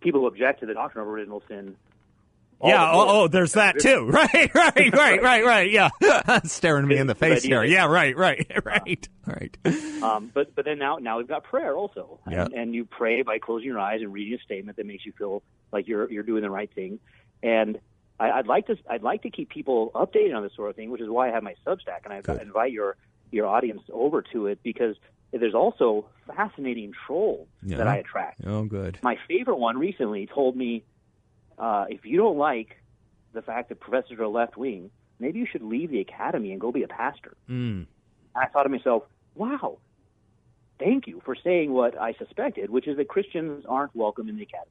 people 0.00 0.20
who 0.20 0.26
object 0.28 0.60
to 0.60 0.66
the 0.66 0.74
doctrine 0.74 1.02
of 1.02 1.08
original 1.08 1.42
sin. 1.48 1.74
yeah. 2.62 2.90
Oh, 2.92 3.22
oh, 3.24 3.28
there's 3.28 3.54
that 3.54 3.80
too. 3.80 4.06
Right. 4.12 4.54
Right. 4.54 4.92
Right. 4.92 5.22
Right. 5.22 5.44
Right. 5.44 5.70
Yeah. 5.72 5.90
Staring 6.44 6.86
me 6.86 6.96
in 6.96 7.08
the 7.08 7.16
face 7.16 7.42
here. 7.42 7.64
Yeah. 7.64 7.86
Right. 7.86 8.16
Right. 8.16 8.46
Right. 8.64 9.08
Right. 9.26 9.56
Um, 10.02 10.30
but 10.32 10.54
but 10.54 10.64
then 10.64 10.78
now 10.78 10.96
now 10.96 11.18
we've 11.18 11.26
got 11.28 11.42
prayer 11.42 11.76
also, 11.76 12.20
Yeah. 12.30 12.44
and, 12.44 12.54
and 12.54 12.74
you 12.74 12.84
pray 12.84 13.22
by 13.22 13.38
closing 13.38 13.66
your 13.66 13.80
eyes 13.80 14.00
and 14.00 14.12
reading 14.12 14.34
a 14.38 14.42
statement 14.42 14.76
that 14.76 14.86
makes 14.86 15.04
you 15.04 15.12
feel 15.18 15.42
like 15.72 15.88
you're 15.88 16.08
you're 16.10 16.22
doing 16.22 16.42
the 16.42 16.50
right 16.50 16.72
thing. 16.72 17.00
And 17.42 17.78
I, 18.20 18.30
I'd 18.30 18.46
like 18.46 18.66
to 18.66 18.76
I'd 18.90 19.02
like 19.02 19.22
to 19.22 19.30
keep 19.30 19.48
people 19.50 19.90
updated 19.94 20.36
on 20.36 20.42
this 20.42 20.52
sort 20.54 20.70
of 20.70 20.76
thing, 20.76 20.90
which 20.90 21.00
is 21.00 21.08
why 21.08 21.28
I 21.28 21.32
have 21.32 21.42
my 21.42 21.54
Substack, 21.66 22.04
and 22.04 22.12
I 22.12 22.20
Good. 22.20 22.42
invite 22.42 22.72
your 22.72 22.96
your 23.30 23.46
audience 23.46 23.82
over 23.92 24.22
to 24.32 24.46
it 24.46 24.58
because 24.62 24.96
there's 25.32 25.54
also 25.54 26.06
fascinating 26.26 26.92
trolls 27.06 27.46
Yeah. 27.62 27.76
that 27.78 27.86
I 27.88 27.96
attract. 27.98 28.40
Oh, 28.46 28.64
good. 28.64 28.98
My 29.02 29.18
favorite 29.28 29.58
one 29.58 29.76
recently 29.78 30.26
told 30.26 30.56
me, 30.56 30.82
uh, 31.58 31.84
if 31.90 32.06
you 32.06 32.16
don't 32.16 32.38
like 32.38 32.76
the 33.34 33.42
fact 33.42 33.68
that 33.68 33.78
professors 33.80 34.18
are 34.18 34.26
left 34.26 34.56
wing, 34.56 34.90
maybe 35.18 35.38
you 35.38 35.46
should 35.46 35.62
leave 35.62 35.90
the 35.90 36.00
academy 36.00 36.52
and 36.52 36.60
go 36.60 36.72
be 36.72 36.82
a 36.82 36.88
pastor. 36.88 37.36
Mm. 37.48 37.86
I 38.34 38.46
thought 38.46 38.62
to 38.62 38.70
myself, 38.70 39.02
wow, 39.34 39.78
thank 40.78 41.06
you 41.06 41.20
for 41.24 41.36
saying 41.36 41.72
what 41.72 42.00
I 42.00 42.14
suspected, 42.14 42.70
which 42.70 42.88
is 42.88 42.96
that 42.96 43.08
Christians 43.08 43.66
aren't 43.68 43.94
welcome 43.94 44.28
in 44.30 44.36
the 44.36 44.42
academy. 44.44 44.70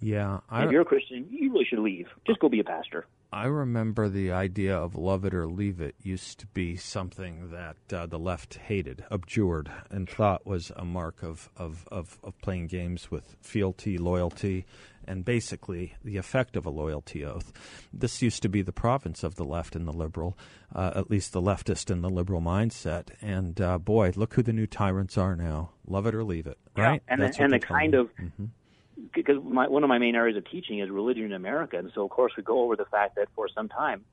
Yeah. 0.00 0.40
And 0.50 0.64
if 0.64 0.72
you're 0.72 0.82
a 0.82 0.86
Christian, 0.86 1.26
you 1.30 1.52
really 1.52 1.66
should 1.66 1.78
leave. 1.78 2.06
Just 2.26 2.40
go 2.40 2.48
be 2.48 2.60
a 2.60 2.64
pastor. 2.64 3.06
I 3.32 3.46
remember 3.46 4.08
the 4.08 4.32
idea 4.32 4.76
of 4.76 4.96
love 4.96 5.24
it 5.24 5.34
or 5.34 5.46
leave 5.46 5.80
it 5.80 5.94
used 6.02 6.40
to 6.40 6.46
be 6.48 6.76
something 6.76 7.50
that 7.50 7.76
uh, 7.96 8.06
the 8.06 8.18
left 8.18 8.54
hated, 8.54 9.04
abjured, 9.10 9.70
and 9.90 10.08
thought 10.08 10.46
was 10.46 10.72
a 10.74 10.84
mark 10.84 11.22
of, 11.22 11.48
of, 11.56 11.86
of, 11.92 12.18
of 12.24 12.36
playing 12.40 12.66
games 12.66 13.10
with 13.10 13.36
fealty, 13.40 13.98
loyalty, 13.98 14.64
and 15.06 15.24
basically 15.24 15.94
the 16.02 16.16
effect 16.16 16.56
of 16.56 16.66
a 16.66 16.70
loyalty 16.70 17.24
oath. 17.24 17.52
This 17.92 18.20
used 18.20 18.42
to 18.42 18.48
be 18.48 18.62
the 18.62 18.72
province 18.72 19.22
of 19.22 19.36
the 19.36 19.44
left 19.44 19.76
and 19.76 19.86
the 19.86 19.92
liberal, 19.92 20.36
uh, 20.74 20.92
at 20.96 21.10
least 21.10 21.32
the 21.32 21.42
leftist 21.42 21.90
and 21.90 22.02
the 22.02 22.10
liberal 22.10 22.40
mindset. 22.40 23.10
And 23.20 23.60
uh, 23.60 23.78
boy, 23.78 24.12
look 24.16 24.34
who 24.34 24.42
the 24.42 24.52
new 24.52 24.66
tyrants 24.66 25.16
are 25.16 25.36
now. 25.36 25.70
Love 25.86 26.06
it 26.06 26.14
or 26.14 26.24
leave 26.24 26.46
it, 26.46 26.58
right? 26.76 27.02
Yeah, 27.06 27.12
And 27.12 27.22
That's 27.22 27.36
the, 27.36 27.44
and 27.44 27.52
the 27.52 27.58
kind 27.60 27.94
of 27.94 28.10
because 29.14 29.36
my, 29.42 29.68
one 29.68 29.82
of 29.82 29.88
my 29.88 29.98
main 29.98 30.14
areas 30.14 30.36
of 30.36 30.48
teaching 30.50 30.80
is 30.80 30.90
religion 30.90 31.24
in 31.24 31.32
America, 31.32 31.78
and 31.78 31.90
so 31.94 32.04
of 32.04 32.10
course 32.10 32.32
we 32.36 32.42
go 32.42 32.60
over 32.62 32.76
the 32.76 32.84
fact 32.86 33.16
that 33.16 33.28
for 33.34 33.48
some 33.48 33.68
time, 33.68 34.04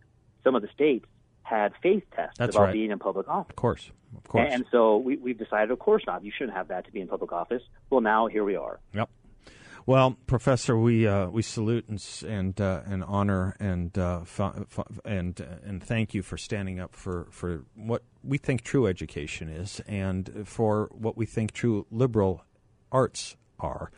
some 0.43 0.55
of 0.55 0.61
the 0.61 0.69
states 0.73 1.05
had 1.43 1.71
faith 1.81 2.03
tests 2.15 2.37
That's 2.37 2.55
about 2.55 2.65
right. 2.65 2.73
being 2.73 2.91
in 2.91 2.99
public 2.99 3.27
office. 3.29 3.51
Of 3.51 3.55
course, 3.55 3.91
of 4.17 4.23
course. 4.23 4.49
And 4.51 4.65
so 4.71 4.97
we, 4.97 5.17
we've 5.17 5.37
decided, 5.37 5.71
of 5.71 5.79
course 5.79 6.03
not. 6.05 6.23
You 6.23 6.31
shouldn't 6.37 6.57
have 6.57 6.67
that 6.69 6.85
to 6.85 6.91
be 6.91 6.99
in 6.99 7.07
public 7.07 7.31
office. 7.31 7.63
Well, 7.89 8.01
now 8.01 8.27
here 8.27 8.43
we 8.43 8.55
are. 8.55 8.79
Yep. 8.93 9.09
Well, 9.85 10.17
Professor, 10.27 10.77
we 10.77 11.07
uh, 11.07 11.29
we 11.29 11.41
salute 11.41 11.87
and 11.87 12.03
and 12.27 12.59
uh, 12.59 12.81
and 12.85 13.05
honor 13.05 13.55
and 13.57 13.97
uh, 13.97 14.25
fa- 14.25 14.65
fa- 14.67 14.83
and 15.05 15.39
uh, 15.39 15.45
and 15.65 15.81
thank 15.81 16.13
you 16.13 16.23
for 16.23 16.37
standing 16.37 16.77
up 16.77 16.93
for, 16.93 17.27
for 17.31 17.63
what 17.73 18.03
we 18.21 18.37
think 18.37 18.63
true 18.63 18.85
education 18.85 19.47
is, 19.47 19.79
and 19.87 20.43
for 20.43 20.89
what 20.91 21.15
we 21.15 21.25
think 21.25 21.53
true 21.53 21.85
liberal 21.89 22.43
arts 22.91 23.37
are, 23.61 23.89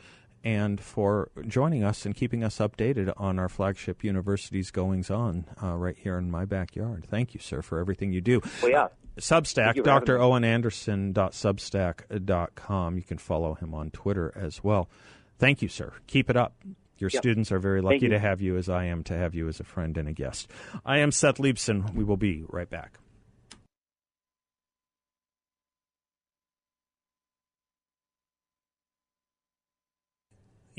and 0.43 0.79
for 0.79 1.29
joining 1.47 1.83
us 1.83 2.05
and 2.05 2.15
keeping 2.15 2.43
us 2.43 2.59
updated 2.59 3.11
on 3.17 3.39
our 3.39 3.49
flagship 3.49 4.03
university's 4.03 4.71
goings 4.71 5.09
on 5.09 5.45
uh, 5.61 5.75
right 5.75 5.97
here 5.97 6.17
in 6.17 6.29
my 6.31 6.45
backyard. 6.45 7.05
Thank 7.09 7.33
you, 7.33 7.39
sir, 7.39 7.61
for 7.61 7.79
everything 7.79 8.11
you 8.13 8.21
do. 8.21 8.41
Well, 8.61 8.71
yeah. 8.71 8.87
Substack, 9.17 9.75
you 9.75 9.83
Dr. 9.83 10.17
Owen 10.19 10.43
Anderson.substack.com. 10.45 12.95
You 12.97 13.03
can 13.03 13.17
follow 13.17 13.53
him 13.55 13.73
on 13.73 13.89
Twitter 13.91 14.31
as 14.35 14.63
well. 14.63 14.89
Thank 15.37 15.61
you, 15.61 15.67
sir. 15.67 15.91
Keep 16.07 16.29
it 16.29 16.37
up. 16.37 16.55
Your 16.97 17.09
Yep. 17.13 17.21
students 17.21 17.51
are 17.51 17.59
very 17.59 17.81
lucky 17.81 18.07
to 18.09 18.19
have 18.19 18.41
you, 18.41 18.57
as 18.57 18.67
I 18.69 18.85
am 18.85 19.03
to 19.05 19.15
have 19.17 19.33
you 19.33 19.47
as 19.47 19.59
a 19.61 19.63
friend 19.63 19.97
and 19.97 20.07
a 20.09 20.13
guest. 20.13 20.49
I 20.85 20.99
am 20.99 21.11
Seth 21.11 21.37
Leibsohn. 21.37 21.93
We 21.95 22.03
will 22.03 22.17
be 22.17 22.43
right 22.49 22.69
back. 22.69 22.99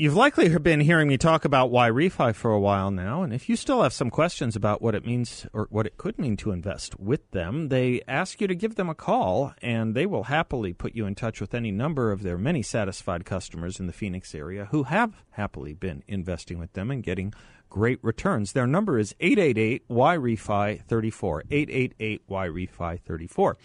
You've 0.01 0.17
likely 0.17 0.49
been 0.57 0.81
hearing 0.81 1.09
me 1.09 1.19
talk 1.19 1.45
about 1.45 1.71
YRefi 1.71 2.35
for 2.35 2.53
a 2.53 2.59
while 2.59 2.91
now, 2.91 3.23
and 3.23 3.35
if 3.35 3.51
you 3.51 3.55
still 3.55 3.83
have 3.83 3.93
some 3.93 4.09
questions 4.09 4.57
about 4.57 4.81
what 4.81 4.95
it 4.95 5.05
means 5.05 5.47
or 5.53 5.67
what 5.69 5.85
it 5.85 5.99
could 5.99 6.19
mean 6.19 6.39
to 6.39 6.53
invest 6.53 6.99
with 6.99 7.31
them, 7.33 7.69
they 7.69 8.01
ask 8.09 8.41
you 8.41 8.47
to 8.47 8.55
give 8.55 8.77
them 8.77 8.89
a 8.89 8.95
call, 8.95 9.53
and 9.61 9.95
they 9.95 10.07
will 10.07 10.23
happily 10.23 10.73
put 10.73 10.97
you 10.97 11.05
in 11.05 11.15
touch 11.15 11.39
with 11.39 11.53
any 11.53 11.71
number 11.71 12.13
of 12.13 12.23
their 12.23 12.39
many 12.39 12.63
satisfied 12.63 13.27
customers 13.27 13.79
in 13.79 13.87
the 13.87 13.93
Phoenix 13.93 14.35
area 14.35 14.69
who 14.71 14.85
have 14.85 15.23
happily 15.33 15.75
been 15.75 16.03
investing 16.09 16.59
with 16.59 16.73
them 16.73 16.91
and 16.91 17.03
getting 17.03 17.35
great 17.69 17.99
returns. 18.03 18.55
Their 18.55 18.67
number 18.67 18.99
is 18.99 19.15
888 19.21 19.83
Y 19.87 20.17
Refi 20.17 20.83
34. 20.83 21.43
888 21.51 22.23
Y 22.27 22.47
Refi 22.49 23.01
34. 23.03 23.59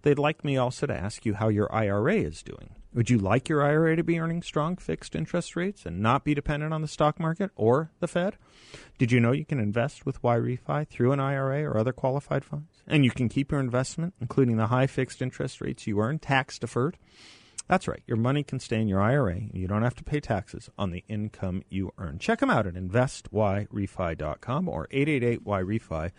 They'd 0.00 0.18
like 0.18 0.42
me 0.42 0.56
also 0.56 0.86
to 0.86 0.96
ask 0.96 1.26
you 1.26 1.34
how 1.34 1.50
your 1.50 1.70
IRA 1.70 2.14
is 2.14 2.42
doing. 2.42 2.76
Would 2.94 3.08
you 3.08 3.16
like 3.16 3.48
your 3.48 3.62
IRA 3.62 3.96
to 3.96 4.04
be 4.04 4.18
earning 4.18 4.42
strong 4.42 4.76
fixed 4.76 5.16
interest 5.16 5.56
rates 5.56 5.86
and 5.86 6.00
not 6.00 6.24
be 6.24 6.34
dependent 6.34 6.74
on 6.74 6.82
the 6.82 6.88
stock 6.88 7.18
market 7.18 7.50
or 7.56 7.90
the 8.00 8.06
Fed? 8.06 8.36
Did 8.98 9.10
you 9.10 9.18
know 9.18 9.32
you 9.32 9.46
can 9.46 9.58
invest 9.58 10.04
with 10.04 10.20
YRefi 10.20 10.86
through 10.88 11.12
an 11.12 11.20
IRA 11.20 11.64
or 11.64 11.78
other 11.78 11.94
qualified 11.94 12.44
funds? 12.44 12.82
And 12.86 13.02
you 13.02 13.10
can 13.10 13.30
keep 13.30 13.50
your 13.50 13.60
investment, 13.60 14.12
including 14.20 14.58
the 14.58 14.66
high 14.66 14.86
fixed 14.86 15.22
interest 15.22 15.62
rates 15.62 15.86
you 15.86 16.00
earn, 16.00 16.18
tax 16.18 16.58
deferred? 16.58 16.98
That's 17.66 17.88
right. 17.88 18.02
Your 18.06 18.18
money 18.18 18.42
can 18.42 18.60
stay 18.60 18.80
in 18.80 18.88
your 18.88 19.00
IRA 19.00 19.36
and 19.36 19.54
you 19.54 19.66
don't 19.66 19.84
have 19.84 19.94
to 19.94 20.04
pay 20.04 20.20
taxes 20.20 20.68
on 20.76 20.90
the 20.90 21.02
income 21.08 21.62
you 21.70 21.92
earn. 21.96 22.18
Check 22.18 22.40
them 22.40 22.50
out 22.50 22.66
at 22.66 22.74
investyrefi.com 22.74 24.68
or 24.68 24.86
888-YREFI 24.88 26.10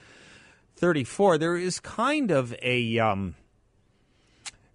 34, 0.76 1.38
there 1.38 1.56
is 1.56 1.80
kind 1.80 2.32
of 2.32 2.56
a 2.62 2.98
um, 3.00 3.36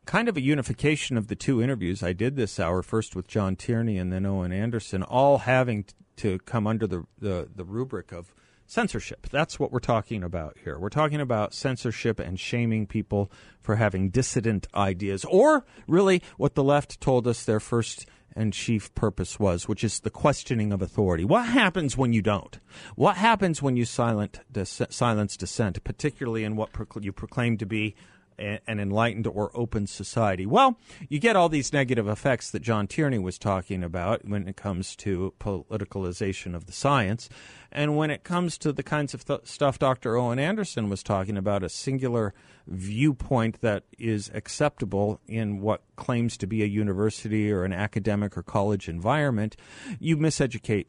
kind 0.08 0.26
of 0.26 0.38
a 0.38 0.40
unification 0.40 1.18
of 1.18 1.26
the 1.26 1.36
two 1.36 1.62
interviews 1.62 2.02
I 2.02 2.14
did 2.14 2.34
this 2.34 2.58
hour, 2.58 2.82
first 2.82 3.14
with 3.14 3.28
John 3.28 3.56
Tierney 3.56 3.98
and 3.98 4.10
then 4.10 4.24
Owen 4.24 4.52
Anderson, 4.52 5.02
all 5.02 5.36
having 5.36 5.84
t- 5.84 5.94
to 6.16 6.38
come 6.38 6.66
under 6.66 6.86
the, 6.86 7.04
the, 7.18 7.46
the 7.54 7.62
rubric 7.62 8.10
of 8.10 8.34
censorship. 8.66 9.28
That's 9.30 9.60
what 9.60 9.70
we're 9.70 9.80
talking 9.80 10.22
about 10.24 10.56
here. 10.64 10.78
We're 10.78 10.88
talking 10.88 11.20
about 11.20 11.52
censorship 11.52 12.18
and 12.18 12.40
shaming 12.40 12.86
people 12.86 13.30
for 13.60 13.76
having 13.76 14.08
dissident 14.08 14.66
ideas, 14.74 15.26
or 15.26 15.66
really 15.86 16.22
what 16.38 16.54
the 16.54 16.64
left 16.64 17.02
told 17.02 17.28
us 17.28 17.44
their 17.44 17.60
first 17.60 18.06
and 18.34 18.54
chief 18.54 18.94
purpose 18.94 19.38
was, 19.38 19.68
which 19.68 19.84
is 19.84 20.00
the 20.00 20.10
questioning 20.10 20.72
of 20.72 20.80
authority. 20.80 21.26
What 21.26 21.44
happens 21.44 21.98
when 21.98 22.14
you 22.14 22.22
don't? 22.22 22.58
What 22.94 23.18
happens 23.18 23.60
when 23.60 23.76
you 23.76 23.84
silent 23.84 24.40
dis- 24.50 24.80
silence 24.88 25.36
dissent, 25.36 25.84
particularly 25.84 26.44
in 26.44 26.56
what 26.56 26.70
you 27.02 27.12
proclaim 27.12 27.58
to 27.58 27.66
be 27.66 27.94
an 28.38 28.80
enlightened 28.80 29.26
or 29.26 29.50
open 29.54 29.86
society. 29.86 30.46
Well, 30.46 30.78
you 31.08 31.18
get 31.18 31.36
all 31.36 31.48
these 31.48 31.72
negative 31.72 32.08
effects 32.08 32.50
that 32.50 32.62
John 32.62 32.86
Tierney 32.86 33.18
was 33.18 33.38
talking 33.38 33.82
about 33.82 34.26
when 34.26 34.46
it 34.46 34.56
comes 34.56 34.94
to 34.96 35.34
politicalization 35.40 36.54
of 36.54 36.66
the 36.66 36.72
science. 36.72 37.28
And 37.70 37.96
when 37.96 38.10
it 38.10 38.24
comes 38.24 38.56
to 38.58 38.72
the 38.72 38.82
kinds 38.82 39.12
of 39.14 39.24
th- 39.24 39.40
stuff 39.44 39.78
Dr. 39.78 40.16
Owen 40.16 40.38
Anderson 40.38 40.88
was 40.88 41.02
talking 41.02 41.36
about, 41.36 41.62
a 41.62 41.68
singular 41.68 42.32
viewpoint 42.66 43.60
that 43.60 43.84
is 43.98 44.30
acceptable 44.34 45.20
in 45.26 45.60
what 45.60 45.82
claims 45.96 46.36
to 46.38 46.46
be 46.46 46.62
a 46.62 46.66
university 46.66 47.50
or 47.50 47.64
an 47.64 47.72
academic 47.72 48.36
or 48.36 48.42
college 48.42 48.88
environment, 48.88 49.56
you 49.98 50.16
miseducate 50.16 50.86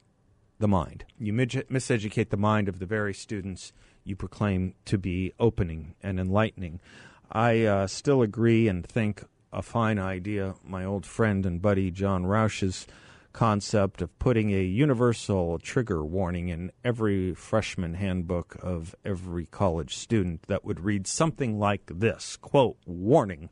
the 0.59 0.67
mind. 0.67 1.05
You 1.17 1.33
miseducate 1.33 2.29
the 2.29 2.37
mind 2.37 2.67
of 2.67 2.79
the 2.79 2.85
very 2.85 3.13
students 3.13 3.73
you 4.03 4.15
proclaim 4.15 4.75
to 4.85 4.97
be 4.97 5.33
opening 5.39 5.95
and 6.01 6.19
enlightening. 6.19 6.81
I 7.31 7.63
uh, 7.63 7.87
still 7.87 8.21
agree 8.21 8.67
and 8.67 8.85
think 8.85 9.23
a 9.53 9.61
fine 9.61 9.99
idea, 9.99 10.55
my 10.63 10.83
old 10.83 11.05
friend 11.05 11.45
and 11.45 11.61
buddy 11.61 11.91
John 11.91 12.25
Rauch's 12.25 12.87
concept 13.33 14.01
of 14.01 14.17
putting 14.17 14.51
a 14.51 14.63
universal 14.63 15.59
trigger 15.59 16.03
warning 16.03 16.49
in 16.49 16.71
every 16.83 17.35
freshman 17.35 17.93
handbook 17.93 18.57
of 18.63 18.95
every 19.05 19.45
college 19.45 19.95
student 19.95 20.43
that 20.47 20.65
would 20.65 20.79
read 20.79 21.05
something 21.05 21.59
like 21.59 21.83
this 21.93 22.35
quote 22.37 22.77
warning. 22.87 23.49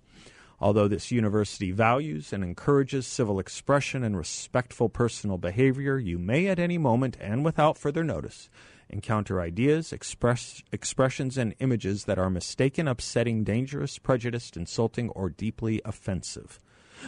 Although 0.60 0.88
this 0.88 1.12
university 1.12 1.72
values 1.72 2.34
and 2.34 2.44
encourages 2.44 3.06
civil 3.06 3.38
expression 3.38 4.04
and 4.04 4.18
respectful 4.18 4.90
personal 4.90 5.38
behavior 5.38 6.00
you 6.00 6.18
may 6.18 6.48
at 6.48 6.58
any 6.58 6.80
moment 6.80 7.16
and 7.20 7.46
without 7.46 7.78
further 7.78 8.04
notice 8.04 8.50
encounter 8.90 9.42
ideas, 9.42 9.92
express, 9.92 10.62
expressions, 10.72 11.38
and 11.38 11.56
images 11.60 12.06
that 12.06 12.18
are 12.18 12.30
mistaken, 12.30 12.88
upsetting, 12.88 13.44
dangerous, 13.44 13.98
prejudiced, 13.98 14.56
insulting, 14.58 15.10
or 15.10 15.30
deeply 15.30 15.82
offensive. 15.86 16.60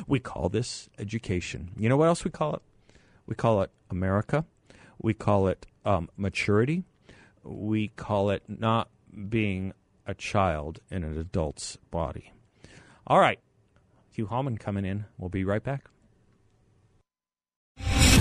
We 0.07 0.19
call 0.19 0.49
this 0.49 0.89
education. 0.99 1.71
You 1.77 1.89
know 1.89 1.97
what 1.97 2.07
else 2.07 2.23
we 2.23 2.31
call 2.31 2.55
it? 2.55 2.61
We 3.25 3.35
call 3.35 3.61
it 3.61 3.71
America. 3.89 4.45
We 5.01 5.13
call 5.13 5.47
it 5.47 5.65
um, 5.85 6.09
maturity. 6.17 6.83
We 7.43 7.89
call 7.89 8.29
it 8.29 8.43
not 8.47 8.89
being 9.29 9.73
a 10.05 10.13
child 10.13 10.79
in 10.91 11.03
an 11.03 11.17
adult's 11.17 11.77
body. 11.91 12.33
All 13.07 13.19
right. 13.19 13.39
Hugh 14.11 14.27
Hallman 14.27 14.57
coming 14.57 14.85
in. 14.85 15.05
We'll 15.17 15.29
be 15.29 15.45
right 15.45 15.63
back. 15.63 15.85